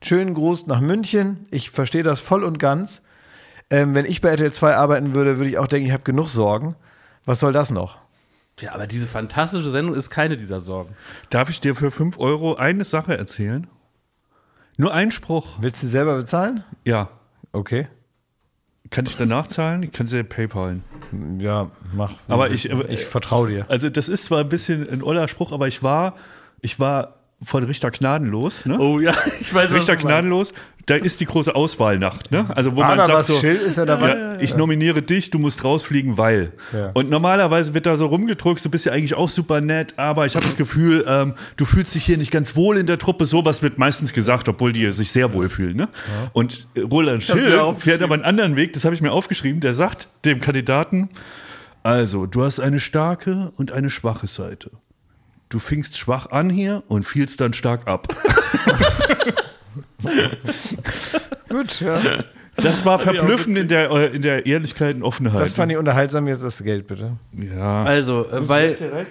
[0.04, 1.46] Schönen Gruß nach München.
[1.50, 3.02] Ich verstehe das voll und ganz.
[3.70, 6.28] Ähm, wenn ich bei RTL 2 arbeiten würde, würde ich auch denken, ich habe genug
[6.28, 6.76] Sorgen.
[7.24, 7.98] Was soll das noch?
[8.60, 10.94] Ja, aber diese fantastische Sendung ist keine dieser Sorgen.
[11.30, 13.66] Darf ich dir für 5 Euro eine Sache erzählen?
[14.76, 15.56] Nur ein Spruch.
[15.60, 16.62] Willst du selber bezahlen?
[16.84, 17.08] Ja.
[17.52, 17.88] Okay.
[18.90, 19.82] Kann ich danach zahlen?
[19.84, 20.84] Ich kann sie PayPalen.
[21.38, 22.12] Ja, mach.
[22.28, 23.64] Aber ich- aber- ich vertraue dir.
[23.70, 26.14] Also, das ist zwar ein bisschen ein oller Spruch, aber ich war,
[26.60, 28.66] ich war von Richter gnadenlos.
[28.66, 28.78] Ne?
[28.78, 30.52] Oh ja, ich weiß was Richter gnadenlos,
[30.86, 32.30] da ist die große Auswahlnacht.
[32.30, 32.46] Ne?
[32.54, 34.16] Also, wo man sagt so, Schild ist ja dabei.
[34.16, 36.52] ja, ich nominiere dich, du musst rausfliegen, weil.
[36.72, 36.90] Ja.
[36.94, 40.36] Und normalerweise wird da so rumgedruckt, du bist ja eigentlich auch super nett, aber ich
[40.36, 43.24] habe das Gefühl, ähm, du fühlst dich hier nicht ganz wohl in der Truppe.
[43.24, 45.76] Sowas wird meistens gesagt, obwohl die sich sehr wohl fühlen.
[45.76, 45.88] Ne?
[46.32, 49.74] Und äh, Roland Schill fährt aber einen anderen Weg, das habe ich mir aufgeschrieben, der
[49.74, 51.08] sagt dem Kandidaten,
[51.82, 54.70] also, du hast eine starke und eine schwache Seite.
[55.48, 58.08] Du fingst schwach an hier und fielst dann stark ab.
[61.48, 62.00] Gut, ja.
[62.56, 65.40] Das war verblüffend in der, in der Ehrlichkeit und Offenheit.
[65.40, 66.26] Das fand ich unterhaltsam.
[66.28, 67.16] Jetzt das Geld, bitte.
[67.32, 67.82] ja.
[67.82, 69.06] Also, äh, weil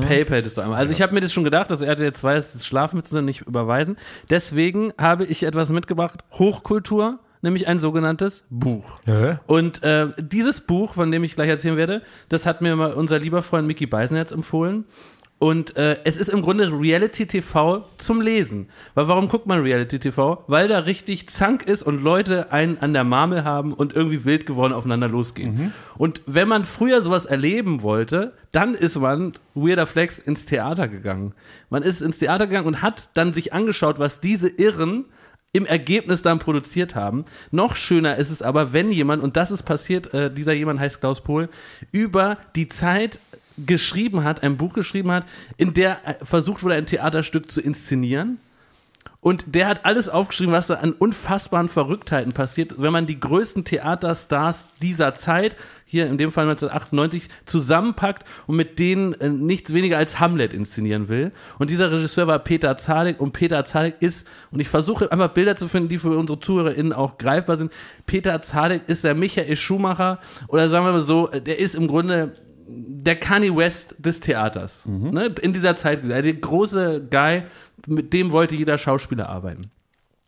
[0.00, 0.78] PayPal ist doch einmal.
[0.78, 3.96] Also ich habe mir das schon gedacht, dass RTL 2 ist das Schlafmützen nicht überweisen.
[4.30, 9.00] Deswegen habe ich etwas mitgebracht, Hochkultur, nämlich ein sogenanntes Buch.
[9.06, 9.40] Ja.
[9.46, 13.18] Und äh, dieses Buch, von dem ich gleich erzählen werde, das hat mir mal unser
[13.18, 14.84] lieber Freund Mickey Beisenherz empfohlen.
[15.38, 18.68] Und äh, es ist im Grunde Reality TV zum Lesen.
[18.94, 20.42] Weil warum guckt man Reality TV?
[20.48, 24.46] Weil da richtig Zank ist und Leute einen an der Marmel haben und irgendwie wild
[24.46, 25.72] geworden aufeinander losgehen.
[25.96, 31.34] Und wenn man früher sowas erleben wollte, dann ist man, weirder Flex, ins Theater gegangen.
[31.70, 35.04] Man ist ins Theater gegangen und hat dann sich angeschaut, was diese Irren
[35.52, 37.24] im Ergebnis dann produziert haben.
[37.50, 41.00] Noch schöner ist es aber, wenn jemand, und das ist passiert, äh, dieser jemand heißt
[41.00, 41.48] Klaus Pohl,
[41.90, 43.18] über die Zeit
[43.66, 45.24] geschrieben hat, ein Buch geschrieben hat,
[45.56, 48.38] in der äh, versucht wurde, ein Theaterstück zu inszenieren.
[49.20, 53.64] Und der hat alles aufgeschrieben, was da an unfassbaren Verrücktheiten passiert, wenn man die größten
[53.64, 59.98] Theaterstars dieser Zeit, hier in dem Fall 1998, zusammenpackt und mit denen äh, nichts weniger
[59.98, 61.32] als Hamlet inszenieren will.
[61.58, 65.56] Und dieser Regisseur war Peter Zadek und Peter Zadek ist, und ich versuche einfach Bilder
[65.56, 67.72] zu finden, die für unsere ZuhörerInnen auch greifbar sind.
[68.06, 71.88] Peter Zadek ist der Michael Schumacher oder sagen wir mal so, äh, der ist im
[71.88, 72.34] Grunde
[72.68, 74.84] der Kanye West des Theaters.
[75.10, 75.34] Ne?
[75.40, 76.08] In dieser Zeit.
[76.08, 77.42] Der große Guy,
[77.86, 79.70] mit dem wollte jeder Schauspieler arbeiten.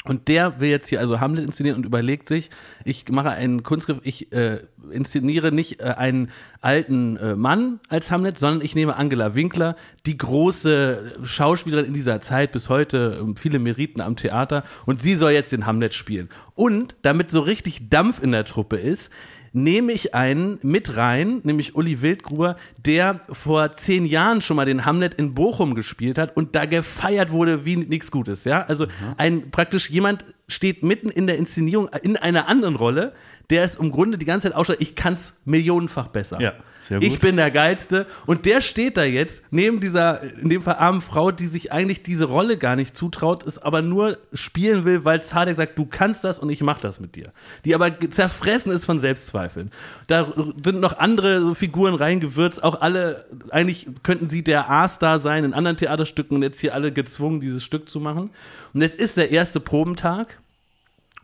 [0.06, 2.48] Und der will jetzt hier also Hamlet inszenieren und überlegt sich,
[2.86, 4.60] ich mache einen Kunstgriff, ich äh,
[4.90, 6.30] inszeniere nicht äh, einen
[6.62, 9.76] alten äh, Mann als Hamlet, sondern ich nehme Angela Winkler,
[10.06, 15.14] die große Schauspielerin in dieser Zeit, bis heute ähm, viele Meriten am Theater, und sie
[15.14, 16.30] soll jetzt den Hamlet spielen.
[16.54, 19.10] Und damit so richtig Dampf in der Truppe ist,
[19.52, 24.84] nehme ich einen mit rein, nämlich Uli Wildgruber, der vor zehn Jahren schon mal den
[24.84, 28.44] Hamlet in Bochum gespielt hat und da gefeiert wurde wie nichts Gutes.
[28.44, 28.86] Ja, also
[29.16, 33.12] ein praktisch jemand steht mitten in der Inszenierung in einer anderen Rolle,
[33.50, 36.40] der es im Grunde die ganze Zeit ausschaut, ich kann's millionenfach besser.
[36.40, 37.06] Ja, sehr gut.
[37.08, 38.06] Ich bin der Geilste.
[38.26, 42.02] Und der steht da jetzt neben dieser, in dem Fall armen Frau, die sich eigentlich
[42.02, 46.24] diese Rolle gar nicht zutraut, es aber nur spielen will, weil Zadek sagt, du kannst
[46.24, 47.32] das und ich mach das mit dir.
[47.64, 49.70] Die aber zerfressen ist von Selbstzweifeln.
[50.06, 50.32] Da
[50.62, 55.54] sind noch andere so Figuren reingewürzt, auch alle, eigentlich könnten sie der A-Star sein in
[55.54, 58.30] anderen Theaterstücken und jetzt hier alle gezwungen, dieses Stück zu machen.
[58.72, 60.38] Und jetzt ist der erste Probentag.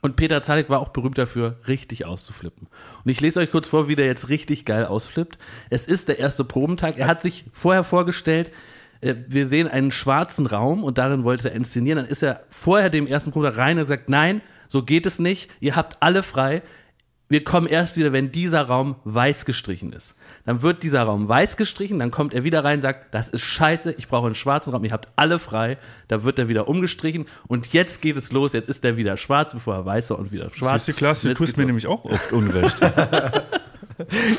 [0.06, 2.68] Und Peter Zadek war auch berühmt dafür, richtig auszuflippen.
[3.04, 5.36] Und ich lese euch kurz vor, wie der jetzt richtig geil ausflippt.
[5.68, 6.96] Es ist der erste Probentag.
[6.96, 8.52] Er hat sich vorher vorgestellt,
[9.00, 11.96] äh, wir sehen einen schwarzen Raum und darin wollte er inszenieren.
[11.96, 15.50] Dann ist er vorher dem ersten Probentag rein und gesagt, nein, so geht es nicht.
[15.58, 16.62] Ihr habt alle frei.
[17.28, 20.14] Wir kommen erst wieder, wenn dieser Raum weiß gestrichen ist.
[20.44, 23.42] Dann wird dieser Raum weiß gestrichen, dann kommt er wieder rein und sagt, das ist
[23.42, 25.76] scheiße, ich brauche einen schwarzen Raum, ihr habt alle frei.
[26.06, 29.52] Da wird er wieder umgestrichen und jetzt geht es los, jetzt ist er wieder schwarz,
[29.52, 30.84] bevor er weiß war und wieder schwarz.
[30.84, 31.68] Siehst du, Klaas, du tust mir los.
[31.68, 32.76] nämlich auch oft Unrecht.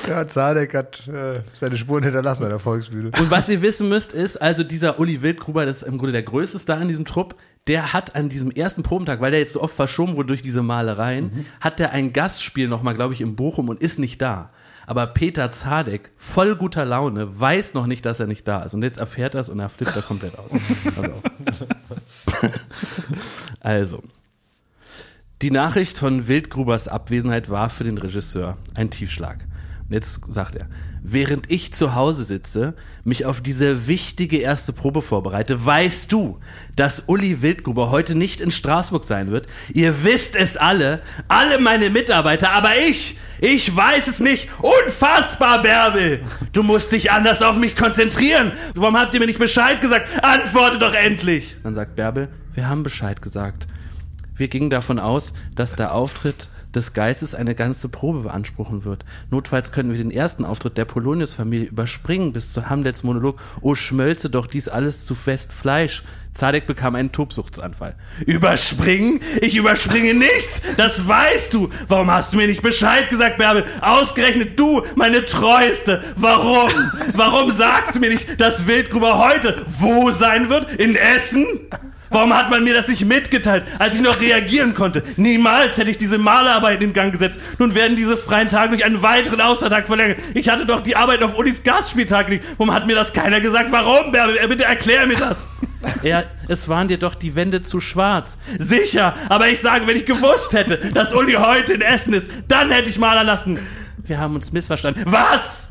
[0.08, 3.10] Ja, Zadek hat äh, seine Spuren hinterlassen an der Volksbühne.
[3.18, 6.24] Und was ihr wissen müsst, ist, also dieser Uli Wildgruber, das ist im Grunde der
[6.24, 7.36] größte Star in diesem Trupp,
[7.68, 10.64] der hat an diesem ersten Probentag, weil der jetzt so oft verschoben wurde durch diese
[10.64, 14.52] Malereien, hat der ein Gastspiel nochmal, glaube ich, in Bochum und ist nicht da.
[14.86, 18.74] Aber Peter Zadek, voll guter Laune, weiß noch nicht, dass er nicht da ist.
[18.74, 20.52] Und jetzt erfährt er es und er flippt da komplett aus.
[23.60, 24.02] Also,
[25.42, 29.46] die Nachricht von Wildgrubers Abwesenheit war für den Regisseur ein Tiefschlag.
[29.88, 30.68] Und jetzt sagt er,
[31.10, 36.40] während ich zu Hause sitze, mich auf diese wichtige erste Probe vorbereite, weißt du,
[36.76, 39.48] dass Uli Wildgruber heute nicht in Straßburg sein wird?
[39.74, 44.50] Ihr wisst es alle, alle meine Mitarbeiter, aber ich, ich weiß es nicht.
[44.62, 46.24] Unfassbar, Bärbel!
[46.52, 48.52] Du musst dich anders auf mich konzentrieren.
[48.76, 50.10] Warum habt ihr mir nicht Bescheid gesagt?
[50.22, 51.56] Antworte doch endlich!
[51.64, 53.68] Dann sagt Bärbel, wir haben Bescheid gesagt.
[54.36, 59.04] Wir gingen davon aus, dass der Auftritt des Geistes eine ganze Probe beanspruchen wird.
[59.30, 63.42] Notfalls könnten wir den ersten Auftritt der Polonius-Familie überspringen bis zu Hamlets Monolog.
[63.62, 66.04] O schmölze doch dies alles zu fest Fleisch.
[66.34, 67.96] Zadek bekam einen Tobsuchtsanfall.
[68.26, 69.20] Überspringen?
[69.42, 70.62] Ich überspringe nichts!
[70.78, 71.70] Das weißt du!
[71.88, 73.66] Warum hast du mir nicht Bescheid gesagt, Bärbel?
[73.82, 76.04] Ausgerechnet du, meine Treueste!
[76.16, 76.72] Warum?
[77.16, 80.76] Warum sagst du mir nicht, dass Wildgruber heute wo sein wird?
[80.76, 81.48] In Essen?
[82.10, 85.04] Warum hat man mir das nicht mitgeteilt, als ich noch reagieren konnte?
[85.18, 87.40] Niemals hätte ich diese Malerarbeit in Gang gesetzt.
[87.60, 90.20] Nun werden diese freien Tage durch einen weiteren Ausfalltag verlängert.
[90.34, 92.46] Ich hatte doch die Arbeit auf Ulis Gastspieltag gelegt.
[92.58, 93.72] Warum hat mir das keiner gesagt?
[93.72, 94.36] Warum, Bärbel?
[94.48, 95.50] Bitte erklär mir das.
[96.02, 98.38] Ja, es waren dir doch die Wände zu schwarz.
[98.58, 102.72] Sicher, aber ich sage, wenn ich gewusst hätte, dass Uli heute in Essen ist, dann
[102.72, 103.60] hätte ich malern lassen.
[104.04, 105.04] Wir haben uns missverstanden.
[105.06, 105.67] Was?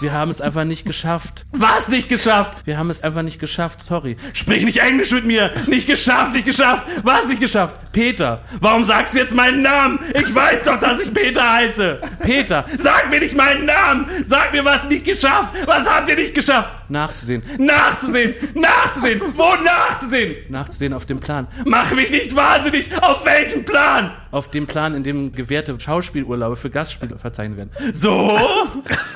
[0.00, 1.46] Wir haben es einfach nicht geschafft.
[1.52, 2.66] Was nicht geschafft?
[2.66, 4.16] Wir haben es einfach nicht geschafft, sorry.
[4.34, 5.50] Sprich nicht Englisch mit mir.
[5.68, 6.86] Nicht geschafft, nicht geschafft.
[7.02, 7.76] Was nicht geschafft?
[7.92, 8.42] Peter.
[8.60, 9.98] Warum sagst du jetzt meinen Namen?
[10.14, 12.00] Ich weiß doch, dass ich Peter heiße.
[12.22, 12.66] Peter.
[12.78, 14.06] Sag mir nicht meinen Namen.
[14.24, 15.54] Sag mir, was nicht geschafft.
[15.66, 16.68] Was habt ihr nicht geschafft?
[16.90, 17.42] Nachzusehen.
[17.58, 18.34] Nachzusehen.
[18.54, 19.22] Nachzusehen.
[19.34, 20.36] Wo nachzusehen?
[20.50, 21.48] Nachzusehen auf dem Plan.
[21.64, 22.90] Mach mich nicht wahnsinnig.
[23.02, 24.12] Auf welchem Plan?
[24.30, 27.70] Auf dem Plan, in dem gewährte Schauspielurlaube für Gastspiele verzeichnet werden.
[27.94, 28.38] So?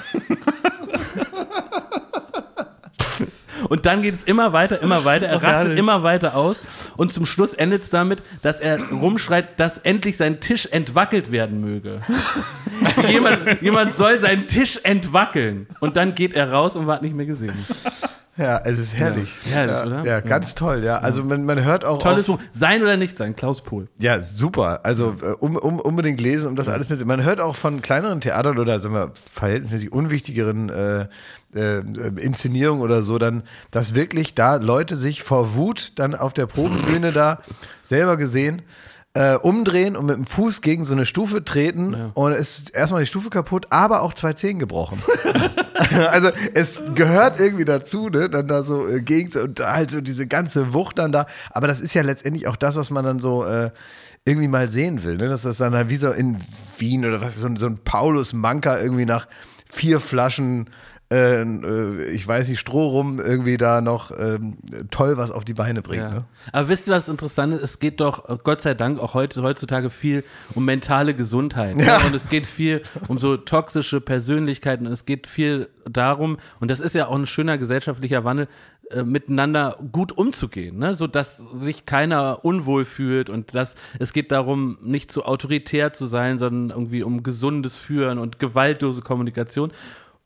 [3.71, 5.27] Und dann geht es immer weiter, immer weiter.
[5.27, 6.61] Er rastet immer weiter aus.
[6.97, 11.61] Und zum Schluss endet es damit, dass er rumschreit, dass endlich sein Tisch entwackelt werden
[11.61, 12.01] möge.
[13.09, 15.69] jemand, jemand soll seinen Tisch entwackeln.
[15.79, 17.55] Und dann geht er raus und wird nicht mehr gesehen.
[18.37, 19.35] Ja, es ist herrlich.
[19.45, 20.05] Ja, herrlich, ja, oder?
[20.05, 20.99] Ja, ganz toll, ja.
[20.99, 21.99] Also man, man hört auch.
[22.03, 22.39] Tolles Buch.
[22.53, 23.89] Sein oder nicht sein, Klaus Pohl.
[23.99, 24.81] Ja, super.
[24.85, 27.05] Also äh, um, um, unbedingt lesen, um das alles mit.
[27.05, 31.07] Man hört auch von kleineren Theatern oder sagen wir verhältnismäßig unwichtigeren äh,
[31.55, 31.83] äh,
[32.21, 37.13] Inszenierungen oder so, dann, dass wirklich da Leute sich vor Wut dann auf der Probenbühne
[37.13, 37.41] da
[37.83, 38.63] selber gesehen
[39.15, 43.01] äh, umdrehen und mit dem Fuß gegen so eine Stufe treten und es ist erstmal
[43.03, 45.03] die Stufe kaputt, aber auch zwei Zehen gebrochen.
[46.11, 50.27] also es gehört irgendwie dazu, ne, dann da so äh, gegen und halt so diese
[50.27, 53.45] ganze Wucht dann da, aber das ist ja letztendlich auch das, was man dann so
[53.45, 53.71] äh,
[54.25, 55.29] irgendwie mal sehen will, ne?
[55.29, 56.39] dass das dann halt wie so in
[56.79, 59.27] Wien oder was, so, ein- so ein Paulus Manka irgendwie nach
[59.73, 60.69] vier Flaschen
[61.13, 64.59] äh, äh, ich weiß nicht, Stroh rum irgendwie da noch ähm,
[64.91, 66.03] toll was auf die Beine bringt.
[66.03, 66.11] Ja.
[66.11, 66.25] Ne?
[66.53, 67.63] Aber wisst ihr, was interessant ist?
[67.63, 71.77] Es geht doch, äh, Gott sei Dank, auch heute, heutzutage viel um mentale Gesundheit.
[71.77, 71.87] ne?
[71.87, 72.07] Ja.
[72.07, 74.87] Und es geht viel um so toxische Persönlichkeiten.
[74.87, 78.47] Und es geht viel darum, und das ist ja auch ein schöner gesellschaftlicher Wandel,
[78.91, 80.95] äh, miteinander gut umzugehen, ne?
[80.95, 86.07] so dass sich keiner unwohl fühlt und dass es geht darum, nicht zu autoritär zu
[86.07, 89.71] sein, sondern irgendwie um gesundes Führen und gewaltlose Kommunikation.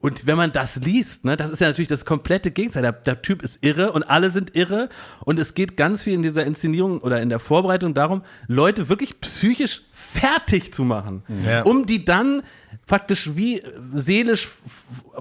[0.04, 2.82] Und wenn man das liest, ne, das ist ja natürlich das komplette Gegenteil.
[2.82, 4.90] Der, der Typ ist irre und alle sind irre.
[5.24, 9.18] Und es geht ganz viel in dieser Inszenierung oder in der Vorbereitung darum, Leute wirklich
[9.20, 11.62] psychisch fertig zu machen, Ja.
[11.62, 12.42] um die dann
[12.86, 13.62] praktisch wie
[13.94, 14.48] seelisch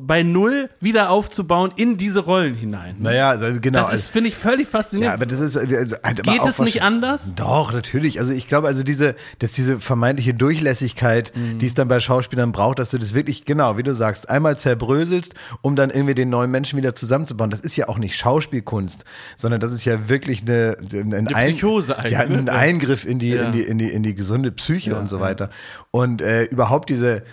[0.01, 2.95] bei Null wieder aufzubauen in diese Rollen hinein.
[2.99, 3.79] Naja, also genau.
[3.79, 5.13] das also- ist, finde ich, völlig Ja, faszinierend.
[5.15, 7.35] aber das ist also halt Geht es nicht anders?
[7.35, 8.19] Doch, natürlich.
[8.19, 11.59] Also ich glaube, also diese, dass diese vermeintliche Durchlässigkeit, Mhm.
[11.59, 14.57] die es dann bei Schauspielern braucht, dass du das wirklich, genau, wie du sagst, einmal
[14.57, 17.49] zerbröselst, um dann irgendwie den neuen Menschen wieder zusammenzubauen.
[17.49, 19.05] Das ist ja auch nicht Schauspielkunst,
[19.35, 22.51] sondern das ist ja wirklich eine, ein, Psychose ja, eigentlich, ein ne?
[22.51, 23.43] Eingriff in die, Ja.
[23.45, 25.49] in die, in die, in die gesunde Psyche und so weiter.
[25.91, 27.23] Und äh, überhaupt diese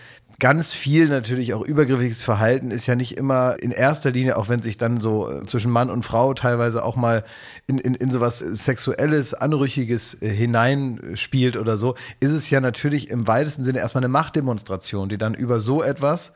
[0.41, 4.63] ganz viel natürlich auch übergriffiges Verhalten ist ja nicht immer in erster Linie, auch wenn
[4.63, 7.23] sich dann so äh, zwischen Mann und Frau teilweise auch mal
[7.69, 13.29] in, in, in sowas Sexuelles, Anrüchiges äh, hineinspielt oder so, ist es ja natürlich im
[13.29, 16.33] weitesten Sinne erstmal eine Machtdemonstration, die dann über so etwas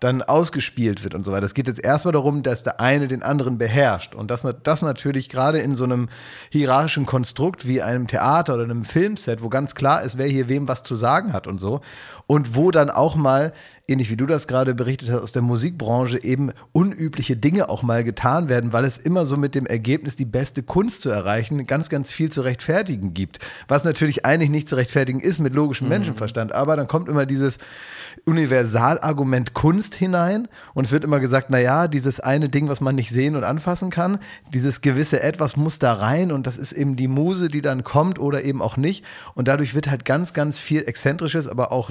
[0.00, 1.44] dann ausgespielt wird und so weiter.
[1.44, 4.14] Es geht jetzt erstmal darum, dass der eine den anderen beherrscht.
[4.14, 6.08] Und das, das natürlich gerade in so einem
[6.50, 10.68] hierarchischen Konstrukt wie einem Theater oder einem Filmset, wo ganz klar ist, wer hier wem
[10.68, 11.80] was zu sagen hat und so.
[12.26, 13.52] Und wo dann auch mal,
[13.88, 18.04] ähnlich wie du das gerade berichtet hast, aus der Musikbranche eben unübliche Dinge auch mal
[18.04, 21.88] getan werden, weil es immer so mit dem Ergebnis, die beste Kunst zu erreichen, ganz,
[21.88, 23.38] ganz viel zu rechtfertigen gibt.
[23.66, 26.52] Was natürlich eigentlich nicht zu rechtfertigen ist mit logischem Menschenverstand.
[26.52, 27.58] Aber dann kommt immer dieses
[28.26, 32.94] Universalargument Kunst hinein und es wird immer gesagt, na ja, dieses eine Ding, was man
[32.94, 34.18] nicht sehen und anfassen kann,
[34.52, 38.18] dieses gewisse Etwas muss da rein und das ist eben die Muse, die dann kommt
[38.18, 41.90] oder eben auch nicht und dadurch wird halt ganz, ganz viel exzentrisches, aber auch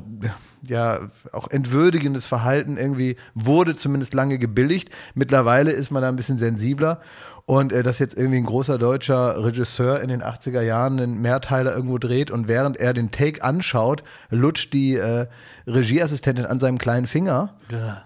[0.63, 4.89] ja, auch entwürdigendes Verhalten irgendwie wurde zumindest lange gebilligt.
[5.15, 7.01] Mittlerweile ist man da ein bisschen sensibler
[7.45, 11.73] und äh, dass jetzt irgendwie ein großer deutscher Regisseur in den 80er Jahren einen Mehrteiler
[11.73, 15.27] irgendwo dreht und während er den Take anschaut, lutscht die äh,
[15.65, 17.55] Regieassistentin an seinem kleinen Finger.
[17.71, 18.03] Ja.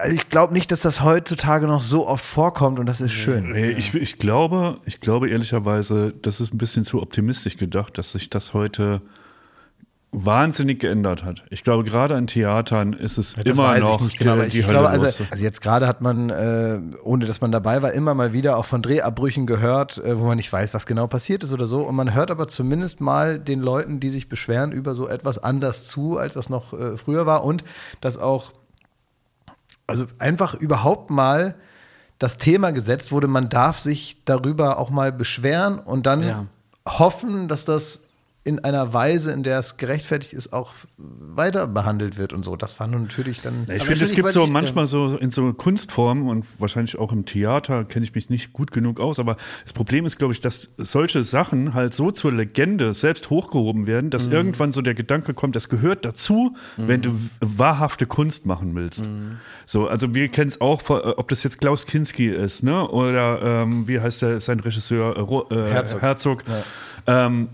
[0.00, 3.52] Also ich glaube nicht, dass das heutzutage noch so oft vorkommt und das ist schön.
[3.52, 8.12] Nee, ich, ich glaube, ich glaube ehrlicherweise, das ist ein bisschen zu optimistisch gedacht, dass
[8.12, 9.02] sich das heute
[10.10, 11.44] wahnsinnig geändert hat.
[11.50, 14.42] Ich glaube, gerade an Theatern ist es Das immer weiß noch ich nicht genau, die,
[14.44, 17.82] ich die Hölle glaube, also, also jetzt gerade hat man, äh, ohne dass man dabei
[17.82, 21.06] war, immer mal wieder auch von Drehabbrüchen gehört, äh, wo man nicht weiß, was genau
[21.08, 21.82] passiert ist oder so.
[21.82, 25.88] Und man hört aber zumindest mal den Leuten, die sich beschweren, über so etwas anders
[25.88, 27.44] zu, als das noch äh, früher war.
[27.44, 27.62] Und
[28.00, 28.52] dass auch,
[29.86, 31.54] also einfach überhaupt mal
[32.18, 36.46] das Thema gesetzt wurde, man darf sich darüber auch mal beschweren und dann Ja.
[36.88, 38.07] hoffen, dass das
[38.48, 42.56] in einer Weise, in der es gerechtfertigt ist, auch weiter behandelt wird und so.
[42.56, 43.66] Das war nun natürlich dann.
[43.68, 47.12] Ja, ich finde, es gibt so ich- manchmal so in so Kunstformen und wahrscheinlich auch
[47.12, 50.40] im Theater kenne ich mich nicht gut genug aus, aber das Problem ist, glaube ich,
[50.40, 55.34] dass solche Sachen halt so zur Legende selbst hochgehoben werden, dass irgendwann so der Gedanke
[55.34, 59.04] kommt, das gehört dazu, wenn du wahrhafte Kunst machen willst.
[59.66, 62.88] So, also wir kennen es auch, äh, ob das jetzt Klaus Kinski ist, ne?
[62.88, 66.00] Oder ähm, wie heißt der, sein Regisseur äh, äh, Herzog.
[66.00, 66.44] Herzog.
[67.06, 67.48] Ähm,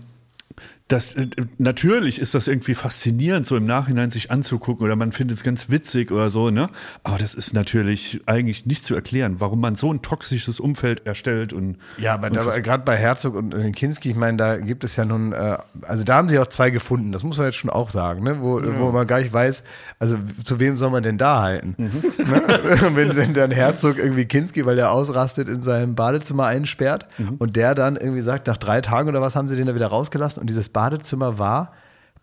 [0.87, 1.25] das, äh,
[1.57, 5.69] natürlich ist das irgendwie faszinierend, so im Nachhinein sich anzugucken oder man findet es ganz
[5.69, 6.69] witzig oder so, ne?
[7.03, 11.53] Aber das ist natürlich eigentlich nicht zu erklären, warum man so ein toxisches Umfeld erstellt
[11.53, 11.77] und.
[11.97, 12.29] Ja, aber
[12.61, 16.17] gerade bei Herzog und Kinski, ich meine, da gibt es ja nun, äh, also da
[16.17, 18.37] haben sie auch zwei gefunden, das muss man jetzt schon auch sagen, ne?
[18.41, 19.63] wo, wo man gar nicht weiß,
[19.97, 21.75] also zu wem soll man denn da halten?
[22.25, 22.41] Ne?
[22.95, 27.05] Wenn sie dann Herzog irgendwie Kinski, weil der ausrastet, in seinem Badezimmer einsperrt
[27.37, 29.87] und der dann irgendwie sagt, nach drei Tagen oder was haben sie den da wieder
[29.87, 31.71] rausgelassen und dieses Badezimmer war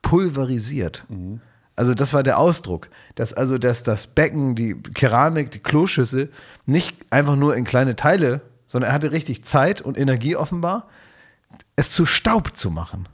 [0.02, 1.06] pulverisiert.
[1.08, 1.40] Also
[1.74, 6.30] Also das war der Ausdruck, dass also dass das Becken, die Keramik, die Kloschüssel
[6.66, 10.86] nicht einfach nur in kleine Teile, sondern er hatte richtig Zeit und Energie offenbar,
[11.76, 13.08] es zu Staub zu machen.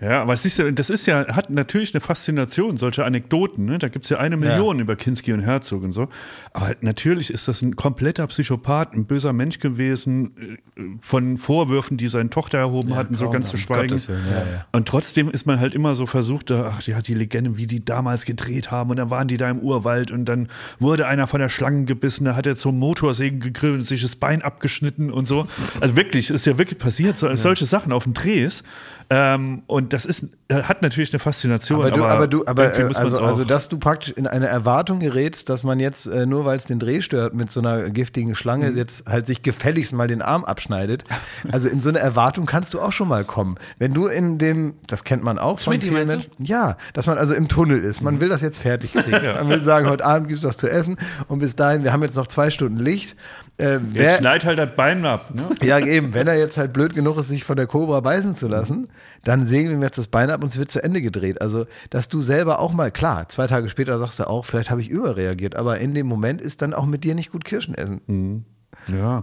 [0.00, 3.78] Ja, aber siehst du, das ist ja, hat natürlich eine Faszination, solche Anekdoten, ne?
[3.78, 6.08] Da gibt es ja eine Million über Kinski und Herzog und so.
[6.54, 12.08] Aber natürlich ist das ein kompletter Psychopath, ein böser Mensch gewesen, äh, von Vorwürfen, die
[12.08, 13.96] seine Tochter erhoben hatten, so ganz zu schweigen.
[14.08, 14.66] Ja, ja.
[14.72, 17.84] Und trotzdem ist man halt immer so versucht, ach, die hat die Legende, wie die
[17.84, 20.48] damals gedreht haben und dann waren die da im Urwald und dann
[20.78, 24.16] wurde einer von der Schlange gebissen, da hat er zum Motorsägen gegrillt und sich das
[24.16, 25.46] Bein abgeschnitten und so.
[25.80, 28.64] Also wirklich, ist ja wirklich passiert, so, solche Sachen auf dem Drehs.
[29.12, 31.80] Ähm, und das ist, äh, hat natürlich eine Faszination.
[31.80, 35.48] Aber du, aber, du, aber äh, also, also, dass du praktisch in eine Erwartung gerätst,
[35.48, 38.70] dass man jetzt, äh, nur weil es den Dreh stört mit so einer giftigen Schlange,
[38.70, 38.76] Mhm.
[38.76, 41.02] jetzt halt sich gefälligst mal den Arm abschneidet.
[41.50, 43.56] Also in so eine Erwartung kannst du auch schon mal kommen.
[43.80, 47.18] Wenn du in dem, das kennt man auch von Schmidti, vielen Menschen, ja, dass man
[47.18, 48.00] also im Tunnel ist.
[48.00, 48.04] Mhm.
[48.04, 49.10] Man will das jetzt fertig kriegen.
[49.34, 50.96] Man will sagen, heute Abend gibt es was zu essen
[51.26, 53.16] und bis dahin, wir haben jetzt noch zwei Stunden Licht.
[53.60, 55.34] Äh, Jetzt wer, schneid halt das Bein ab.
[55.34, 55.44] Ne?
[55.62, 58.48] ja, eben, wenn er jetzt halt blöd genug ist, sich von der Cobra beißen zu
[58.48, 58.88] lassen,
[59.22, 61.42] dann sägen wir ihm jetzt das Bein ab und es wird zu Ende gedreht.
[61.42, 64.80] Also, dass du selber auch mal, klar, zwei Tage später sagst du auch, vielleicht habe
[64.80, 68.46] ich überreagiert, aber in dem Moment ist dann auch mit dir nicht gut Kirschen essen.
[68.88, 69.22] Ja.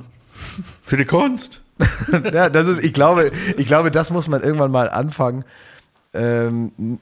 [0.83, 1.61] Für die Kunst.
[2.33, 5.45] ja, das ist, ich glaube, ich glaube, das muss man irgendwann mal anfangen,
[6.13, 6.99] ähm,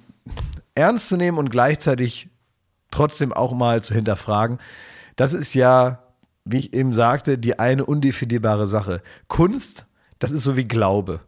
[0.74, 2.30] ernst zu nehmen und gleichzeitig
[2.92, 4.60] trotzdem auch mal zu hinterfragen.
[5.16, 6.00] Das ist ja,
[6.46, 9.02] wie ich eben sagte, die eine undefinierbare Sache.
[9.28, 9.88] Kunst,
[10.20, 11.22] das ist so wie Glaube.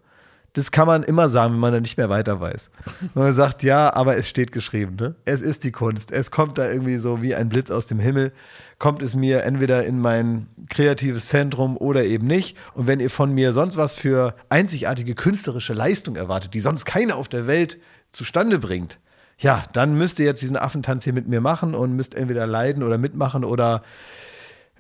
[0.53, 2.71] Das kann man immer sagen, wenn man dann nicht mehr weiter weiß.
[3.13, 5.15] Wenn man sagt, ja, aber es steht geschrieben, ne?
[5.25, 6.11] Es ist die Kunst.
[6.11, 8.31] Es kommt da irgendwie so wie ein Blitz aus dem Himmel,
[8.79, 12.57] kommt es mir entweder in mein kreatives Zentrum oder eben nicht.
[12.73, 17.17] Und wenn ihr von mir sonst was für einzigartige künstlerische Leistung erwartet, die sonst keiner
[17.17, 17.77] auf der Welt
[18.11, 18.99] zustande bringt,
[19.37, 22.81] ja, dann müsst ihr jetzt diesen Affentanz hier mit mir machen und müsst entweder leiden
[22.81, 23.83] oder mitmachen oder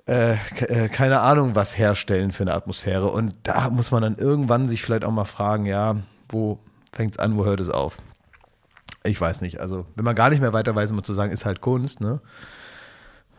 [0.07, 3.09] äh, äh, keine Ahnung was herstellen für eine Atmosphäre.
[3.09, 5.97] Und da muss man dann irgendwann sich vielleicht auch mal fragen, ja,
[6.29, 6.59] wo
[6.93, 7.97] fängt es an, wo hört es auf?
[9.03, 9.59] Ich weiß nicht.
[9.59, 12.21] Also, wenn man gar nicht mehr weiter weiß, immer zu sagen, ist halt Kunst, ne?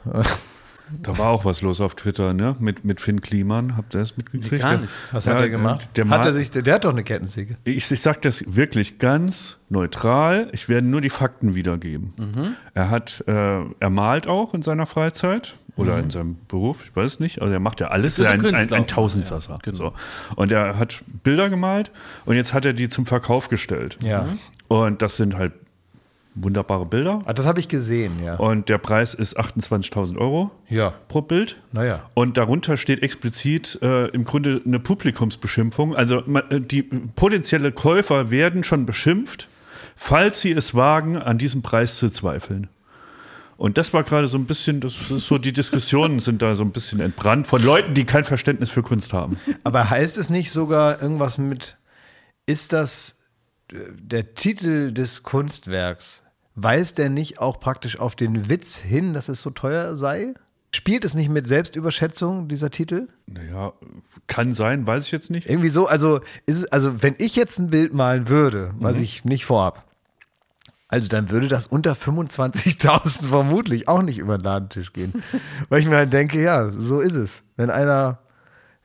[1.03, 2.57] Da war auch was los auf Twitter, ne?
[2.59, 3.77] Mit, mit Finn Kliman.
[3.77, 4.63] Habt ihr das mitgekriegt?
[4.63, 4.93] Gar nicht.
[5.13, 5.89] Was Ja, hat er gemacht?
[5.97, 7.57] Der, hat er sich, der, der hat doch eine Kettensäge.
[7.65, 10.49] ich, ich sage das wirklich ganz neutral.
[10.53, 12.15] Ich werde nur die Fakten wiedergeben.
[12.17, 12.55] Mhm.
[12.73, 16.03] Er hat, äh, er malt auch in seiner Freizeit oder Mhm.
[16.05, 17.41] in seinem Beruf, ich weiß nicht.
[17.41, 18.19] Also er macht ja alles.
[18.19, 19.53] Ist ein ein, ein, ein Tausendsasser.
[19.53, 19.77] ja, genau.
[19.79, 19.93] so.
[20.37, 21.91] Und er hat Bilder gemalt
[22.27, 23.97] und jetzt hat er die zum Verkauf gestellt.
[24.03, 24.23] Ja.
[24.25, 24.39] Mhm.
[24.69, 25.53] Und das sind halt
[26.35, 27.23] wunderbare Bilder.
[27.25, 28.37] Ah, das habe ich gesehen, ja.
[28.37, 30.93] Und der Preis ist 28.000 Euro Ja.
[31.09, 31.57] pro Bild.
[31.73, 32.05] Naja.
[32.15, 35.97] Und darunter steht explizit äh, im Grunde eine Publikumsbeschimpfung.
[35.97, 36.19] Also
[36.51, 39.49] äh, die potenzielle Käufer werden schon beschimpft,
[39.97, 42.69] falls sie es wagen, an diesem Preis zu zweifeln.
[43.59, 46.63] Und das war gerade so ein bisschen, das ist so, die Diskussionen sind da so
[46.63, 49.37] ein bisschen entbrannt von Leuten, die kein Verständnis für Kunst haben.
[49.65, 51.77] Aber heißt es nicht sogar irgendwas mit,
[52.47, 53.17] ist das
[53.73, 56.23] äh, der Titel des Kunstwerks?
[56.55, 60.35] Weist der nicht auch praktisch auf den Witz hin, dass es so teuer sei?
[60.73, 63.09] Spielt es nicht mit Selbstüberschätzung, dieser Titel?
[63.27, 63.73] Naja,
[64.29, 65.49] kann sein, weiß ich jetzt nicht.
[65.49, 69.25] Irgendwie so, also ist es, also wenn ich jetzt ein Bild malen würde, was ich
[69.25, 69.88] nicht vorhab,
[70.89, 75.13] also dann würde das unter 25.000 vermutlich auch nicht über den Ladentisch gehen.
[75.69, 77.43] Weil ich mir halt denke, ja, so ist es.
[77.57, 78.21] Wenn einer,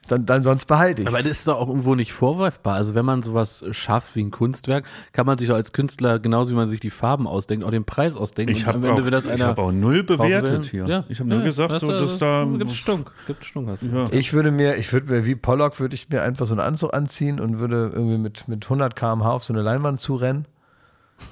[0.10, 2.76] dann, dann sonst behalte ich Aber das ist doch auch irgendwo nicht vorwerfbar.
[2.76, 6.52] Also wenn man sowas schafft wie ein Kunstwerk, kann man sich doch als Künstler, genauso
[6.52, 8.52] wie man sich die Farben ausdenkt, auch den Preis ausdenken.
[8.52, 10.88] Ich habe Ende, auch, das ich einer hab auch null bewertet will, hier.
[10.88, 11.04] Ja.
[11.08, 12.44] Ich habe nur Ja, gesagt, so, dass da.
[12.44, 13.14] Gibt Stunk.
[13.28, 13.70] Gibt Stunk.
[13.70, 14.08] Hast du Ja.
[14.12, 16.94] Ich würde mir, ich würde mir wie Pollock, würde ich mir einfach so einen Anzug
[16.94, 20.48] anziehen und würde irgendwie mit, mit 100 km/h auf so eine Leinwand zurennen,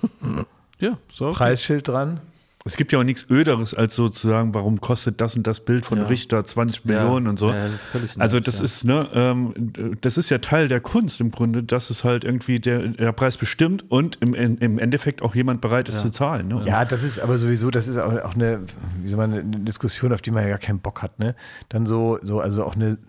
[0.82, 1.32] ja, so.
[1.32, 2.20] Preisschild dran.
[2.64, 5.98] Es gibt ja auch nichts Öderes, als sozusagen, warum kostet das und das Bild von
[5.98, 6.06] Ja.
[6.06, 7.50] Richter 20 Millionen und so.
[7.50, 8.66] Ja, das ist völlig also das ja.
[8.66, 9.54] ist, ne, ähm,
[10.02, 13.38] das ist ja Teil der Kunst im Grunde, dass es halt irgendwie der, der Preis
[13.38, 16.50] bestimmt und im, im Endeffekt auch jemand bereit ist zu zahlen.
[16.50, 16.62] Ne?
[16.66, 18.60] Ja, das ist aber sowieso, das ist auch, auch eine,
[19.02, 21.36] wie soll man, eine Diskussion, auf die man ja gar keinen Bock hat, ne?
[21.70, 23.00] Dann so, so, also auch eine,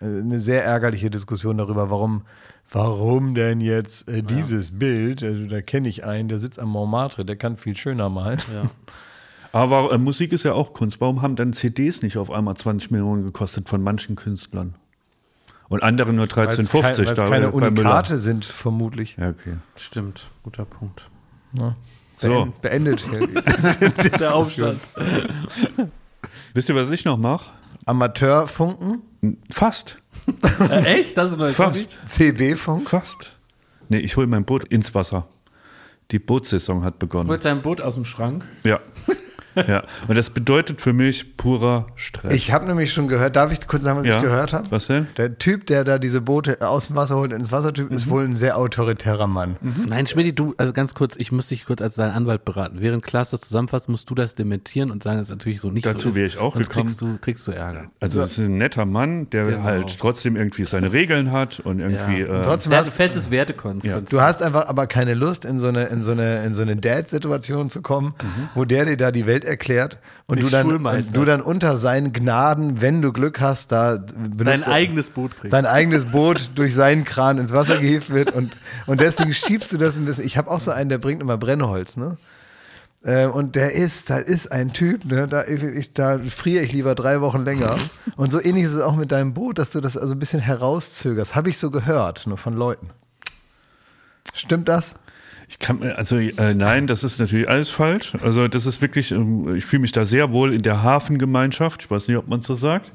[0.00, 2.22] äh, eine sehr ärgerliche Diskussion darüber, warum,
[2.70, 7.24] warum denn jetzt äh, dieses Bild, also da kenne ich einen, der sitzt am Montmartre,
[7.24, 8.40] der kann viel schöner malen.
[9.52, 11.00] Aber äh, Musik ist ja auch Kunst.
[11.00, 14.74] Warum haben dann CDs nicht auf einmal 20 Millionen gekostet von manchen Künstlern?
[15.68, 17.50] Und andere nur Weil es 13,50 kein, keine.
[17.50, 19.16] Unikate sind, vermutlich.
[19.18, 19.56] Ja, okay.
[19.76, 20.28] Stimmt.
[20.42, 21.10] Guter Punkt.
[22.18, 22.48] So.
[22.62, 23.04] Beend, beendet.
[24.20, 24.80] Der Aufstand.
[26.54, 27.50] Wisst ihr, was ich noch mache?
[27.84, 29.02] Amateurfunken,
[29.50, 29.96] Fast.
[30.60, 31.16] äh, echt?
[31.16, 31.78] Das ist ein neues Hobby?
[31.80, 31.98] Fast.
[32.06, 32.88] CB-Funk.
[32.88, 33.32] Fast.
[33.88, 35.28] Nee, ich hole mein Boot ins Wasser.
[36.10, 37.28] Die Bootsaison hat begonnen.
[37.28, 38.44] Holt sein Boot aus dem Schrank.
[38.64, 38.80] Ja.
[39.54, 39.82] Ja.
[40.06, 42.32] Und das bedeutet für mich purer Stress.
[42.32, 44.16] Ich habe nämlich schon gehört, darf ich kurz sagen, was Ja.
[44.16, 44.70] ich gehört habe?
[44.70, 45.08] Was denn?
[45.16, 47.96] Der Typ, der da diese Boote aus dem Wasser holt ins Wassertyp, Mhm.
[47.96, 49.56] ist wohl ein sehr autoritärer Mann.
[49.88, 52.76] Nein, Schmidt, du, also ganz kurz, ich muss dich kurz als dein Anwalt beraten.
[52.80, 55.84] Während Klaas das zusammenfasst, musst du das dementieren und sagen, dass es natürlich so nicht
[55.86, 56.14] so Dazu ist.
[56.14, 56.86] wäre ich auch Sonst gekommen.
[56.86, 57.86] kriegst du, kriegst du Ärger.
[58.00, 59.62] Also es ist ein netter Mann, der Genau.
[59.62, 62.40] halt trotzdem irgendwie seine Regeln hat und irgendwie Ja.
[62.40, 64.12] äh, Trotzdem Der hat ein festes Wertekonzept.
[64.12, 66.76] du hast einfach aber keine Lust, in so eine, in so eine, in so eine
[66.76, 68.14] Dad-Situation zu kommen,
[68.54, 72.12] wo der dir da die Welt erklärt und du dann, und du dann unter seinen
[72.12, 75.52] Gnaden, wenn du Glück hast, da Dein eigenes Boot kriegst.
[75.52, 78.52] dein eigenes Boot durch seinen Kran ins Wasser gehievt wird und,
[78.86, 80.24] und deswegen schiebst du das ein bisschen.
[80.26, 82.16] Ich habe auch so einen, der bringt immer Brennholz, ne?
[83.04, 86.96] Äh, Und der ist, da ist ein Typ, ne, da, ich, da friere ich lieber
[86.96, 87.76] drei Wochen länger.
[88.16, 90.40] Und so ähnlich ist es auch mit deinem Boot, dass du das also ein bisschen
[90.40, 91.36] herauszögerst.
[91.36, 92.90] Habe ich so gehört, nur von Leuten.
[94.34, 94.94] Stimmt das?
[95.50, 98.12] Ich kann, also äh, nein, das ist natürlich alles falsch.
[98.22, 101.82] Also das ist wirklich, ähm, ich fühle mich da sehr wohl in der Hafengemeinschaft.
[101.84, 102.92] Ich weiß nicht, ob man so sagt.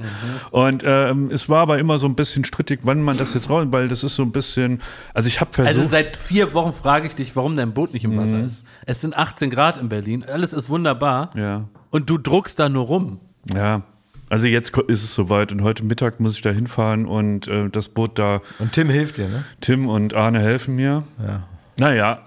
[0.52, 3.66] Und ähm, es war aber immer so ein bisschen strittig, wann man das jetzt raus,
[3.72, 4.82] weil das ist so ein bisschen,
[5.16, 5.76] also ich habe versucht.
[5.76, 8.46] Also seit vier Wochen frage ich dich, warum dein Boot nicht im Wasser Mhm.
[8.46, 8.66] ist.
[8.86, 11.32] Es sind 18 Grad in Berlin, alles ist wunderbar.
[11.36, 11.68] Ja.
[11.90, 13.20] Und du druckst da nur rum.
[13.52, 13.82] ja,
[14.30, 17.90] also jetzt ist es soweit und heute Mittag muss ich da hinfahren und äh, das
[17.90, 19.44] Boot da, Und Tim hilft dir, ne?
[19.62, 21.04] Tim und Arne helfen mir.
[21.20, 21.48] Ja.
[21.78, 22.20] Naja,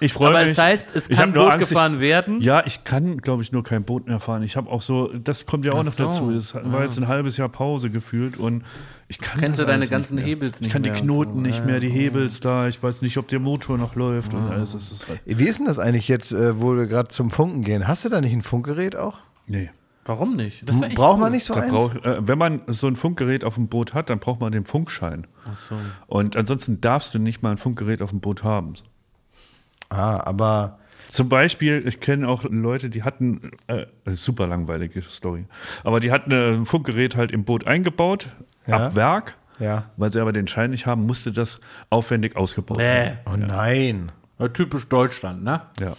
[0.00, 0.50] ich freue Aber mich.
[0.50, 2.40] es heißt, es kann Boot Angst, gefahren ich, werden.
[2.40, 4.42] Ja, ich kann, glaube ich, nur kein Boot mehr fahren.
[4.42, 6.04] Ich habe auch so, das kommt ja auch Ach noch so.
[6.04, 6.30] dazu.
[6.32, 8.64] Es war jetzt ein halbes Jahr Pause gefühlt und
[9.08, 10.30] ich kann Kennst das du deine alles ganzen nicht mehr.
[10.34, 11.40] Hebels nicht Ich kann die mehr Knoten so.
[11.40, 12.66] nicht Ja, mehr, die Hebels da.
[12.68, 14.72] Ich weiß nicht, ob der Motor noch läuft und alles.
[14.72, 17.62] Das ist halt, Wie ist denn das eigentlich jetzt, äh, wo wir gerade zum Funken
[17.62, 17.86] gehen?
[17.86, 19.18] Hast du da nicht ein Funkgerät auch?
[19.46, 19.70] nee.
[20.06, 20.68] Warum nicht?
[20.68, 21.30] Das Braucht man cool.
[21.30, 21.72] nicht so Da eins?
[21.72, 24.66] brauch, äh, wenn man so ein Funkgerät auf dem Boot hat, dann braucht man den
[24.66, 25.26] Funkschein.
[25.50, 25.76] Ach so.
[26.08, 28.74] Und ansonsten darfst du nicht mal ein Funkgerät auf dem Boot haben.
[29.90, 30.78] Ah, aber
[31.08, 35.44] Zum Beispiel, ich kenne auch Leute, die hatten, äh, super langweilige Story,
[35.84, 38.28] aber die hatten äh, ein Funkgerät halt im Boot eingebaut,
[38.66, 38.86] Ja.
[38.86, 39.36] ab Werk.
[39.60, 39.90] Ja.
[39.96, 43.18] Weil sie aber den Schein nicht haben, musste das aufwendig ausgebaut werden.
[43.26, 43.32] Nee.
[43.32, 44.10] oh nein.
[44.40, 45.62] Ja, typisch Deutschland, ne?
[45.78, 45.96] Ja.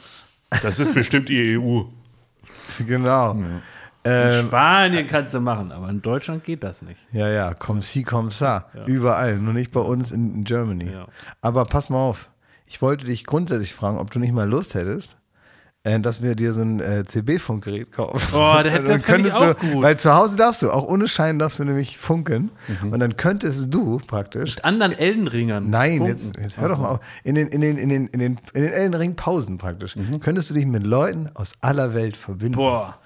[0.62, 1.84] Das ist bestimmt die EU.
[2.86, 3.34] Genau.
[4.04, 7.00] In Spanien kannst du machen, aber in Deutschland geht das nicht.
[7.12, 8.66] Ja, ja, komm si, komm sa.
[8.86, 10.92] Überall, nur nicht bei uns in, in Germany.
[10.92, 11.08] Ja.
[11.42, 12.30] Aber pass mal auf,
[12.66, 15.18] ich wollte dich grundsätzlich fragen, ob du nicht mal Lust hättest,
[16.02, 18.22] dass wir dir so ein äh, CB-Funkgerät kaufen.
[18.34, 19.84] Oh, das- das fänd ich könntest auch du, gut.
[19.84, 22.50] Weil zu Hause darfst du, auch ohne Schein darfst du nämlich funken.
[22.82, 22.92] Mhm.
[22.94, 25.70] Und dann könntest du praktisch Mit anderen Eldenringern.
[25.70, 26.14] Nein, funken.
[26.14, 27.00] jetzt, jetzt hör doch mal auf.
[27.24, 29.96] In den, in den, in den, in den, in den Ellenring-Pausen praktisch.
[30.22, 32.56] Könntest du dich mit Leuten aus aller Welt verbinden.
[32.56, 32.98] Boah.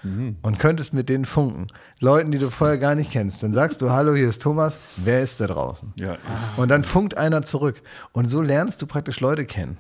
[0.42, 1.68] Und könntest mit denen funken.
[2.00, 3.44] Leuten, die du vorher gar nicht kennst.
[3.44, 5.92] Dann sagst du, hallo, hier ist Thomas, wer ist da draußen?
[6.00, 6.16] Ja.
[6.56, 7.82] Und dann funkt einer zurück.
[8.14, 9.78] Und so lernst du praktisch Leute kennen.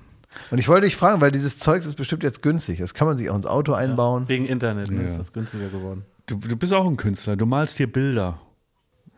[0.51, 2.79] Und ich wollte dich fragen, weil dieses Zeugs ist bestimmt jetzt günstig.
[2.79, 4.27] Das kann man sich auch ins Auto einbauen.
[4.27, 6.05] Wegen Internet ne, ist das günstiger geworden.
[6.27, 8.39] Du, du bist auch ein Künstler, du malst dir Bilder.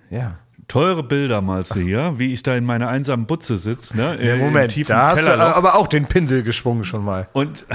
[0.09, 0.39] Ja.
[0.68, 4.18] Teure Bilder malst du hier, wie ich da in meiner einsamen Butze sitze, ne?
[4.24, 7.28] ja Im Moment, tiefen da hast du aber auch den Pinsel geschwungen schon mal.
[7.34, 7.66] Und,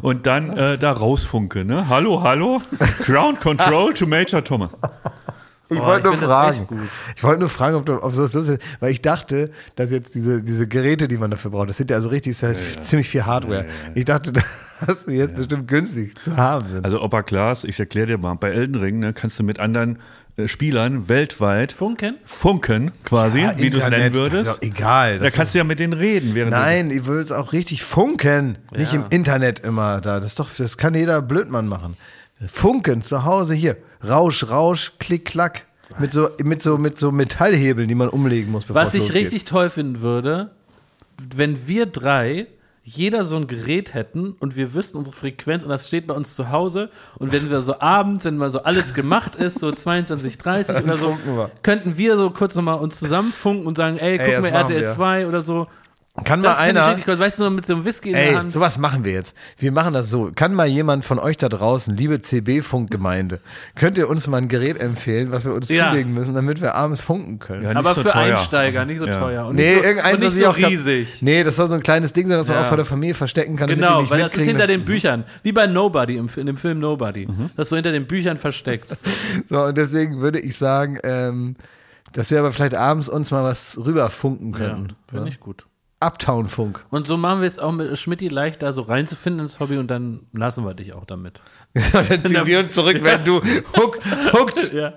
[0.00, 1.90] und dann äh, da rausfunke, ne?
[1.90, 2.62] Hallo, hallo?
[3.04, 4.70] Ground Control to Major Thomas.
[5.72, 6.66] Ich Oh, wollte nur fragen.
[7.16, 10.14] Ich wollte nur fragen, ob, du, ob sowas lustig ist, weil ich dachte, dass jetzt
[10.16, 13.08] diese, diese Geräte, die man dafür braucht, das sind ja also richtig ist ja ziemlich
[13.08, 13.66] viel Hardware.
[13.94, 14.32] Ich dachte,
[14.86, 16.84] dass die jetzt bestimmt günstig zu haben sind.
[16.84, 19.98] Also Opa Klaas, ich erkläre dir mal, bei Elden Ring ne, kannst du mit anderen
[20.36, 22.16] äh, Spielern weltweit Funken?
[22.24, 24.48] funken, quasi, Ja, wie du es nennen das ist würdest.
[24.56, 25.18] doch egal.
[25.20, 28.58] Da kannst du ja mit denen reden, während Nein, ich will es auch richtig funken.
[28.76, 29.00] Nicht Ja.
[29.02, 30.18] im Internet immer da.
[30.18, 31.96] Das ist doch, das kann jeder Blödmann machen.
[32.48, 33.76] Funken zu Hause hier.
[34.06, 35.66] Rausch, Rausch, Klick, Klack.
[35.98, 39.16] Mit so, mit so, mit so Metallhebeln, die man umlegen muss, Was ich losgeht.
[39.16, 40.50] richtig toll finden würde,
[41.34, 42.46] wenn wir drei
[42.82, 46.34] jeder so ein Gerät hätten und wir wüssten unsere Frequenz und das steht bei uns
[46.34, 50.38] zu Hause und wenn wir so abends, wenn mal so alles gemacht ist, so 22,
[50.38, 51.18] 30 oder so,
[51.62, 54.92] könnten wir so kurz nochmal uns zusammenfunken und sagen, ey, guck das mal RTL wir.
[54.92, 55.66] 2 oder so.
[56.24, 56.86] Kann mal Das ich einer.
[56.88, 57.18] richtig cool.
[57.18, 58.52] Weißt du, noch mit so einem Whisky in der Ey, Hand.
[58.52, 59.34] sowas machen wir jetzt.
[59.58, 60.30] Wir machen das so.
[60.34, 63.40] Kann mal jemand von euch da draußen, liebe CB-Funkgemeinde,
[63.74, 65.90] könnt ihr uns mal ein Gerät empfehlen, was wir uns Ja.
[65.90, 67.62] zulegen müssen, damit wir abends funken können?
[67.62, 68.36] Ja, aber so für teuer.
[68.36, 69.18] Einsteiger, nicht so Ja.
[69.18, 69.46] teuer.
[69.46, 71.22] Und Nee, nicht so, irgendeins, und nicht ich so riesig.
[71.22, 72.62] Nee, das soll so ein kleines Ding sein, was man Ja.
[72.62, 73.68] auch vor der Familie verstecken kann.
[73.68, 75.24] Genau, nicht weil das ist hinter den Büchern.
[75.42, 77.26] Wie bei Nobody, im, in dem Film Nobody.
[77.56, 78.96] Das ist so hinter den Büchern versteckt.
[79.48, 81.56] So, und deswegen würde ich sagen, ähm,
[82.12, 84.96] dass wir aber vielleicht abends uns mal was rüberfunken Ja, könnten.
[85.08, 85.66] finde ich gut.
[86.00, 86.84] Uptown-Funk.
[86.88, 89.88] Und so machen wir es auch mit Schmidti leicht, da so reinzufinden ins Hobby und
[89.88, 91.42] dann lassen wir dich auch damit.
[91.92, 93.42] dann ziehen wir uns zurück, wenn du
[93.76, 93.98] hook,
[94.32, 94.94] hooked Ja.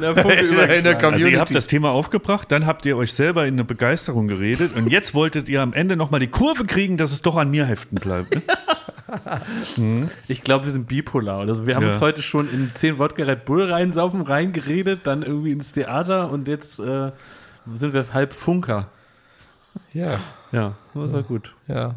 [0.00, 0.94] Der Funke in der.
[0.94, 1.04] Community.
[1.04, 4.72] Also ihr habt das Thema aufgebracht, dann habt ihr euch selber in eine Begeisterung geredet
[4.74, 7.64] und jetzt wolltet ihr am Ende nochmal die Kurve kriegen, dass es doch an mir
[7.64, 8.40] heften bleibt.
[9.76, 10.10] Ne?
[10.28, 11.40] Ich glaube, wir sind bipolar.
[11.40, 11.90] Also wir haben Ja.
[11.90, 16.48] uns heute schon in 10 Wodka Red Bull reinsaufen, reingeredet, dann irgendwie ins Theater und
[16.48, 17.12] jetzt äh,
[17.74, 18.88] sind wir halb Funker.
[19.92, 20.18] Ja,
[20.52, 21.54] Ja, das war gut.
[21.68, 21.94] ja.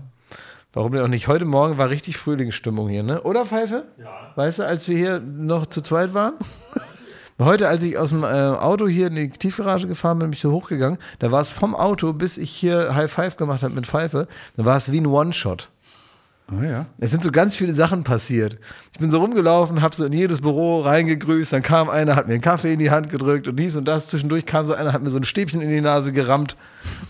[0.74, 1.30] Warum denn auch nicht?
[1.30, 3.22] Heute Morgen war richtig Frühlingsstimmung hier, ne?
[3.24, 3.86] Oder, Pfeife?
[3.98, 4.34] Ja.
[4.36, 6.34] Weißt du, als wir hier noch zu zweit waren?
[7.40, 10.42] Heute, als ich aus dem äh, Auto hier in die Tiefgarage gefahren bin, bin ich
[10.42, 13.86] so hochgegangen, da war es vom Auto, bis ich hier High Five gemacht habe mit
[13.88, 15.70] Pfeife, da war es wie ein One-Shot.
[16.48, 16.86] Ah ja.
[17.00, 18.60] Es sind so ganz viele Sachen passiert.
[18.94, 22.34] Ich bin so rumgelaufen, habe so in jedes Büro reingegrüßt, dann kam einer, hat mir
[22.34, 24.10] einen Kaffee in die Hand gedrückt und dies und das.
[24.10, 26.56] Zwischendurch kam so einer, hat mir so ein Stäbchen in die Nase gerammt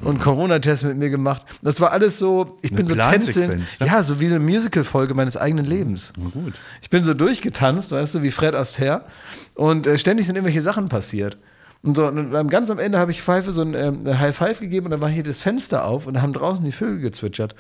[0.02, 1.42] und einen Corona-Test mit mir gemacht.
[1.62, 3.66] Das war alles so, ich bin so tänzeln.
[3.80, 3.88] Ne?
[3.88, 6.14] Ja, so wie eine Musical-Folge meines eigenen Lebens.
[6.16, 6.54] gut.
[6.82, 9.02] Ich bin so durchgetanzt, weißt du, wie Fred Astaire.
[9.56, 11.38] Und äh, ständig sind irgendwelche Sachen passiert.
[11.84, 14.88] Und, so, und ganz am Ende habe ich Pfeife so ein ähm, High Five gegeben
[14.88, 17.54] und dann war hier das Fenster auf und da haben draußen die Vögel gezwitschert.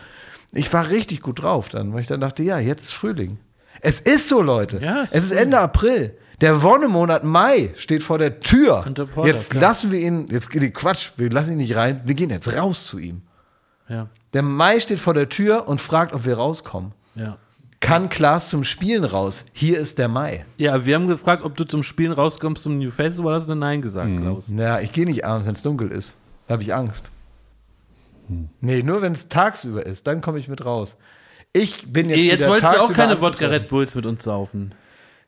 [0.51, 3.37] Ich war richtig gut drauf dann, weil ich dann dachte, ja, jetzt ist Frühling.
[3.81, 4.79] Es ist so, Leute.
[4.81, 6.17] Ja, es es ist ist Ende April.
[6.41, 8.81] Der Wonnemonat Mai steht vor der Tür.
[8.83, 9.61] Porter, Jetzt klar.
[9.69, 12.97] lassen wir ihn, jetzt Quatsch, wir lassen ihn nicht rein, wir gehen jetzt raus zu
[12.99, 13.21] ihm.
[13.87, 16.93] Ja, Der Mai steht vor der Tür und fragt, ob wir rauskommen.
[17.15, 17.37] ja.
[17.81, 19.45] Kann Klaas zum Spielen raus?
[19.53, 20.43] Hier ist der Mai.
[20.57, 23.83] Ja, wir haben gefragt, ob du zum Spielen rauskommst zum New Festival, hast du Nein
[23.83, 24.45] gesagt, Klaus.
[24.55, 26.15] Ja, ich gehe nicht abends, wenn es dunkel ist.
[26.47, 27.11] Da habe ich Angst.
[28.61, 30.97] Nee, nur wenn es tagsüber ist, dann komme ich mit raus.
[31.53, 33.45] Ich bin jetzt Jetzt, jetzt wolltest du auch keine Wodka.
[33.47, 34.73] Red Bulls mit uns saufen.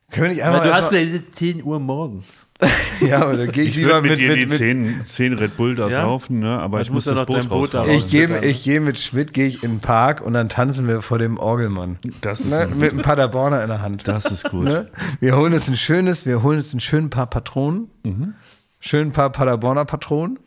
[0.10, 2.48] Können wir nicht Weil einfach du hast einfach- gesagt, es ist 10 Uhr morgens.
[3.00, 5.34] Ja, aber dann gehe ich, Ich lieber mit, mit, dir mit, die mit, 10, 10
[5.34, 6.02] Red Bull da Ja?
[6.02, 6.58] saufen, ne?
[6.60, 8.00] aber Ich ich muss ja das noch dein Boot Boot da rausfahren.
[8.00, 11.04] ich gehe ich gehe mit Schmidt gehe ich in den Park und dann tanzen wir
[11.04, 12.00] vor dem Orgelmann.
[12.22, 12.68] Das ist, Ne?
[12.76, 14.08] Mit einem Paderborner in der Hand.
[14.08, 14.64] das ist gut.
[14.64, 14.90] Ne?
[15.20, 17.92] Wir holen uns ein schönes, wir holen uns ein schönen paar Patronen.
[18.04, 18.34] Mhm.
[18.80, 20.40] Schön ein paar Paderborner Patronen.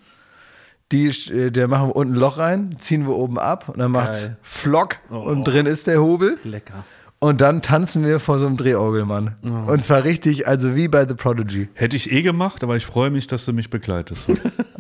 [0.93, 3.93] Die, äh, der machen wir unten ein Loch rein, ziehen wir oben ab und dann
[3.93, 4.37] macht's Geil.
[4.43, 5.17] Flock Oh.
[5.19, 6.39] und drin ist der Hobel.
[6.45, 6.85] Lecker.
[7.23, 9.37] Und dann tanzen wir vor so einem Drehorgelmann.
[9.45, 9.73] Oh.
[9.73, 11.69] Und zwar richtig, also wie bei The Prodigy.
[11.75, 14.31] Hätte ich eh gemacht, aber ich freue mich, dass du mich begleitest.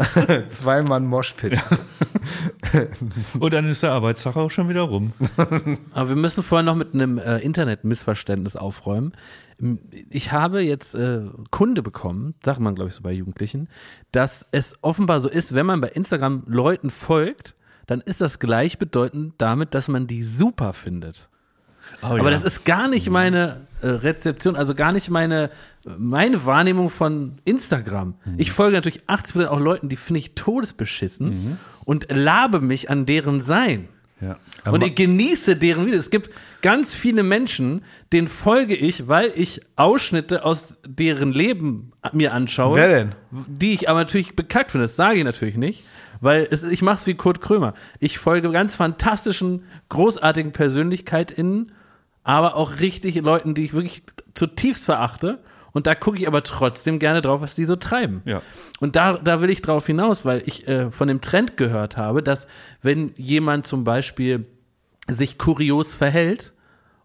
[0.50, 1.58] Zwei Mann Moshpit.
[3.38, 5.12] Und dann ist der Arbeitstag auch schon wieder rum.
[5.92, 9.12] Aber wir müssen vorher noch mit einem äh, Internetmissverständnis aufräumen.
[10.11, 13.68] Ich habe jetzt äh, Kunde bekommen, sagt man, glaube ich, so bei Jugendlichen,
[14.12, 17.54] dass es offenbar so ist, wenn man bei Instagram Leuten folgt,
[17.86, 21.28] dann ist das gleichbedeutend damit, dass man die super findet.
[22.02, 22.30] Oh, Aber ja.
[22.30, 25.50] das ist gar nicht meine äh, Rezeption, also gar nicht meine,
[25.84, 28.14] meine Wahrnehmung von Instagram.
[28.36, 33.40] Ich folge natürlich 80% auch Leuten, die finde ich todesbeschissen und labe mich an deren
[33.42, 33.88] Sein.
[34.20, 34.36] Ja.
[34.70, 36.00] Und ich genieße deren Videos.
[36.00, 42.34] Es gibt ganz viele Menschen, denen folge ich, weil ich Ausschnitte aus deren Leben mir
[42.34, 42.76] anschaue.
[42.76, 43.14] Wer denn?
[43.30, 44.84] Die ich aber natürlich bekackt finde.
[44.84, 45.84] Das sage ich natürlich nicht,
[46.20, 47.74] weil es, ich mache es wie Kurt Krömer.
[47.98, 51.72] Ich folge ganz fantastischen, großartigen PersönlichkeitInnen,
[52.22, 54.02] aber auch richtig Leuten, die ich wirklich
[54.34, 55.38] zutiefst verachte.
[55.72, 58.22] Und da gucke ich aber trotzdem gerne drauf, was die so treiben.
[58.24, 58.42] Ja.
[58.80, 62.22] Und da, da will ich drauf hinaus, weil ich äh, von dem Trend gehört habe,
[62.22, 62.46] dass
[62.82, 64.46] wenn jemand zum Beispiel
[65.08, 66.52] sich kurios verhält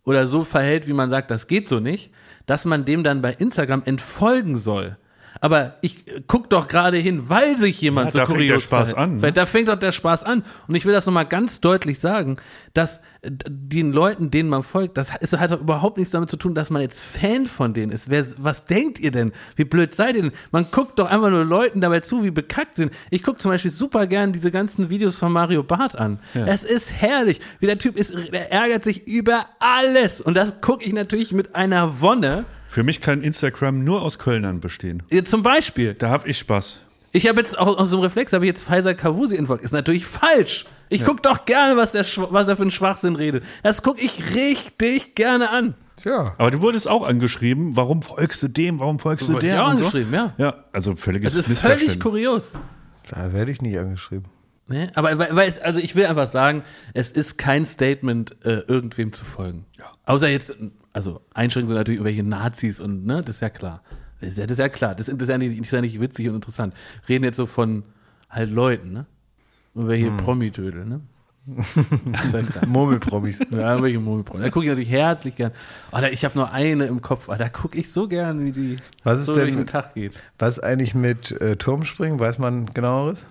[0.03, 2.11] oder so verhält, wie man sagt, das geht so nicht,
[2.45, 4.97] dass man dem dann bei Instagram entfolgen soll.
[5.41, 8.63] Aber ich guck doch gerade hin, weil sich jemand Ja, so da fängt der kurios
[8.63, 9.11] Spaß verhält.
[9.11, 9.31] an, ne?
[9.33, 10.43] Da fängt doch der Spaß an.
[10.67, 12.37] Und ich will das nochmal ganz deutlich sagen,
[12.73, 16.37] dass äh, den Leuten, denen man folgt, das ist, hat doch überhaupt nichts damit zu
[16.37, 18.09] tun, dass man jetzt Fan von denen ist.
[18.09, 19.33] Wer, was denkt ihr denn?
[19.55, 20.31] Wie blöd seid ihr denn?
[20.51, 22.91] Man guckt doch einfach nur Leuten dabei zu, wie bekackt sind.
[23.09, 26.19] Ich gucke zum Beispiel super gern diese ganzen Videos von Mario Barth an.
[26.33, 30.21] Es ist herrlich, wie der Typ ist, der ärgert sich über alles.
[30.21, 32.45] Und das gucke ich natürlich mit einer Wonne.
[32.75, 35.01] Für mich kann Instagram nur aus Kölnern bestehen.
[35.09, 36.79] Äh, Zum Beispiel, Da habe ich Spaß.
[37.13, 40.05] ich habe jetzt auch aus dem Reflex, habe ich jetzt Pfizer Kavusi info Ist natürlich
[40.05, 40.65] falsch.
[40.89, 43.45] Ich guck doch gerne, was, der, was er für einen Schwachsinn redet.
[43.63, 45.75] Das gucke ich richtig gerne an.
[46.03, 46.35] Ja.
[46.37, 49.63] Aber du wurdest auch angeschrieben, warum folgst du dem, warum folgst du Wurde ich der?
[49.63, 49.85] auch und so?
[49.85, 50.33] angeschrieben, ja.
[50.37, 52.55] Ja, also völliges Das ist völlig kurios.
[53.09, 54.27] Da werde ich nicht angeschrieben.
[54.67, 54.91] Ne?
[54.95, 56.61] Aber weil, weil es, also ich will einfach sagen,
[56.93, 59.65] es ist kein Statement, äh, irgendwem zu folgen.
[60.05, 60.57] Außer jetzt,
[60.95, 63.81] also Einschränkungen sind natürlich irgendwelche Nazis und ne, das ist ja klar.
[64.21, 64.95] Das ist ja, das ist ja klar.
[64.95, 66.73] Das, ist ja nicht, das ist ja nicht witzig und interessant.
[67.09, 67.83] Reden jetzt so von
[68.29, 69.05] halt Leuten, ne?
[69.73, 71.01] Irgendwelche Promi-Tödel, ne?
[72.23, 72.65] Ist.
[72.65, 73.39] Murmelpromis.
[73.51, 74.45] Ja, irgendwelche Murmelpromis.
[74.45, 75.51] Da gucke ich natürlich herzlich gern.
[75.91, 77.27] Oh, da, ich habe nur eine im Kopf.
[77.27, 79.95] Oh, da gucke ich so gern, wie die Was ist so denn durch den Tag
[79.95, 80.21] geht.
[80.39, 82.21] Was eigentlich mit äh, Turmspringen?
[82.21, 83.25] Weiß man genaueres?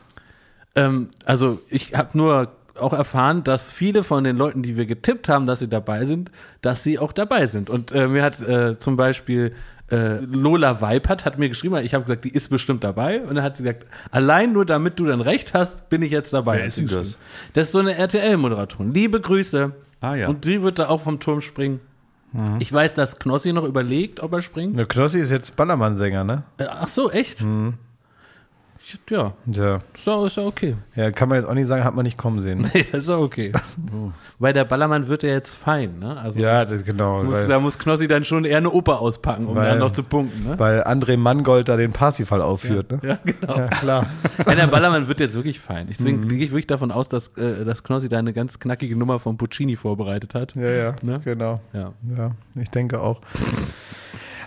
[0.75, 5.29] Ähm, also ich habe nur auch erfahren, dass viele von den Leuten, die wir getippt
[5.29, 7.70] haben, dass sie dabei sind, dass sie auch dabei sind.
[7.70, 9.55] Und äh, mir hat äh, zum Beispiel
[9.91, 13.22] äh, Lola Weipert hat mir geschrieben, ich habe gesagt, die ist bestimmt dabei.
[13.22, 16.33] Und dann hat sie gesagt, allein nur damit du dann recht hast, bin ich jetzt
[16.33, 16.59] dabei.
[16.59, 17.18] Wer ist denn das?
[17.53, 18.93] Das ist so eine RTL-Moderatorin.
[18.93, 19.72] Liebe Grüße.
[20.01, 20.29] Ah, ja.
[20.29, 21.81] Und sie wird da auch vom Turm springen.
[22.59, 24.77] Ich weiß, dass Knossi noch überlegt, ob er springt.
[24.77, 26.43] Der Knossi ist jetzt Ballermann-Sänger, ne?
[26.59, 27.43] Äh, Ach so, echt?
[27.43, 27.75] Mhm.
[29.09, 29.80] Ja, Ja.
[29.95, 30.76] ist ja, ist ja okay.
[30.95, 32.70] ja, kann man jetzt auch nicht sagen, hat man nicht kommen sehen.
[32.74, 33.51] Ja, ist ja okay.
[34.39, 36.18] Weil der Ballermann wird ja jetzt fein, ne?
[36.20, 37.22] Also Ja, das genau.
[37.24, 39.91] muss, weil, da muss Knossi dann schon eher eine Oper auspacken, um Weil- dann noch
[39.93, 40.59] zu punkten, ne?
[40.59, 43.01] weil André Mangold da den Parsifal aufführt, ne?
[43.03, 43.57] Ja, genau.
[43.59, 44.07] Ja, klar.
[44.47, 45.87] Ja, der Ballermann wird jetzt wirklich fein.
[45.89, 46.28] Deswegen Mhm.
[46.28, 49.37] gehe ich wirklich davon aus, dass, äh, dass Knossi da eine ganz knackige Nummer von
[49.39, 50.55] Puccini vorbereitet hat.
[50.57, 51.20] Ja, ja, Ne?
[51.24, 51.61] genau.
[51.72, 51.93] Ja.
[52.16, 53.20] Ja, ich denke auch.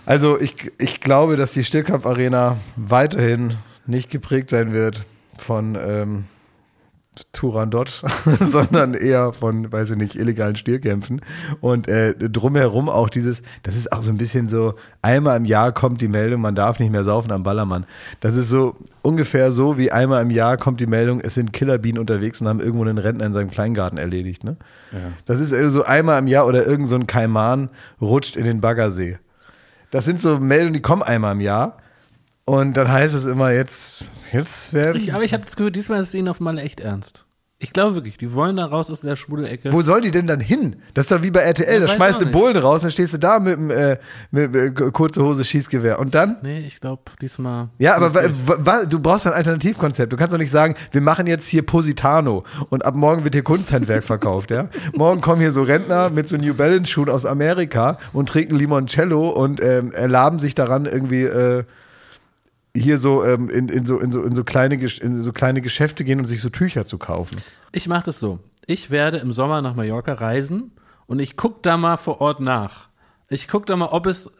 [0.06, 3.56] Also ich, ich glaube, dass die Stillkampf-Arena weiterhin
[3.88, 5.04] nicht geprägt sein wird
[5.36, 6.24] von ähm,
[7.32, 8.02] Turandot,
[8.40, 11.20] sondern eher von, weiß ich nicht, illegalen Stierkämpfen.
[11.60, 15.72] Und äh, drumherum auch dieses, das ist auch so ein bisschen so, einmal im Jahr
[15.72, 17.86] kommt die Meldung, man darf nicht mehr saufen am Ballermann.
[18.20, 21.98] Das ist so ungefähr so, wie einmal im Jahr kommt die Meldung, es sind Killerbienen
[21.98, 24.44] unterwegs und haben irgendwo einen Rentner in seinem Kleingarten erledigt.
[24.44, 24.56] Ne?
[25.24, 27.70] Das ist äh, so einmal im Jahr oder irgend so ein Kaiman
[28.00, 29.18] rutscht in den Baggersee.
[29.90, 31.78] Das sind so Meldungen, die kommen einmal im Jahr.
[32.48, 34.96] Und dann heißt es immer, jetzt, jetzt werden.
[34.96, 37.26] Ich, aber ich habe das Gefühl, diesmal ist es ihnen auf mal echt ernst.
[37.58, 39.70] Ich glaube wirklich, die wollen da raus aus der Schwudelecke.
[39.70, 40.76] Wo soll die denn dann hin?
[40.94, 41.74] Das ist doch wie bei RTL.
[41.74, 42.26] Ja, da schmeißt du.
[42.26, 43.98] Bullen raus, dann stehst du da mit dem äh,
[44.30, 45.98] mit, mit, kurze Hose, Schießgewehr.
[45.98, 46.36] Und dann?
[46.42, 47.68] Nee, ich glaube, diesmal.
[47.78, 48.08] Ja, aber
[48.86, 50.10] du brauchst ein Alternativkonzept.
[50.10, 53.44] Du kannst doch nicht sagen, wir machen jetzt hier Positano und ab morgen wird hier
[53.44, 54.70] Kunsthandwerk verkauft, ja?
[54.94, 59.28] Morgen kommen hier so Rentner mit so New Balance Schuhen aus Amerika und trinken Limoncello
[59.28, 61.64] und ähm, erlaben sich daran irgendwie äh,
[62.76, 66.04] hier so, ähm, in, in so in so in so kleine in so kleine Geschäfte
[66.04, 67.36] gehen und sich so Tücher zu kaufen.
[67.72, 68.40] Ich mache das so.
[68.66, 70.72] Ich werde im Sommer nach Mallorca reisen
[71.06, 72.87] und ich gucke da mal vor Ort nach.
[73.30, 74.30] Ich gucke da mal, ob es,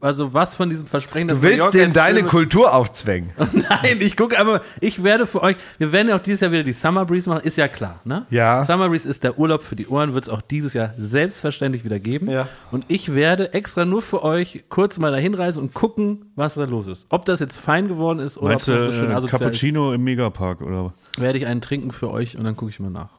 [0.00, 3.30] also was von diesem Versprechen, dass Du willst Mallorca denen deine Kultur aufzwängen.
[3.52, 6.64] Nein, ich gucke aber, ich werde für euch, wir werden ja auch dieses Jahr wieder
[6.64, 8.26] die Summer Breeze machen, ist ja klar, ne?
[8.30, 8.64] Ja.
[8.64, 12.00] Summer Breeze ist der Urlaub für die Ohren, wird es auch dieses Jahr selbstverständlich wieder
[12.00, 12.28] geben.
[12.28, 12.48] Ja.
[12.72, 16.64] Und ich werde extra nur für euch kurz mal dahin reisen und gucken, was da
[16.64, 17.06] los ist.
[17.10, 19.92] Ob das jetzt fein geworden ist oder Meinst ob das so schön äh, asozial Cappuccino
[19.92, 20.92] im Megapark oder?
[21.12, 23.10] ist, werde ich einen trinken für euch und dann gucke ich mal nach.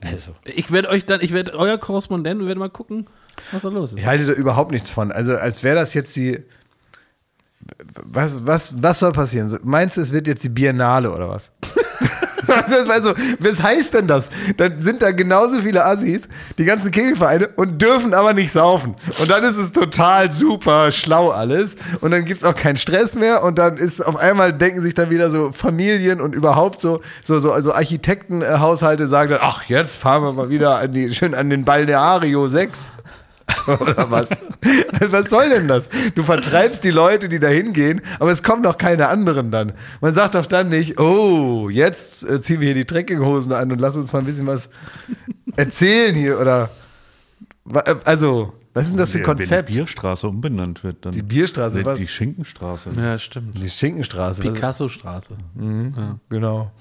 [0.00, 0.30] Also.
[0.44, 3.06] Ich werde euch dann, ich werde euer Korrespondent und werde mal gucken,
[3.52, 3.98] was da los ist.
[3.98, 5.12] Ich halte da überhaupt nichts von.
[5.12, 6.42] Also als wäre das jetzt die.
[8.04, 9.58] Was, was, was soll passieren?
[9.64, 11.50] Meinst du, es wird jetzt die Biennale oder was?
[12.88, 14.28] Also, was heißt denn das?
[14.56, 16.28] Dann sind da genauso viele Assis,
[16.58, 18.94] die ganzen Kegelvereine, und dürfen aber nicht saufen.
[19.18, 21.76] Und dann ist es total super schlau alles.
[22.00, 23.42] Und dann gibt es auch keinen Stress mehr.
[23.42, 27.38] Und dann ist auf einmal denken sich dann wieder so Familien und überhaupt so, so,
[27.38, 31.50] so also Architektenhaushalte sagen dann, ach, jetzt fahren wir mal wieder an die, schön an
[31.50, 32.90] den Balneario 6.
[33.80, 34.30] Oder was?
[35.10, 35.88] was soll denn das?
[36.14, 39.72] Du vertreibst die Leute, die da hingehen, aber es kommen doch keine anderen dann.
[40.00, 43.80] Man sagt doch dann nicht, oh, jetzt äh, ziehen wir hier die Trekkinghosen an und
[43.80, 44.70] lass uns mal ein bisschen was
[45.56, 46.70] erzählen hier oder
[47.72, 49.68] äh, also, was ist denn das für ein Wenn- Wenn Konzept?
[49.68, 51.12] die Bierstraße umbenannt wird, dann.
[51.12, 51.98] Die Bierstraße, was?
[51.98, 52.90] Die Schinkenstraße.
[52.96, 53.56] Ja, stimmt.
[53.62, 54.42] Die Schinkenstraße.
[54.42, 55.34] Picasso-Straße.
[56.28, 56.70] Genau.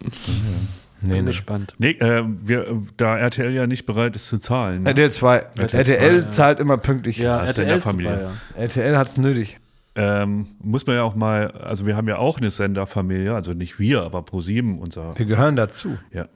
[1.06, 1.30] Nee, Bin nee.
[1.30, 1.74] gespannt.
[1.78, 4.82] Nee, äh, wir, da RTL ja nicht bereit ist zu zahlen.
[4.82, 4.90] Ne?
[4.90, 5.36] RTL 2.
[5.58, 7.18] RTL, zahlt immer pünktlich.
[7.18, 8.12] Ja, der RTL Familie.
[8.12, 8.62] super, ja.
[8.62, 9.58] RTL hat's nötig.
[9.98, 13.78] Ähm, muss man ja auch mal, also wir haben ja auch eine Senderfamilie, also nicht
[13.78, 15.18] wir, aber ProSieben, unser.
[15.18, 15.96] Wir gehören dazu.
[16.12, 16.26] Ja,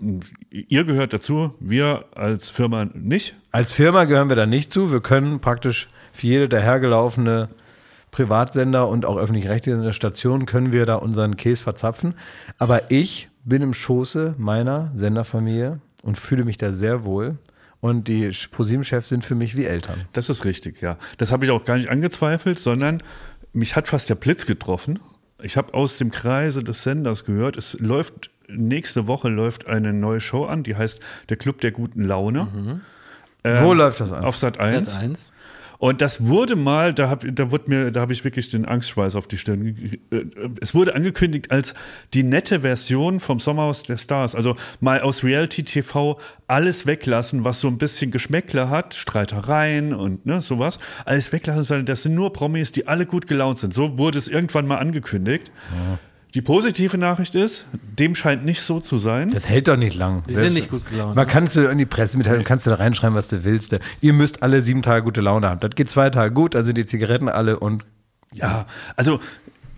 [0.51, 3.37] ihr gehört dazu, wir als Firma nicht.
[3.53, 4.93] Als Firma gehören wir da nicht zu.
[4.93, 7.51] Wir können praktisch für jede dahergelaufene
[8.11, 12.15] Privatsender und auch öffentlich-rechtliche Stationen können wir da unseren Käse verzapfen.
[12.59, 17.37] Aber ich bin im Schoße meiner Senderfamilie und fühle mich da sehr wohl.
[17.83, 19.99] Und die ProSieben-Chefs sind für mich wie Eltern.
[20.15, 20.97] Das ist richtig, ja.
[21.19, 23.03] Das habe ich auch gar nicht angezweifelt, sondern
[23.53, 24.99] mich hat fast der Blitz getroffen.
[25.43, 30.21] Ich habe aus dem Kreise des Senders gehört, es läuft, nächste Woche läuft eine neue
[30.21, 32.81] Show an, die heißt Der Club der guten Laune.
[33.43, 34.25] Ähm, Wo läuft das an?
[34.25, 34.93] Auf Sat 1.
[34.93, 35.33] Sat 1.
[35.81, 39.17] Und das wurde mal, da hab, da wurde mir, da habe ich wirklich den Angstschweiß
[39.17, 39.65] auf die Stirn.
[39.75, 40.25] ge- äh,
[40.61, 41.73] Es wurde angekündigt als
[42.13, 44.35] die nette Version vom Sommerhaus der Stars.
[44.35, 50.27] Also mal aus Reality TV alles weglassen, was so ein bisschen Geschmäckle hat, Streitereien und
[50.27, 50.79] ne, sowas.
[51.07, 53.73] Alles weglassen, sondern das sind nur Promis, die alle gut gelaunt sind.
[53.73, 55.51] So wurde es irgendwann mal angekündigt.
[56.35, 57.65] Die positive Nachricht ist,
[57.99, 59.31] dem scheint nicht so zu sein.
[59.31, 60.23] Das hält doch nicht lang.
[60.29, 61.17] Die sind nicht gut gelaunt.
[61.17, 63.77] Man kannst du in die Pressemitteilung, kannst du da reinschreiben, was du willst.
[64.01, 65.61] Ihr müsst alle sieben Tage gute Laune haben.
[65.61, 67.85] Das geht zwei Tage gut, dann sind die Zigaretten alle und
[68.33, 68.67] Ja,
[68.97, 69.21] also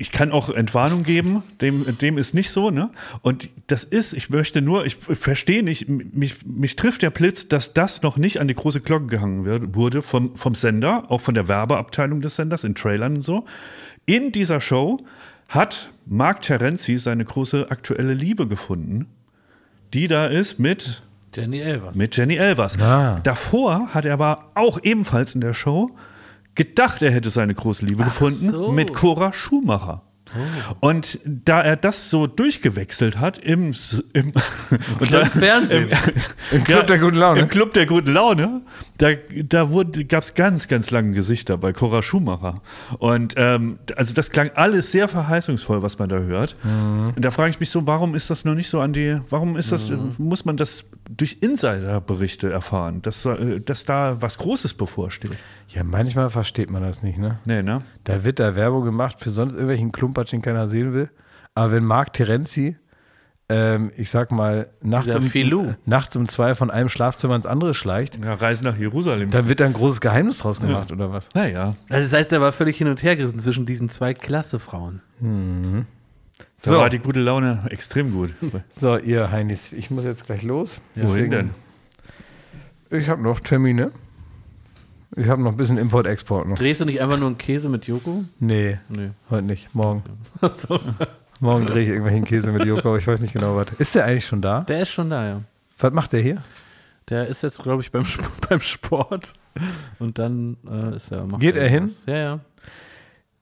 [0.03, 2.91] ich kann auch Entwarnung geben, dem, dem ist nicht so, ne?
[3.21, 7.73] Und das ist, ich möchte nur, ich verstehe nicht, mich, mich trifft der Blitz, dass
[7.73, 11.35] das noch nicht an die große Glocke gehangen wird, wurde vom, vom Sender, auch von
[11.35, 13.45] der Werbeabteilung des Senders, in Trailern und so.
[14.05, 15.05] In dieser Show
[15.53, 19.07] hat Mark Terenzi seine große aktuelle Liebe gefunden,
[19.93, 21.03] die da ist mit,
[21.35, 21.97] Jenny Elvers.
[21.97, 22.81] mit Jenny Elvers.
[22.81, 23.21] Ah.
[23.23, 25.91] Davor hat er aber auch ebenfalls in der Show
[26.55, 28.73] gedacht, er hätte seine große Liebe gefunden so.
[28.73, 30.03] mit Cora Schumacher.
[30.81, 33.73] Und da er das so durchgewechselt hat im,
[34.13, 34.33] im,
[35.11, 35.91] da, Fernsehen.
[36.51, 37.41] im, Club der guten Laune.
[37.41, 38.63] Im Club der guten Laune,
[38.99, 39.11] da,
[39.45, 39.69] da
[40.09, 42.63] gab es ganz, ganz lange Gesichter bei Cora Schumacher.
[42.99, 46.57] Und ähm, also das klang alles sehr verheißungsvoll, was man da hört.
[46.63, 47.13] Mhm.
[47.17, 49.57] Und da frage ich mich so, warum ist das noch nicht so an die, warum
[49.57, 50.15] ist das, Mhm.
[50.19, 55.33] muss man das durch Insiderberichte erfahren, dass, äh, dass da was Großes bevorsteht?
[55.69, 57.39] Ja, manchmal versteht man das nicht, ne?
[57.47, 57.83] Nee, ne?
[58.05, 61.11] Da wird da Werbung gemacht für sonst irgendwelchen Klumpatsch, den keiner sehen will.
[61.55, 62.77] Aber wenn Marc Terenzi,
[63.49, 65.75] ähm, ich sag mal, nachts um, Filou.
[65.85, 69.31] nachts um zwei von einem Schlafzimmer ins andere schleicht, Ja, Reise nach Jerusalem.
[69.31, 71.29] dann wird da ein großes Geheimnis draus gemacht, oder was?
[71.35, 75.03] naja, Also das heißt, er war völlig hin und her gerissen zwischen diesen zwei Klasse-Frauen.
[76.65, 76.79] Da So.
[76.79, 78.31] war die gute Laune extrem gut.
[78.71, 80.81] So, ihr Heinis, ich muss jetzt gleich los.
[80.95, 81.51] Wohin denn?
[82.91, 83.91] Ich habe noch Termine.
[85.17, 86.57] Ich habe noch ein bisschen Import-Export noch.
[86.57, 88.25] Drehst du nicht einfach nur einen Käse mit Joko?
[88.39, 89.11] Nee, Nee.
[89.31, 89.75] heute nicht.
[89.75, 90.03] Morgen.
[90.53, 90.81] so.
[91.41, 93.69] Morgen drehe ich irgendwelchen Käse mit Joko, aber ich weiß nicht genau was.
[93.79, 94.61] Ist der eigentlich schon da?
[94.63, 95.41] Der ist schon da, ja.
[95.79, 96.43] Was macht der hier?
[97.11, 98.05] Der ist jetzt, glaube ich, beim,
[98.49, 99.35] beim Sport.
[99.99, 101.27] Und dann äh, ist er.
[101.27, 101.85] macht Geht er hin?
[101.89, 102.05] irgendwas.
[102.07, 102.41] Ja, ja.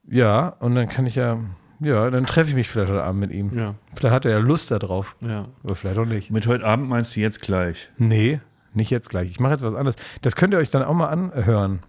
[0.09, 1.39] Ja, und dann kann ich ja,
[1.81, 3.51] ja, dann treffe ich mich vielleicht heute Abend mit ihm.
[3.57, 5.17] Ja, Vielleicht hat er ja Lust darauf.
[5.21, 5.47] ja.
[5.65, 6.31] Aber vielleicht auch nicht.
[6.31, 7.91] Mit heute Abend meinst du jetzt gleich?
[7.99, 8.41] Nee,
[8.75, 9.31] nicht jetzt gleich.
[9.31, 9.97] Ich mache jetzt was anderes.
[10.23, 11.81] Das könnt ihr euch dann auch mal anhören.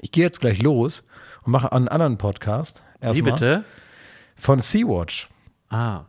[0.00, 1.02] Ich gehe jetzt gleich los
[1.44, 2.82] und mache einen anderen Podcast.
[3.00, 3.64] Wie Erstmal bitte?
[4.36, 5.28] Von Sea-Watch.
[5.70, 6.02] Ah.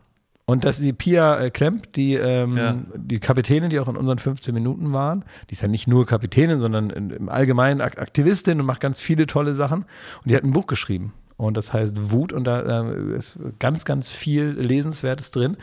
[0.46, 2.76] Und das ist die Pia äh, Klemp, die, ähm, Ja.
[2.96, 5.24] die Kapitänin, die auch in unseren 15 Minuten waren.
[5.48, 9.26] Die ist ja nicht nur Kapitänin, sondern im Allgemeinen Ak Aktivistin und macht ganz viele
[9.26, 9.82] tolle Sachen.
[9.82, 11.12] Und die hat ein Buch geschrieben.
[11.40, 15.56] Und das heißt Wut und da äh, ist ganz, ganz viel Lesenswertes drin.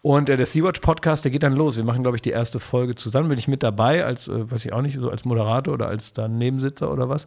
[0.00, 1.76] Und äh, der Sea-Watch Podcast, der geht dann los.
[1.76, 3.28] Wir machen, glaube ich, die erste Folge zusammen.
[3.28, 6.12] Bin ich mit dabei, als, äh, weiß ich auch nicht, so als Moderator oder als
[6.12, 7.26] dann Nebensitzer oder was.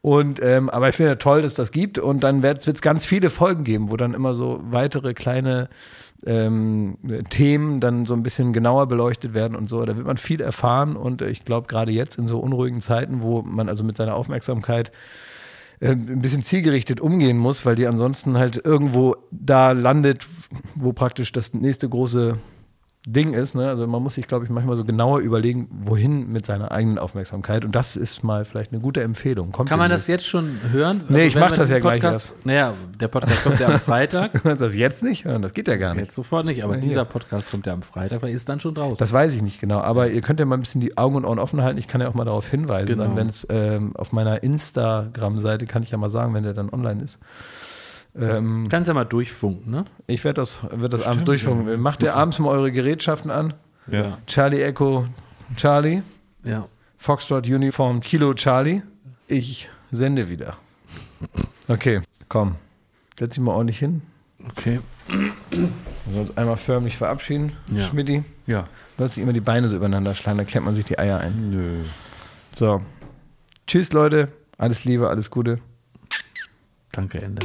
[0.00, 1.98] Und ähm, aber ich finde ja toll, dass das gibt.
[1.98, 5.68] Und dann wird es ganz viele Folgen geben, wo dann immer so weitere kleine
[6.26, 6.96] ähm,
[7.28, 9.84] Themen dann so ein bisschen genauer beleuchtet werden und so.
[9.84, 13.20] Da wird man viel erfahren und äh, ich glaube gerade jetzt in so unruhigen Zeiten,
[13.20, 14.92] wo man also mit seiner Aufmerksamkeit
[15.92, 20.26] ein bisschen zielgerichtet umgehen muss, weil die ansonsten halt irgendwo da landet,
[20.74, 22.38] wo praktisch das nächste große
[23.06, 23.54] Ding ist.
[23.54, 23.68] Ne?
[23.68, 27.64] Also man muss sich, glaube ich, manchmal so genauer überlegen, wohin mit seiner eigenen Aufmerksamkeit.
[27.64, 29.52] Und das ist mal vielleicht eine gute Empfehlung.
[29.52, 31.02] Kommt Kann man das jetzt schon hören?
[31.02, 33.68] Also Nee, ich wenn mach man das ja gleich Podcast, Naja, der Podcast kommt ja
[33.68, 34.32] am Freitag.
[34.32, 35.42] Kann man das jetzt nicht hören?
[35.42, 36.04] Das geht ja gar nicht.
[36.04, 37.04] Jetzt sofort nicht, aber Ja, dieser.
[37.04, 38.96] Podcast kommt ja am Freitag, weil ist dann schon draußen.
[38.98, 41.26] Das weiß ich nicht genau, aber ihr könnt ja mal ein bisschen die Augen und
[41.26, 41.78] Ohren offen halten.
[41.78, 43.14] Ich kann ja auch mal darauf hinweisen, Genau.
[43.16, 47.02] wenn es ähm, auf meiner Instagram-Seite kann ich ja mal sagen, wenn der dann online
[47.02, 47.18] ist.
[48.16, 49.84] Ähm, Du kannst ja mal durchfunken, ne?
[50.06, 51.80] ich werde das, werd das abends durchfunken.
[51.80, 53.54] Macht ihr abends mal eure Gerätschaften an?
[53.90, 54.18] Ja.
[54.26, 55.06] Charlie Echo
[55.56, 56.02] Charlie,
[56.44, 56.66] Ja.
[56.96, 58.82] Foxtrot Uniform Kilo Charlie.
[59.26, 60.56] Ich sende wieder.
[61.68, 62.56] Okay, komm.
[63.18, 64.02] Setz dich mal ordentlich hin.
[64.48, 64.80] Okay.
[65.08, 67.52] Wir uns einmal förmlich verabschieden.
[67.70, 67.88] Ja.
[67.88, 68.24] Schmidti.
[68.46, 68.68] Ja.
[68.96, 71.50] Sollst nicht immer die Beine so übereinander schlagen, da klemmt man sich die Eier ein.
[71.50, 71.82] Nö.
[72.56, 72.80] So.
[73.66, 74.32] Tschüss, Leute.
[74.56, 75.58] Alles Liebe, alles Gute.
[76.92, 77.44] Danke, Ende.